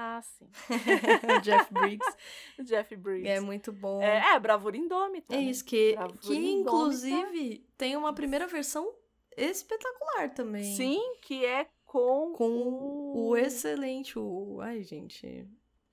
[0.02, 0.48] Ah, sim.
[1.42, 2.16] Jeff Briggs.
[2.64, 3.28] Jeff Briggs.
[3.28, 4.00] É muito bom.
[4.00, 5.36] É, é Bravura Indômita.
[5.36, 8.94] É isso, que, que inclusive tem uma primeira versão
[9.36, 10.74] espetacular também.
[10.74, 13.28] Sim, que é com, com o...
[13.28, 14.18] o excelente.
[14.18, 14.58] O...
[14.62, 15.46] Ai, gente.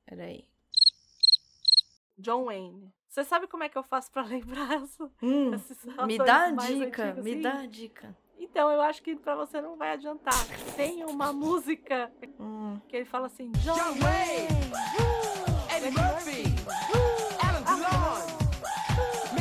[0.06, 0.48] Peraí.
[2.18, 2.90] John Wayne.
[3.10, 5.52] Você sabe como é que eu faço para lembrar essa, hum,
[6.06, 7.42] Me dá a dica, me assim?
[7.42, 8.18] dá a dica.
[8.40, 10.34] Então, eu acho que para você não vai adiantar.
[10.76, 12.80] Tem uma música hum.
[12.88, 18.38] que ele fala assim: John, John Wayne, uh, Eddie Murphy, uh, Alan Delon.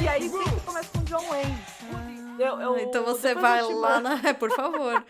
[0.02, 1.56] E aí sempre começa com John Wayne.
[1.94, 4.16] Ah, eu, eu, então você vai lá na.
[4.35, 5.05] Por favor.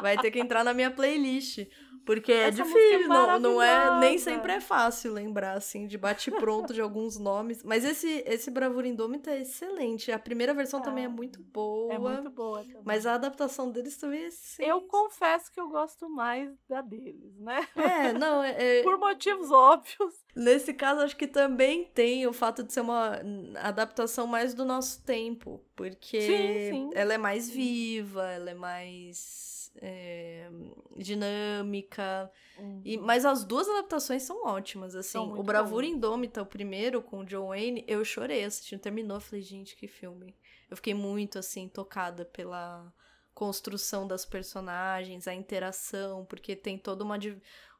[0.00, 1.66] vai ter que entrar na minha playlist.
[2.08, 5.86] Porque é Essa é difícil, é não, não é, nem sempre é fácil lembrar, assim,
[5.86, 7.62] de bate-pronto de alguns nomes.
[7.62, 10.10] Mas esse, esse Bravura Indômita é excelente.
[10.10, 10.82] A primeira versão é.
[10.82, 11.92] também é muito boa.
[11.92, 12.80] É muito boa também.
[12.82, 14.70] Mas a adaptação deles também é excelente.
[14.70, 17.68] Eu confesso que eu gosto mais da deles, né?
[17.76, 18.78] É, não, é...
[18.78, 20.14] é Por motivos óbvios.
[20.34, 23.20] Nesse caso, acho que também tem o fato de ser uma
[23.56, 25.62] adaptação mais do nosso tempo.
[25.76, 26.90] Porque sim, sim.
[26.94, 30.48] ela é mais viva, ela é mais é,
[30.96, 32.30] dinâmica.
[32.58, 32.82] Uhum.
[32.84, 35.18] E, mas as duas adaptações são ótimas, assim.
[35.18, 35.92] o Bravura bom.
[35.92, 38.80] Indômita, o primeiro, com o John Wayne, eu chorei assistindo.
[38.80, 40.36] Terminou, falei, gente, que filme.
[40.70, 42.92] Eu fiquei muito, assim, tocada pela
[43.34, 47.16] construção das personagens, a interação, porque tem toda uma,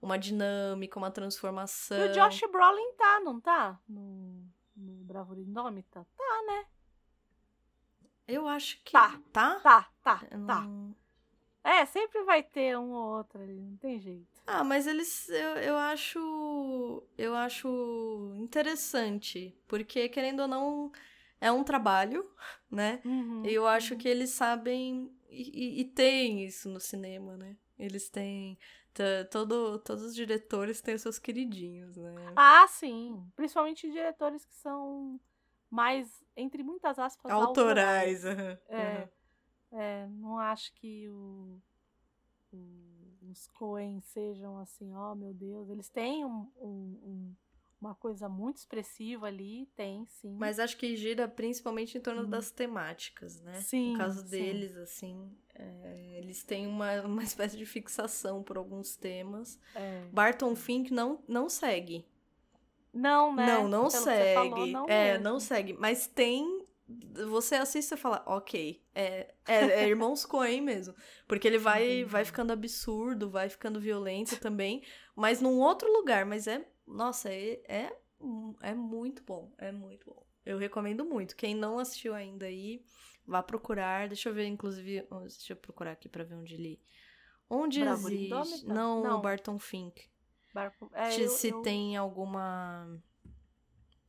[0.00, 1.98] uma dinâmica, uma transformação.
[1.98, 3.78] E o Josh Brolin tá, não tá?
[3.88, 4.44] No,
[4.76, 6.06] no Bravura Indômita?
[6.16, 6.66] Tá, né?
[8.28, 8.92] Eu acho que.
[8.92, 10.18] Tá, tá, tá, tá.
[10.46, 10.60] tá.
[10.60, 10.94] Não...
[11.64, 14.26] É, sempre vai ter um ou outro ali, não tem jeito.
[14.46, 20.92] Ah, mas eles eu, eu acho eu acho interessante, porque querendo ou não
[21.40, 22.28] é um trabalho,
[22.70, 23.00] né?
[23.04, 24.00] Uhum, e eu acho uhum.
[24.00, 27.56] que eles sabem e, e, e tem isso no cinema, né?
[27.78, 28.58] Eles têm
[29.30, 32.14] todo, todos os diretores têm seus queridinhos, né?
[32.34, 33.24] Ah, sim.
[33.36, 35.20] Principalmente diretores que são
[35.70, 38.24] mais, entre muitas aspas, autorais.
[38.24, 38.58] autorais.
[38.70, 38.76] Uhum.
[38.76, 39.08] É.
[39.72, 41.60] É, não acho que o,
[42.52, 42.58] o,
[43.30, 45.68] os Coen sejam assim, ó, oh, meu Deus.
[45.68, 47.34] Eles têm um, um, um,
[47.80, 50.36] uma coisa muito expressiva ali, tem, sim.
[50.38, 52.30] Mas acho que gira principalmente em torno hum.
[52.30, 53.60] das temáticas, né?
[53.60, 53.92] Sim.
[53.92, 54.28] No caso sim.
[54.28, 59.58] deles, assim, é, eles têm uma, uma espécie de fixação por alguns temas.
[59.74, 60.04] É.
[60.12, 62.06] Barton Fink não, não segue.
[62.92, 63.46] Não, né?
[63.46, 64.34] Não, não Pelo segue.
[64.34, 65.24] Falou, não é, mesmo.
[65.24, 65.74] não segue.
[65.74, 66.57] Mas tem
[67.28, 70.94] você assiste e fala, ok, é, é, é Irmãos Coen mesmo.
[71.26, 74.82] Porque ele vai, vai ficando absurdo, vai ficando violento também,
[75.14, 76.24] mas num outro lugar.
[76.24, 77.92] Mas é, nossa, é, é,
[78.62, 80.26] é muito bom, é muito bom.
[80.46, 81.36] Eu recomendo muito.
[81.36, 82.82] Quem não assistiu ainda aí,
[83.26, 84.08] vá procurar.
[84.08, 86.80] Deixa eu ver, inclusive, deixa eu procurar aqui pra ver onde ele...
[87.50, 88.66] Onde Bravo existe?
[88.66, 90.10] Não, não, Barton Fink.
[90.54, 90.74] Bar...
[90.92, 91.62] É, se, eu, eu...
[91.62, 92.98] tem alguma...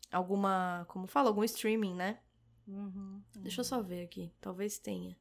[0.10, 0.86] Alguma...
[0.88, 1.30] Como fala?
[1.30, 2.22] Algum streaming, né?
[2.70, 4.32] Uhum, Deixa eu só ver aqui.
[4.40, 5.18] Talvez tenha.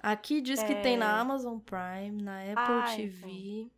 [0.00, 0.66] Aqui diz é...
[0.66, 1.20] que tem na é.
[1.20, 3.70] Amazon Prime, na Apple Ai, TV,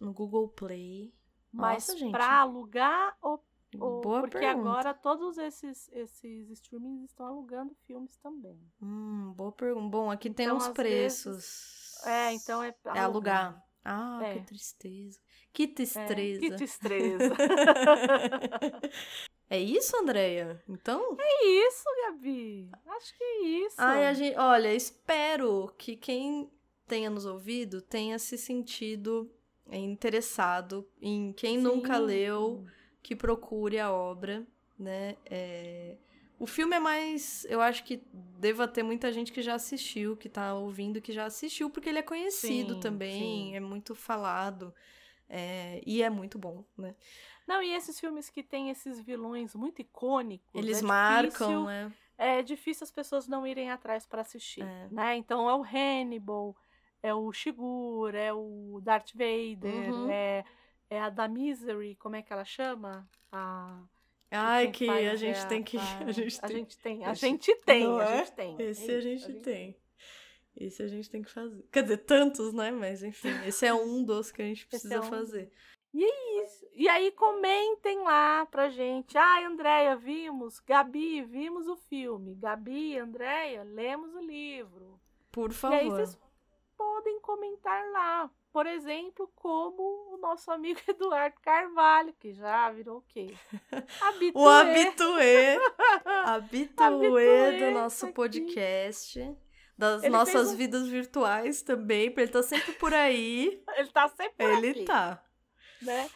[0.00, 1.14] no Google Play.
[1.50, 2.12] Mas Nossa, gente.
[2.12, 3.42] pra alugar ou,
[3.80, 4.68] ou Boa porque pergunta.
[4.68, 8.60] agora todos esses esses streamings estão alugando filmes também.
[8.82, 9.88] Hum, boa pergunta.
[9.88, 11.36] Bom, aqui tem então, os preços.
[11.36, 12.06] Vezes...
[12.06, 12.96] É, então é alugar.
[12.96, 13.64] É alugar.
[13.84, 14.34] Ah, é.
[14.34, 15.18] que tristeza.
[15.50, 16.12] Que tristeza.
[16.12, 17.34] É, que tristeza.
[19.50, 20.62] é isso, Andréia?
[20.68, 21.16] Então?
[21.18, 22.70] É isso, Gabi.
[22.86, 23.76] Acho que é isso.
[23.78, 26.50] Ai, a gente, olha, espero que quem
[26.86, 29.30] tenha nos ouvido tenha se sentido
[29.70, 31.62] interessado em quem Sim.
[31.62, 32.64] nunca leu,
[33.02, 34.46] que procure a obra,
[34.78, 35.16] né?
[35.26, 35.96] É...
[36.38, 37.44] O filme é mais.
[37.48, 41.24] Eu acho que deva ter muita gente que já assistiu, que tá ouvindo, que já
[41.24, 43.56] assistiu, porque ele é conhecido sim, também, sim.
[43.56, 44.72] é muito falado.
[45.28, 46.94] É, e é muito bom, né?
[47.48, 50.54] Não, e esses filmes que tem esses vilões muito icônicos.
[50.54, 51.92] Eles é marcam, difícil, né?
[52.18, 54.88] É difícil as pessoas não irem atrás para assistir, é.
[54.90, 55.16] né?
[55.16, 56.54] Então é o Hannibal,
[57.02, 60.10] é o Shigur, é o Darth Vader, uhum.
[60.10, 60.44] é,
[60.90, 63.08] é a da Misery, como é que ela chama?
[63.32, 63.82] A
[64.30, 65.78] Ai, que a gente tem que.
[65.78, 66.46] A gente tem.
[66.46, 67.04] A gente tem.
[67.04, 68.00] A gente tem.
[68.00, 68.18] A é?
[68.18, 68.56] gente tem.
[68.58, 69.76] Esse a gente tem.
[70.54, 71.64] Esse a gente tem que fazer.
[71.72, 72.70] Quer dizer, tantos, né?
[72.70, 75.04] Mas enfim, esse é um dos que a gente precisa é um...
[75.04, 75.50] fazer.
[75.94, 76.57] E é isso.
[76.78, 79.18] E aí comentem lá pra gente.
[79.18, 80.60] Ai, Andréia, vimos.
[80.60, 82.36] Gabi, vimos o filme.
[82.36, 85.00] Gabi, Andréia, lemos o livro.
[85.32, 85.74] Por favor.
[85.74, 86.16] E aí vocês
[86.76, 88.30] podem comentar lá.
[88.52, 93.34] Por exemplo, como o nosso amigo Eduardo Carvalho, que já virou o quê?
[94.00, 94.38] Habituê.
[94.40, 95.58] o habituê.
[96.76, 98.14] habituê do nosso aqui.
[98.14, 99.36] podcast.
[99.76, 100.56] Das ele nossas um...
[100.56, 103.62] vidas virtuais também, porque ele tá sempre por aí.
[103.76, 105.24] ele tá sempre por Ele aqui, tá.
[105.82, 106.08] Né?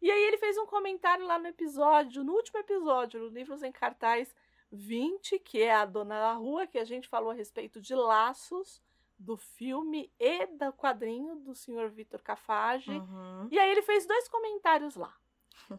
[0.00, 3.70] E aí ele fez um comentário lá no episódio, no último episódio, no Livros em
[3.70, 4.34] Cartaz
[4.72, 8.80] 20, que é a Dona da Rua, que a gente falou a respeito de laços
[9.18, 12.90] do filme e do quadrinho do senhor Vitor Cafage.
[12.90, 13.48] Uhum.
[13.50, 15.14] E aí ele fez dois comentários lá.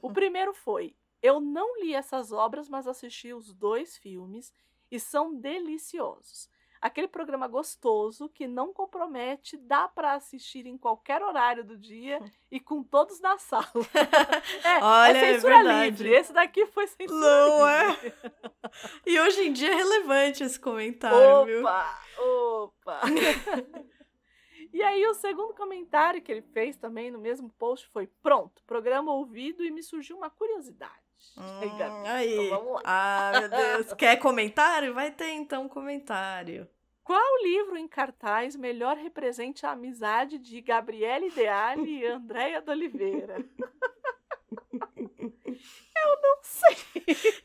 [0.02, 4.54] O primeiro foi: Eu não li essas obras, mas assisti os dois filmes
[4.92, 6.50] e são deliciosos.
[6.82, 12.20] Aquele programa gostoso que não compromete, dá para assistir em qualquer horário do dia
[12.52, 13.66] e com todos na sala.
[14.66, 16.10] é, Olha, é censura é livre.
[16.10, 18.08] Esse daqui foi censura não livre.
[18.08, 18.52] É.
[19.06, 22.26] E hoje em dia é relevante esse comentário, opa, viu?
[22.26, 23.02] Opa!
[24.74, 29.14] E aí o segundo comentário que ele fez também no mesmo post foi: pronto, programa
[29.14, 31.01] ouvido e me surgiu uma curiosidade.
[31.38, 32.34] Hum, aí.
[32.34, 32.82] Então vamos lá.
[32.84, 33.94] Ah, meu Deus.
[33.98, 34.94] Quer comentário?
[34.94, 36.68] Vai ter então um comentário.
[37.04, 43.38] Qual livro em cartaz melhor representa a amizade de Gabriele Deali e Andréia de Oliveira?
[46.04, 46.76] Eu não sei.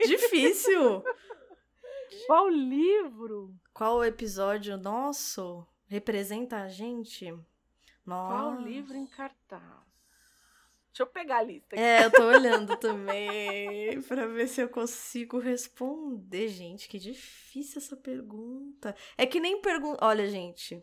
[0.07, 1.03] Difícil.
[2.27, 3.55] Qual livro?
[3.73, 7.33] Qual episódio nosso representa a gente?
[8.05, 8.37] Nossa.
[8.37, 9.86] Qual livro em cartaz?
[10.97, 11.77] Deixa eu pegar a lista.
[11.77, 11.83] Aqui.
[11.83, 16.89] É, eu tô olhando também para ver se eu consigo responder, gente.
[16.89, 18.97] Que difícil essa pergunta.
[19.19, 20.03] É que nem pergunta.
[20.03, 20.83] Olha, gente,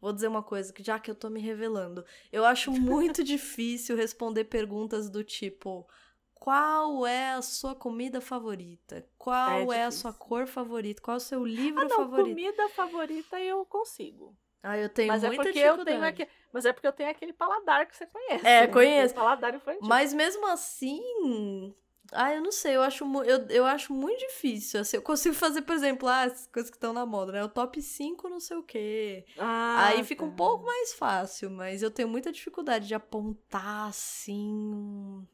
[0.00, 3.96] vou dizer uma coisa que já que eu tô me revelando, eu acho muito difícil
[3.96, 5.88] responder perguntas do tipo
[6.34, 9.04] qual é a sua comida favorita?
[9.18, 11.02] Qual é, é a sua cor favorita?
[11.02, 12.28] Qual é o seu livro ah, não, favorito?
[12.28, 14.36] Comida favorita eu consigo.
[14.62, 15.80] Ah, eu tenho mas é muita é porque dificuldade.
[15.80, 18.46] eu tenho aquele, mas é porque eu tenho aquele paladar que você conhece.
[18.46, 18.66] É, né?
[18.72, 19.14] conheço.
[19.14, 19.80] paladar infantil.
[19.82, 21.74] Mas mesmo assim,
[22.12, 24.80] ah, eu não sei, eu acho, eu, eu acho muito difícil.
[24.80, 27.44] Assim, eu consigo fazer, por exemplo, ah, as coisas que estão na moda, né?
[27.44, 29.26] O top 5 não sei o quê.
[29.38, 30.28] Ah, Aí fica tá.
[30.28, 35.26] um pouco mais fácil, mas eu tenho muita dificuldade de apontar assim.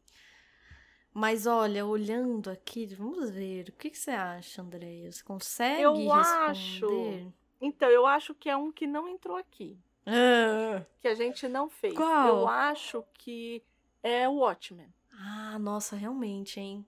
[1.13, 5.13] Mas olha, olhando aqui, vamos ver, o que, que você acha, Andréia?
[5.13, 6.51] Você consegue eu responder?
[6.51, 9.79] Acho então, eu acho que é um que não entrou aqui.
[10.07, 10.85] Ah.
[11.01, 11.95] Que a gente não fez.
[11.95, 12.29] Qual?
[12.29, 13.63] Eu acho que
[14.03, 14.93] é o Watchmen.
[15.13, 16.87] Ah, nossa, realmente, hein?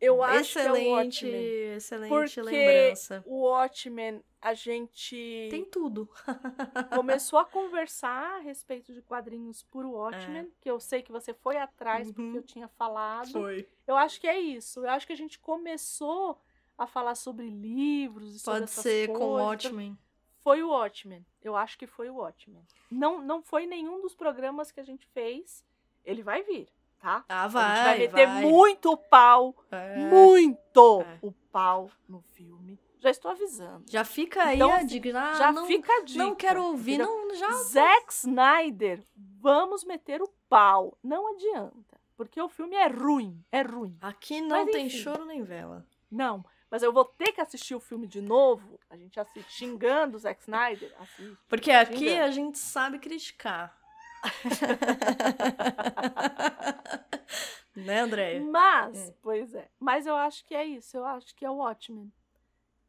[0.00, 1.76] Eu acho excelente, que é o Watchmen.
[1.76, 3.24] Excelente porque lembrança.
[3.26, 5.48] o Watchmen, a gente...
[5.50, 6.08] Tem tudo.
[6.94, 10.48] começou a conversar a respeito de quadrinhos por Watchmen, é.
[10.60, 12.14] que eu sei que você foi atrás uhum.
[12.14, 13.32] porque eu tinha falado.
[13.32, 13.68] Foi.
[13.86, 14.84] Eu acho que é isso.
[14.84, 16.40] Eu acho que a gente começou
[16.78, 19.18] a falar sobre livros e sobre Pode ser coisas.
[19.18, 19.98] com o Watchmen.
[20.40, 21.26] Foi o Watchmen.
[21.42, 22.64] Eu acho que foi o Watchmen.
[22.90, 25.64] Não, não foi nenhum dos programas que a gente fez.
[26.04, 26.68] Ele vai vir,
[27.00, 27.24] tá?
[27.28, 27.64] Ah, vai.
[27.64, 28.44] A gente vai meter vai.
[28.46, 29.54] muito pau.
[29.70, 29.96] É.
[29.96, 31.18] Muito é.
[31.20, 32.78] o pau no filme.
[33.00, 33.84] Já estou avisando.
[33.88, 35.20] Já fica aí então, a assim, dica.
[35.20, 36.18] Ah, já não, fica a dica.
[36.18, 37.52] Não quero ouvir, não já.
[37.52, 39.02] Zack Snyder,
[39.40, 40.96] vamos meter o pau.
[41.02, 41.98] Não adianta.
[42.16, 43.44] Porque o filme é ruim.
[43.52, 43.96] É ruim.
[44.00, 45.86] Aqui não Mas, tem enfim, choro nem vela.
[46.10, 46.44] Não.
[46.70, 48.78] Mas eu vou ter que assistir o filme de novo.
[48.90, 50.94] A gente assiste xingando o Zack Snyder.
[51.00, 52.22] Assiste, Porque aqui xingando.
[52.22, 53.76] a gente sabe criticar.
[57.74, 58.40] né, André?
[58.40, 59.14] Mas, é.
[59.22, 59.68] pois é.
[59.78, 60.96] Mas eu acho que é isso.
[60.96, 62.12] Eu acho que é o Watchmen.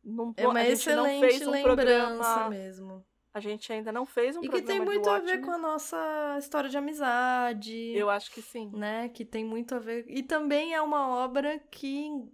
[0.03, 2.49] Não, é uma excelente um lembrança programa...
[2.49, 3.06] mesmo.
[3.31, 5.57] A gente ainda não fez um e programa que tem muito a ver com a
[5.57, 7.95] nossa história de amizade.
[7.95, 8.72] Eu acho que sim.
[8.73, 9.07] Né?
[9.10, 10.03] Que tem muito a ver.
[10.07, 12.27] E também é uma obra que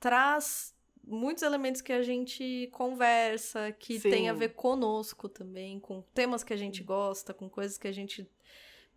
[0.00, 0.74] traz
[1.06, 4.10] muitos elementos que a gente conversa, que sim.
[4.10, 7.92] tem a ver conosco também, com temas que a gente gosta, com coisas que a
[7.92, 8.28] gente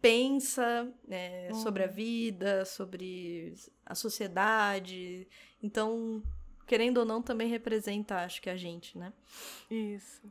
[0.01, 1.55] pensa né, uhum.
[1.55, 3.53] sobre a vida, sobre
[3.85, 5.27] a sociedade.
[5.61, 6.21] Então,
[6.65, 9.13] querendo ou não, também representa, acho que a gente, né?
[9.69, 10.21] Isso.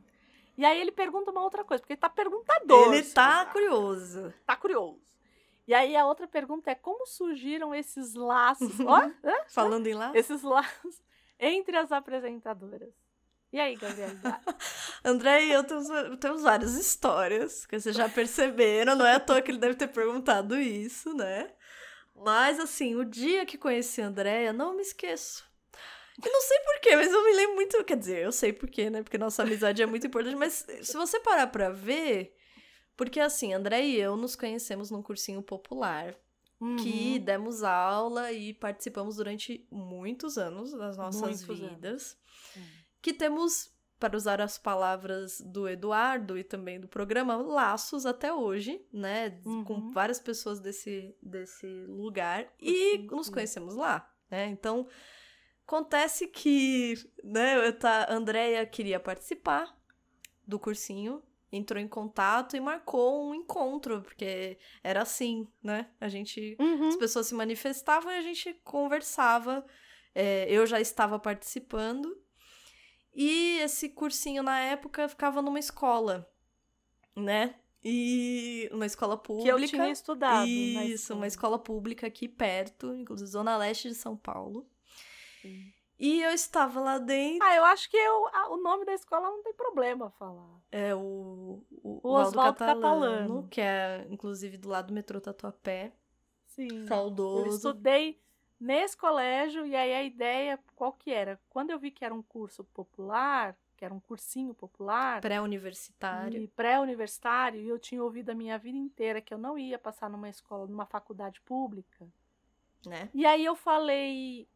[0.55, 2.93] E aí ele pergunta uma outra coisa, porque ele tá perguntador.
[2.93, 4.33] Ele tá curioso.
[4.45, 5.01] Tá curioso.
[5.67, 9.09] E aí a outra pergunta é como surgiram esses laços, ó,
[9.47, 11.01] falando em laços, esses laços
[11.39, 12.93] entre as apresentadoras.
[13.51, 14.41] E aí, Gabriela?
[15.05, 15.87] André e eu temos,
[16.19, 19.87] temos várias histórias, que vocês já perceberam, não é à toa que ele deve ter
[19.87, 21.51] perguntado isso, né?
[22.15, 25.45] Mas assim, o dia que conheci a Andréia, não me esqueço.
[26.23, 27.83] Eu não sei porquê, mas eu me lembro muito.
[27.83, 29.01] Quer dizer, eu sei porquê, né?
[29.01, 30.35] Porque nossa amizade é muito importante.
[30.35, 32.35] Mas se você parar pra ver.
[32.95, 36.15] Porque assim, André e eu nos conhecemos num cursinho popular.
[36.59, 36.77] Uhum.
[36.77, 42.17] Que demos aula e participamos durante muitos anos das nossas muitos vidas.
[42.55, 42.63] Uhum.
[43.01, 48.85] Que temos, para usar as palavras do Eduardo e também do programa, laços até hoje,
[48.93, 49.41] né?
[49.45, 49.63] Uhum.
[49.65, 52.47] Com várias pessoas desse, desse lugar.
[52.61, 54.47] E nos conhecemos lá, né?
[54.47, 54.87] Então
[55.65, 56.93] Acontece que,
[57.23, 59.75] né, tá, a Andrea queria participar
[60.45, 61.23] do cursinho,
[61.55, 65.89] entrou em contato e marcou um encontro, porque era assim, né?
[66.01, 66.57] A gente.
[66.59, 66.89] Uhum.
[66.89, 69.65] As pessoas se manifestavam e a gente conversava.
[70.15, 72.17] É, eu já estava participando.
[73.13, 76.27] E esse cursinho, na época, ficava numa escola,
[77.15, 77.55] né?
[77.83, 79.55] E uma escola pública.
[79.55, 80.47] Que eu tinha estudado.
[80.47, 84.67] Isso, uma escola pública aqui perto, inclusive Zona Leste de São Paulo.
[85.99, 87.47] E eu estava lá dentro.
[87.47, 90.59] Ah, eu acho que eu, o nome da escola não tem problema falar.
[90.71, 95.93] É o, o, o Oswaldo Catalano, Catalano, que é inclusive do lado do metrô Tatuapé.
[96.47, 96.85] Sim.
[96.87, 97.45] Saudoso.
[97.45, 98.19] Eu estudei
[98.59, 101.39] nesse colégio e aí a ideia qual que era?
[101.49, 106.47] Quando eu vi que era um curso popular, que era um cursinho popular, pré-universitário.
[106.55, 110.29] Pré-universitário, e eu tinha ouvido a minha vida inteira que eu não ia passar numa
[110.29, 112.07] escola, numa faculdade pública.
[112.85, 113.09] Né?
[113.13, 114.47] E aí eu falei,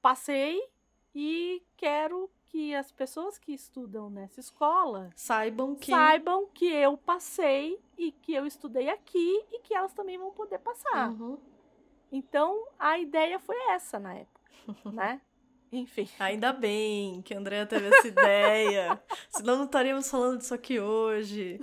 [0.00, 0.60] passei
[1.14, 7.80] e quero que as pessoas que estudam nessa escola saibam que saibam que eu passei
[7.98, 11.10] e que eu estudei aqui e que elas também vão poder passar.
[11.10, 11.38] Uhum.
[12.12, 14.40] Então a ideia foi essa na época,
[14.92, 15.20] né?
[15.78, 16.08] Enfim.
[16.18, 19.02] Ainda bem que a Andrea teve essa ideia.
[19.28, 21.60] Senão não estaríamos falando disso aqui hoje.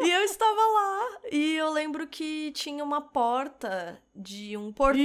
[0.00, 4.98] E eu estava lá e eu lembro que tinha uma porta de um portão,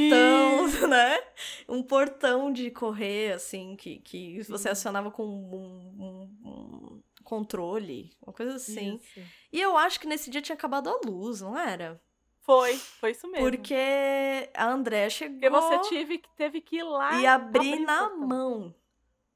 [0.68, 0.88] Ih!
[0.88, 1.20] né?
[1.68, 8.34] Um portão de correr, assim, que, que você acionava com um, um, um controle, uma
[8.34, 8.96] coisa assim.
[8.96, 9.22] Isso.
[9.52, 12.02] E eu acho que nesse dia tinha acabado a luz, não era?
[12.44, 13.50] Foi, foi isso mesmo.
[13.50, 15.40] Porque a André chegou.
[15.40, 18.76] Porque você tive, teve que ir lá e abrir, abrir na mão.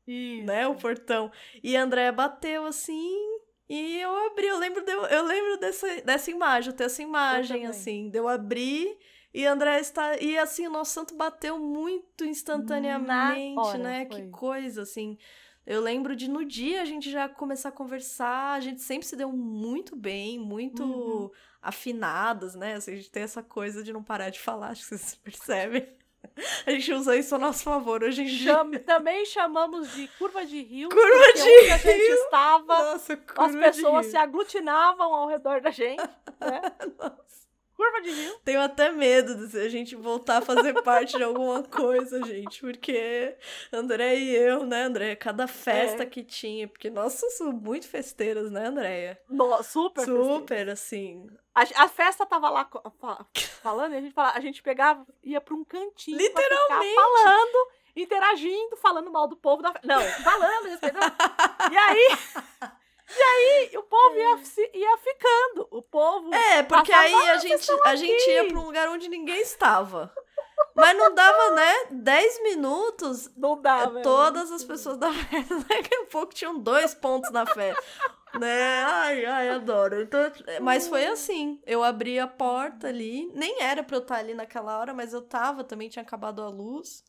[0.05, 0.45] Isso.
[0.45, 1.31] Né, o portão.
[1.63, 3.39] E a André bateu assim
[3.69, 7.65] e eu abri, eu lembro, de, eu lembro dessa, dessa imagem, eu tenho essa imagem,
[7.65, 8.97] assim, de eu abrir
[9.33, 10.17] e André está.
[10.17, 14.07] E assim, o nosso santo bateu muito instantaneamente, hora, né?
[14.09, 14.21] Foi.
[14.21, 15.17] Que coisa, assim.
[15.65, 19.17] Eu lembro de no dia a gente já começar a conversar, a gente sempre se
[19.17, 21.29] deu muito bem, muito uhum.
[21.61, 22.75] Afinadas, né?
[22.75, 25.87] Assim, a gente tem essa coisa de não parar de falar, acho que vocês percebem.
[26.65, 28.79] A gente usa isso a nosso favor hoje em Chama, dia.
[28.81, 30.89] Também chamamos de curva de rio.
[30.89, 31.73] Curva de rio.
[31.73, 36.03] a gente estava, Nossa, as pessoas se aglutinavam ao redor da gente.
[36.39, 36.61] Né?
[36.99, 37.46] Nossa.
[37.77, 38.39] Curva de rio.
[38.43, 42.59] Tenho até medo de a gente voltar a fazer parte de alguma coisa, gente.
[42.59, 43.37] Porque
[43.71, 45.15] André e eu, né, André?
[45.15, 46.05] Cada festa é.
[46.07, 46.67] que tinha.
[46.67, 49.21] Porque nós somos muito festeiras, né, Andréia?
[49.63, 50.05] Super.
[50.05, 51.29] Super, assim.
[51.53, 52.67] A, a, festa tava lá
[53.61, 56.17] falando e a gente, falava, a gente pegava, ia pra um cantinho.
[56.17, 56.95] Literalmente.
[56.95, 59.87] falando, interagindo, falando mal do povo da festa.
[59.87, 61.13] Não, falando, respeitando.
[61.71, 62.07] e aí.
[63.09, 64.39] E aí o povo ia,
[64.73, 65.67] ia ficando.
[65.71, 66.33] O povo.
[66.33, 70.13] É, porque aí a gente, a gente ia pra um lugar onde ninguém estava.
[70.75, 71.73] Mas não dava, né?
[71.91, 73.31] 10 minutos.
[73.35, 73.99] Não dava.
[73.99, 77.81] É, todas as pessoas da festa, daqui a pouco tinham dois pontos na festa.
[78.39, 78.83] né?
[78.83, 80.01] Ai, ai, adoro.
[80.01, 80.31] Então,
[80.61, 81.59] mas foi assim.
[81.65, 83.31] Eu abri a porta ali.
[83.33, 86.49] Nem era pra eu estar ali naquela hora, mas eu tava, também tinha acabado a
[86.49, 87.03] luz.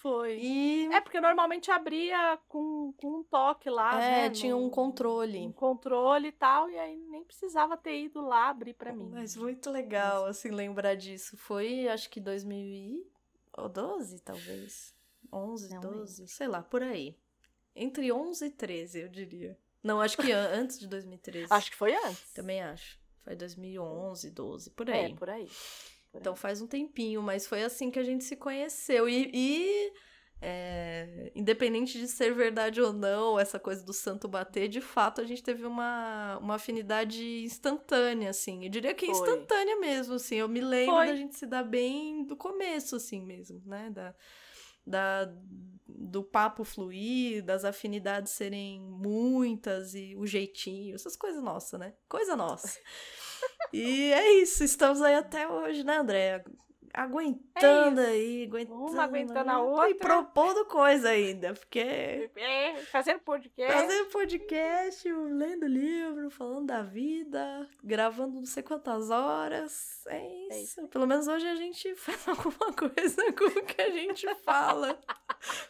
[0.00, 0.38] Foi.
[0.40, 0.86] E...
[0.86, 4.30] É, porque normalmente abria com, com um toque lá, é, né?
[4.30, 5.40] tinha no, um controle.
[5.40, 9.10] Um controle e tal, e aí nem precisava ter ido lá abrir para mim.
[9.12, 11.36] Mas muito legal, assim, lembrar disso.
[11.36, 14.94] Foi, acho que 2012, talvez.
[15.30, 17.14] 11, Não 12, sei lá, por aí.
[17.76, 19.58] Entre 11 e 13, eu diria.
[19.82, 21.46] Não, acho que an antes de 2013.
[21.50, 22.32] acho que foi antes.
[22.32, 22.98] Também acho.
[23.22, 25.12] Foi 2011, 12, por aí.
[25.12, 25.48] É, por aí.
[26.12, 29.08] Por então faz um tempinho, mas foi assim que a gente se conheceu.
[29.08, 29.92] E, e
[30.42, 35.24] é, independente de ser verdade ou não, essa coisa do santo bater, de fato a
[35.24, 38.64] gente teve uma, uma afinidade instantânea, assim.
[38.64, 39.14] Eu diria que foi.
[39.14, 40.36] instantânea mesmo, assim.
[40.36, 41.06] Eu me lembro foi.
[41.06, 43.90] da gente se dar bem do começo, assim mesmo, né?
[43.90, 44.14] Da,
[44.86, 45.32] da,
[45.86, 51.94] do papo fluir, das afinidades serem muitas e o jeitinho, essas coisas nossas, né?
[52.08, 52.78] Coisa nossa.
[53.72, 56.44] e é isso, estamos aí até hoje, né, André?
[56.92, 58.84] aguentando é aí, aguentando.
[58.84, 59.90] Uma aguentando a outra.
[59.90, 62.30] E propondo coisa ainda, porque.
[62.36, 63.72] É, fazendo podcast.
[63.72, 70.04] Fazendo podcast, lendo livro, falando da vida, gravando não sei quantas horas.
[70.06, 70.52] É, é isso.
[70.52, 70.88] É isso.
[70.88, 75.00] Pelo menos hoje a gente faz alguma coisa com o que a gente fala.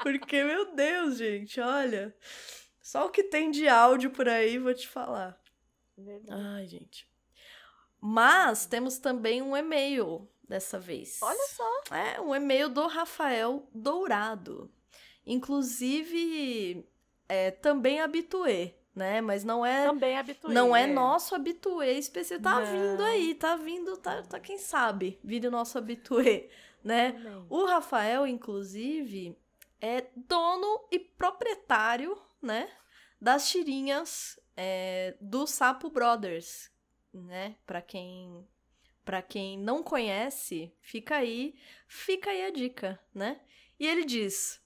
[0.02, 2.14] porque, meu Deus, gente, olha.
[2.80, 5.38] Só o que tem de áudio por aí, vou te falar.
[5.96, 6.42] Verdade.
[6.42, 7.09] Ai, gente.
[8.00, 11.18] Mas temos também um e-mail dessa vez.
[11.22, 11.94] Olha só.
[11.94, 14.70] É, um e-mail do Rafael Dourado.
[15.24, 16.84] Inclusive,
[17.28, 19.20] é, também habituê, né?
[19.20, 19.86] Mas não é.
[19.86, 20.52] Também habituê.
[20.52, 22.42] Não é, é nosso habituê específico.
[22.42, 22.66] Tá não.
[22.66, 26.48] vindo aí, tá vindo, tá, tá quem sabe, vira nosso habituê,
[26.82, 27.12] né?
[27.12, 27.46] Também.
[27.48, 29.38] O Rafael, inclusive,
[29.80, 32.68] é dono e proprietário, né?
[33.20, 36.70] Das tirinhas é, do Sapo Brothers,
[37.12, 37.56] né?
[37.66, 38.46] Para quem
[39.04, 41.56] para quem não conhece, fica aí,
[41.88, 43.40] fica aí a dica, né?
[43.78, 44.62] E ele diz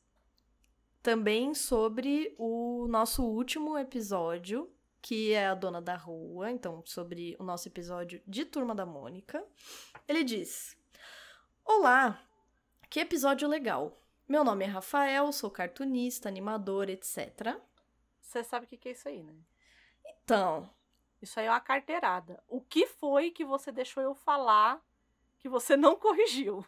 [1.03, 7.45] também sobre o nosso último episódio, que é a dona da rua, então sobre o
[7.45, 9.45] nosso episódio de Turma da Mônica.
[10.09, 10.77] Ele diz:
[11.65, 12.27] Olá,
[12.91, 14.01] que episódio legal.
[14.27, 17.61] Meu nome é Rafael, sou cartunista, animador, etc.
[18.21, 19.35] Você sabe o que é isso aí, né?
[20.07, 20.71] Então,
[21.21, 22.43] isso aí é uma carteirada.
[22.49, 24.81] O que foi que você deixou eu falar
[25.39, 26.65] que você não corrigiu?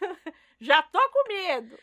[0.60, 1.78] já tô com medo.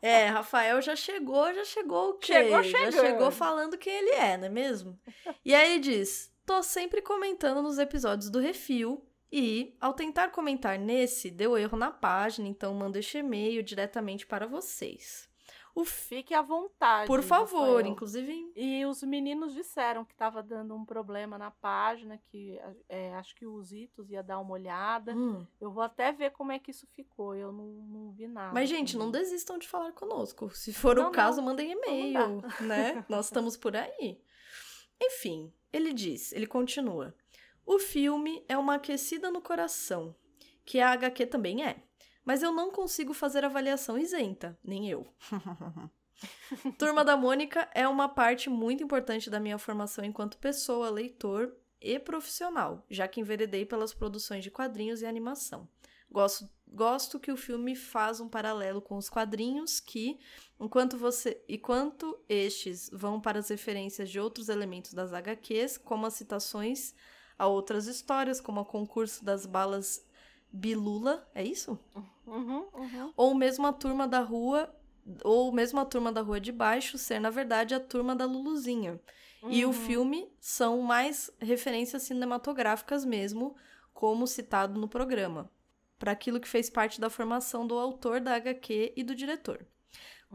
[0.00, 2.32] É, Rafael já chegou, já chegou o quê?
[2.32, 2.62] Chegou.
[2.62, 4.98] Já chegou falando quem ele é, não é mesmo?
[5.44, 9.06] E aí ele diz: tô sempre comentando nos episódios do Refil.
[9.36, 14.46] E, ao tentar comentar nesse, deu erro na página, então mando este e-mail diretamente para
[14.46, 15.28] vocês.
[15.74, 17.08] O Fique à vontade.
[17.08, 18.52] Por favor, inclusive.
[18.54, 23.44] E os meninos disseram que estava dando um problema na página, que é, acho que
[23.44, 25.12] os Itos ia dar uma olhada.
[25.12, 25.44] Hum.
[25.60, 27.34] Eu vou até ver como é que isso ficou.
[27.34, 28.54] Eu não, não vi nada.
[28.54, 30.48] Mas, gente, não desistam de falar conosco.
[30.50, 31.46] Se for não, o caso, não.
[31.46, 33.04] mandem e-mail, né?
[33.08, 34.20] Nós estamos por aí.
[35.02, 37.12] Enfim, ele diz, ele continua.
[37.66, 40.14] O filme é uma aquecida no coração,
[40.64, 41.82] que a HQ também é
[42.24, 45.06] mas eu não consigo fazer avaliação isenta, nem eu.
[46.78, 51.98] Turma da Mônica é uma parte muito importante da minha formação enquanto pessoa, leitor e
[51.98, 55.68] profissional, já que enveredei pelas produções de quadrinhos e animação.
[56.10, 60.18] Gosto, gosto que o filme faz um paralelo com os quadrinhos que,
[60.60, 66.14] enquanto você, enquanto estes vão para as referências de outros elementos das HQs, como as
[66.14, 66.94] citações
[67.36, 70.06] a outras histórias, como o concurso das balas
[70.54, 71.76] Bilula, é isso?
[72.24, 73.12] Uhum, uhum.
[73.16, 74.72] Ou mesmo a turma da rua,
[75.24, 79.00] ou mesmo a turma da rua de baixo ser, na verdade, a turma da Luluzinha.
[79.42, 79.50] Uhum.
[79.50, 79.72] E o uhum.
[79.74, 83.56] filme são mais referências cinematográficas mesmo,
[83.92, 85.50] como citado no programa,
[85.98, 89.66] para aquilo que fez parte da formação do autor da HQ e do diretor.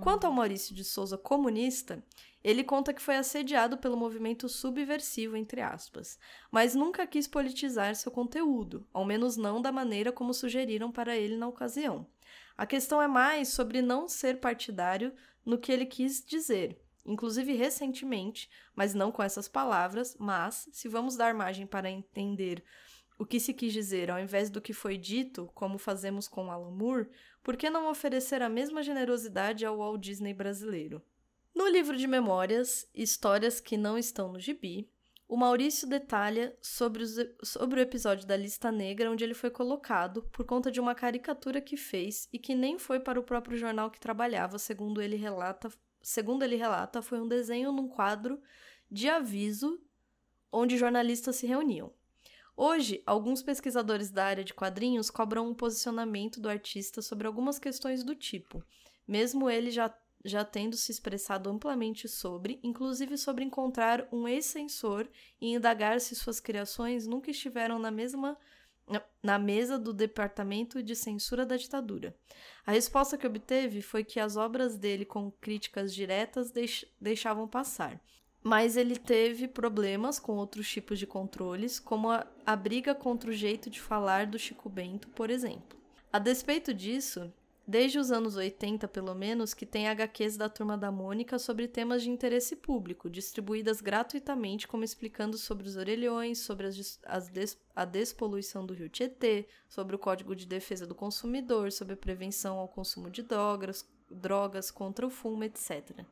[0.01, 0.37] Quanto ao uhum.
[0.37, 2.03] Maurício de Souza comunista,
[2.43, 6.17] ele conta que foi assediado pelo movimento subversivo, entre aspas,
[6.49, 11.35] mas nunca quis politizar seu conteúdo, ao menos não da maneira como sugeriram para ele
[11.35, 12.07] na ocasião.
[12.57, 15.13] A questão é mais sobre não ser partidário
[15.45, 21.15] no que ele quis dizer, inclusive recentemente, mas não com essas palavras, mas, se vamos
[21.15, 22.63] dar margem para entender
[23.17, 26.71] o que se quis dizer ao invés do que foi dito, como fazemos com Alan
[26.71, 27.09] Moore,
[27.43, 31.03] por que não oferecer a mesma generosidade ao Walt Disney brasileiro?
[31.59, 34.89] No livro de memórias, Histórias que não estão no gibi,
[35.27, 40.23] o Maurício detalha sobre, os, sobre o episódio da Lista Negra, onde ele foi colocado
[40.31, 43.91] por conta de uma caricatura que fez e que nem foi para o próprio jornal
[43.91, 45.69] que trabalhava, segundo ele relata,
[46.01, 48.41] segundo ele relata, foi um desenho num quadro
[48.89, 49.81] de aviso
[50.49, 51.91] onde jornalistas se reuniam.
[52.55, 58.01] Hoje, alguns pesquisadores da área de quadrinhos cobram um posicionamento do artista sobre algumas questões
[58.01, 58.63] do tipo,
[59.05, 59.93] mesmo ele já
[60.23, 65.07] já tendo se expressado amplamente sobre, inclusive sobre encontrar um ex-censor
[65.39, 68.37] e indagar se suas criações nunca estiveram na mesma
[69.21, 72.15] na mesa do Departamento de Censura da ditadura.
[72.65, 78.01] A resposta que obteve foi que as obras dele com críticas diretas deix deixavam passar.
[78.41, 83.33] mas ele teve problemas com outros tipos de controles, como a, a briga contra o
[83.33, 85.77] jeito de falar do Chico Bento, por exemplo.
[86.11, 87.31] A despeito disso,
[87.69, 92.01] desde os anos 80 pelo menos, que tem HQs da Turma da Mônica sobre temas
[92.01, 97.85] de interesse público, distribuídas gratuitamente, como explicando sobre os orelhões, sobre as, as des, a
[97.85, 102.67] despoluição do rio Tietê, sobre o Código de Defesa do Consumidor, sobre a prevenção ao
[102.67, 106.03] consumo de drogas, drogas contra o fumo, etc.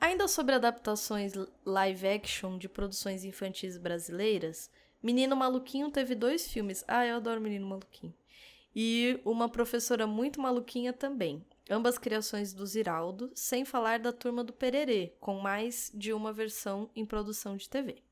[0.00, 4.70] Ainda sobre adaptações live action de produções infantis brasileiras,
[5.02, 6.82] Menino Maluquinho teve dois filmes.
[6.88, 8.14] Ah, eu adoro Menino Maluquinho.
[8.74, 11.44] E uma professora muito maluquinha também.
[11.68, 16.90] Ambas criações do Ziraldo, sem falar da turma do Pererê, com mais de uma versão
[16.94, 18.02] em produção de TV.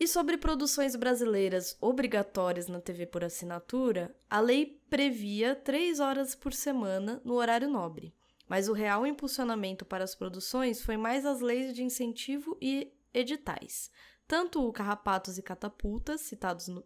[0.00, 6.52] E sobre produções brasileiras obrigatórias na TV por assinatura, a lei previa três horas por
[6.52, 8.14] semana no horário nobre
[8.52, 13.90] mas o real impulsionamento para as produções foi mais as leis de incentivo e editais.
[14.28, 16.30] Tanto o Carrapatos e Catapultas,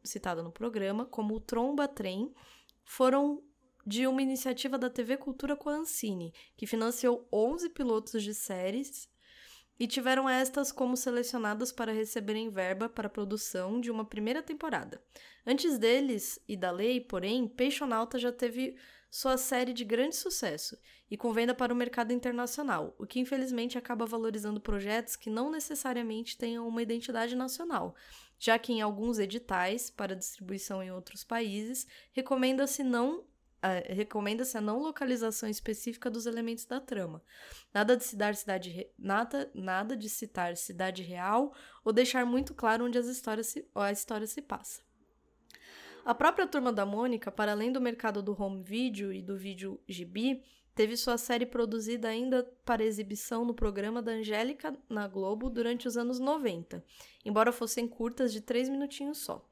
[0.04, 2.32] citado no programa, como o Tromba Trem,
[2.86, 3.42] foram
[3.84, 9.08] de uma iniciativa da TV Cultura com a Ancine, que financiou 11 pilotos de séries
[9.78, 15.02] e tiveram estas como selecionadas para receberem verba para a produção de uma primeira temporada.
[15.46, 18.76] Antes deles e da lei, porém, Peixonauta já teve
[19.10, 20.78] sua série de grande sucesso
[21.10, 25.50] e com venda para o mercado internacional, o que infelizmente acaba valorizando projetos que não
[25.50, 27.94] necessariamente tenham uma identidade nacional,
[28.38, 33.24] já que em alguns editais para distribuição em outros países recomenda-se não
[33.56, 37.22] Uh, recomenda-se a não localização específica dos elementos da trama.
[37.72, 38.92] Nada de citar cidade re...
[38.98, 41.52] nada, nada de citar cidade real
[41.82, 43.66] ou deixar muito claro onde as histórias se...
[43.74, 44.82] a história se passa.
[46.04, 49.80] A própria Turma da Mônica, para além do mercado do home video e do vídeo
[49.88, 50.44] gibi,
[50.76, 55.96] teve sua série produzida ainda para exibição no programa da Angélica na Globo durante os
[55.96, 56.84] anos 90,
[57.24, 59.42] embora fossem curtas de três minutinhos só.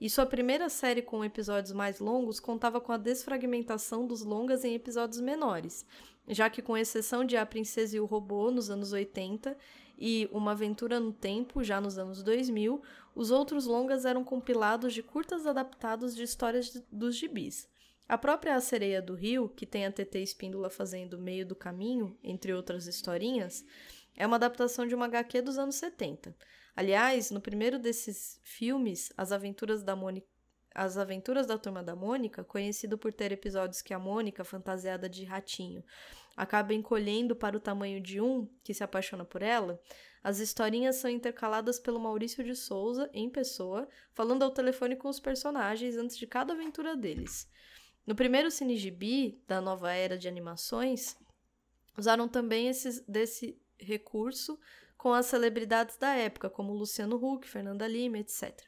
[0.00, 4.74] E sua primeira série com episódios mais longos contava com a desfragmentação dos longas em
[4.74, 5.86] episódios menores,
[6.26, 9.56] já que, com exceção de A Princesa e o Robô nos anos 80
[9.96, 12.82] e Uma Aventura no Tempo, já nos anos 2000,
[13.14, 17.72] os outros longas eram compilados de curtas adaptados de histórias dos gibis.
[18.06, 22.52] A própria Sereia do Rio, que tem a TT Espíndola fazendo Meio do Caminho, entre
[22.52, 23.64] outras historinhas,
[24.14, 26.36] é uma adaptação de uma HQ dos anos 70.
[26.76, 30.26] Aliás, no primeiro desses filmes, As Aventuras da Mônica
[30.74, 35.24] as Aventuras da Turma da Mônica, conhecido por ter episódios que a Mônica, fantasiada de
[35.24, 35.84] ratinho,
[36.36, 39.80] acaba encolhendo para o tamanho de um que se apaixona por ela,
[40.22, 45.20] as historinhas são intercaladas pelo Maurício de Souza, em pessoa, falando ao telefone com os
[45.20, 47.48] personagens antes de cada aventura deles.
[48.06, 51.16] No primeiro Cinegibi, da nova era de animações,
[51.96, 54.58] usaram também esses, desse recurso
[54.96, 58.58] com as celebridades da época, como Luciano Huck, Fernanda Lima, etc.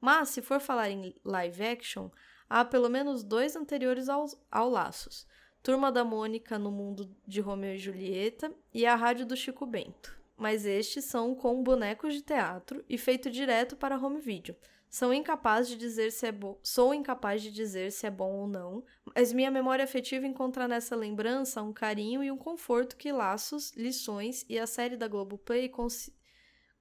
[0.00, 2.10] Mas, se for falar em live action,
[2.48, 5.26] há pelo menos dois anteriores aos, ao Laços:
[5.62, 10.22] Turma da Mônica no Mundo de Romeu e Julieta e A Rádio do Chico Bento
[10.42, 14.56] mas estes são com bonecos de teatro e feito direto para home video.
[14.92, 18.46] São incapazes de dizer se é bom, sou incapaz de dizer se é bom ou
[18.46, 18.84] não,
[19.16, 24.44] mas minha memória afetiva encontra nessa lembrança um carinho e um conforto que Laços, Lições
[24.50, 26.10] e a série da Globoplay cons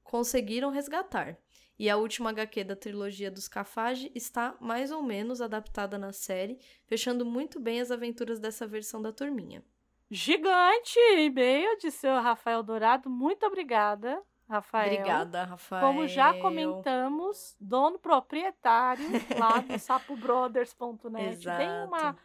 [0.03, 1.37] conseguiram resgatar.
[1.79, 6.59] E a última HQ da trilogia dos Cafage está mais ou menos adaptada na série,
[6.85, 9.63] fechando muito bem as aventuras dessa versão da turminha
[10.11, 13.09] gigante e-mail de seu Rafael Dourado.
[13.09, 14.21] Muito obrigada,
[14.51, 14.93] Rafael.
[14.93, 15.87] Obrigada, Rafael.
[15.87, 19.05] Como já comentamos, dono proprietário
[19.39, 21.41] lá do sapobrothers.net.
[21.41, 22.17] Tem uma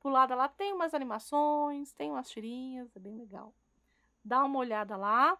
[0.00, 3.54] pulada lá, tem umas animações, tem umas tirinhas, é bem legal.
[4.24, 5.36] Dá uma olhada lá.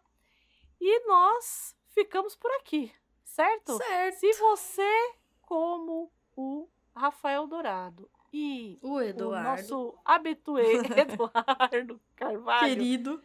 [0.79, 2.93] E nós ficamos por aqui,
[3.25, 3.79] certo?
[3.79, 4.17] Certo.
[4.19, 9.49] Se você, como o Rafael Dourado, e o, Eduardo.
[9.49, 13.23] o nosso habituê Eduardo Carvalho querido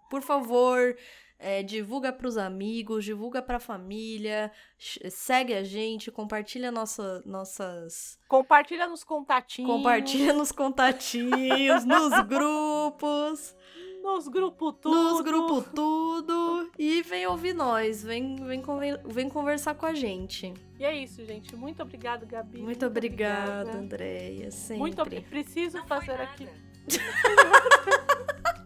[0.08, 0.96] Por favor,
[1.42, 8.18] é, divulga para os amigos, divulga para a família, segue a gente, compartilha nossa, nossas.
[8.28, 9.70] Compartilha nos contatinhos.
[9.70, 13.56] Compartilha nos contatinhos, nos grupos.
[14.02, 14.94] Nos grupos tudo.
[14.94, 16.70] Nos grupos tudo.
[16.78, 18.62] E vem ouvir nós, vem, vem,
[19.04, 20.54] vem conversar com a gente.
[20.78, 21.54] E é isso, gente.
[21.54, 22.58] Muito obrigada, Gabi.
[22.58, 24.50] Muito, Muito obrigada, obrigada, Andréia.
[24.50, 24.78] Sempre.
[24.78, 26.48] Muito Preciso Não fazer aqui.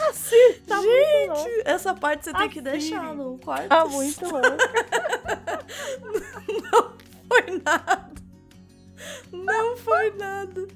[0.00, 3.68] Assim, tá Gente, essa parte você tem que deixar no quarto.
[3.68, 4.48] Tá muito louco.
[6.70, 6.92] Não
[7.28, 8.12] foi nada.
[9.32, 10.66] Não foi nada.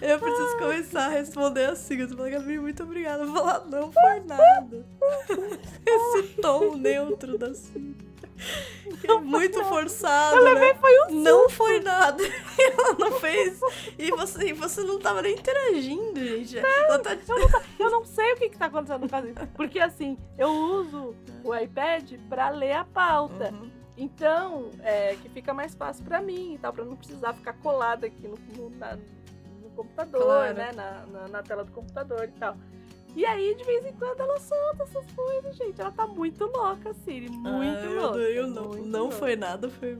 [0.00, 1.96] Eu preciso começar a responder assim.
[1.96, 3.22] Eu falando, Gabi, muito obrigada.
[3.22, 4.86] Eu vou falar, não foi nada.
[5.86, 8.07] Esse tom neutro da Cida.
[9.04, 10.36] É muito forçado.
[10.36, 10.78] Eu levei, né?
[10.80, 12.22] foi um Não foi nada.
[12.58, 13.60] Ela não fez.
[13.98, 16.60] E você, você não tava nem interagindo, gente.
[16.60, 17.14] Não, tá...
[17.14, 21.14] eu, não, eu, não, sei o que, que tá acontecendo com Porque assim, eu uso
[21.44, 23.52] o iPad pra ler a pauta.
[23.52, 23.70] Uhum.
[23.96, 28.06] Então, é, que fica mais fácil para mim e tal, para não precisar ficar colada
[28.06, 28.96] aqui no, no, na,
[29.60, 30.54] no computador, claro.
[30.54, 30.70] né?
[30.72, 32.56] Na, na, na, tela do computador e tal.
[33.18, 35.80] E aí, de vez em quando, ela solta essas coisas, gente.
[35.80, 37.28] Ela tá muito louca, Siri.
[37.28, 38.18] Muito ah, louca.
[38.20, 39.16] Eu, não, não louca.
[39.16, 39.98] foi nada, foi.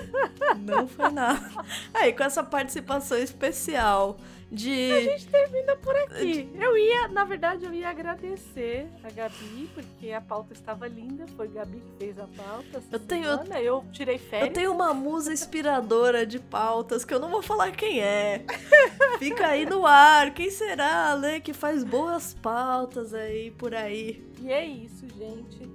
[0.64, 1.46] não foi nada.
[1.92, 4.16] Aí, com essa participação especial
[4.54, 4.92] de.
[4.92, 6.48] A gente termina por aqui.
[6.54, 11.26] Eu ia, na verdade, eu ia agradecer a Gabi, porque a pauta estava linda.
[11.36, 12.82] Foi Gabi que fez a pauta.
[12.90, 13.24] eu tenho.
[13.24, 13.60] Semana.
[13.60, 14.48] Eu tirei férias.
[14.48, 18.44] Eu tenho uma musa inspiradora de pautas que eu não vou falar quem é.
[19.18, 20.32] Fica aí no ar.
[20.32, 21.40] Quem será, né?
[21.40, 24.24] Que faz boas pautas aí por aí.
[24.40, 25.68] E é isso, gente.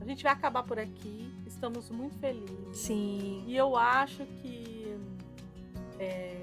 [0.00, 1.32] A gente vai acabar por aqui.
[1.46, 2.78] Estamos muito felizes.
[2.78, 3.44] Sim.
[3.46, 4.96] E eu acho que.
[5.98, 6.37] É,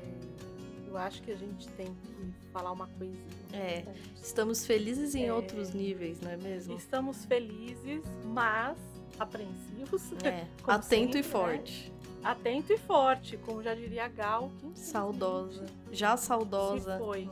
[0.96, 3.26] eu acho que a gente tem que falar uma coisinha.
[3.52, 3.84] É,
[4.22, 6.76] estamos felizes em é, outros níveis, não é mesmo?
[6.76, 8.78] Estamos felizes, mas
[9.20, 10.14] apreensivos.
[10.24, 11.30] É, atento sempre, e né?
[11.30, 11.92] forte.
[11.92, 11.96] Né?
[12.24, 14.52] Atento e forte, como já diria Gal.
[14.74, 15.66] Saudosa.
[15.92, 16.94] Já saudosa.
[16.94, 17.30] Se foi,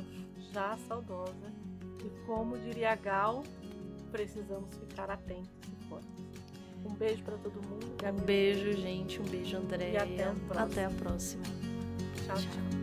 [0.52, 1.54] já saudosa.
[2.06, 3.44] E como diria Gal,
[4.12, 6.24] precisamos ficar atentos e fortes.
[6.86, 7.96] Um beijo para todo mundo.
[8.04, 9.22] Um beijo, gente.
[9.22, 9.94] Um beijo, André.
[9.94, 10.66] E até a próxima.
[10.66, 11.44] Até a próxima.
[12.26, 12.36] tchau.
[12.36, 12.38] tchau.
[12.42, 12.83] tchau.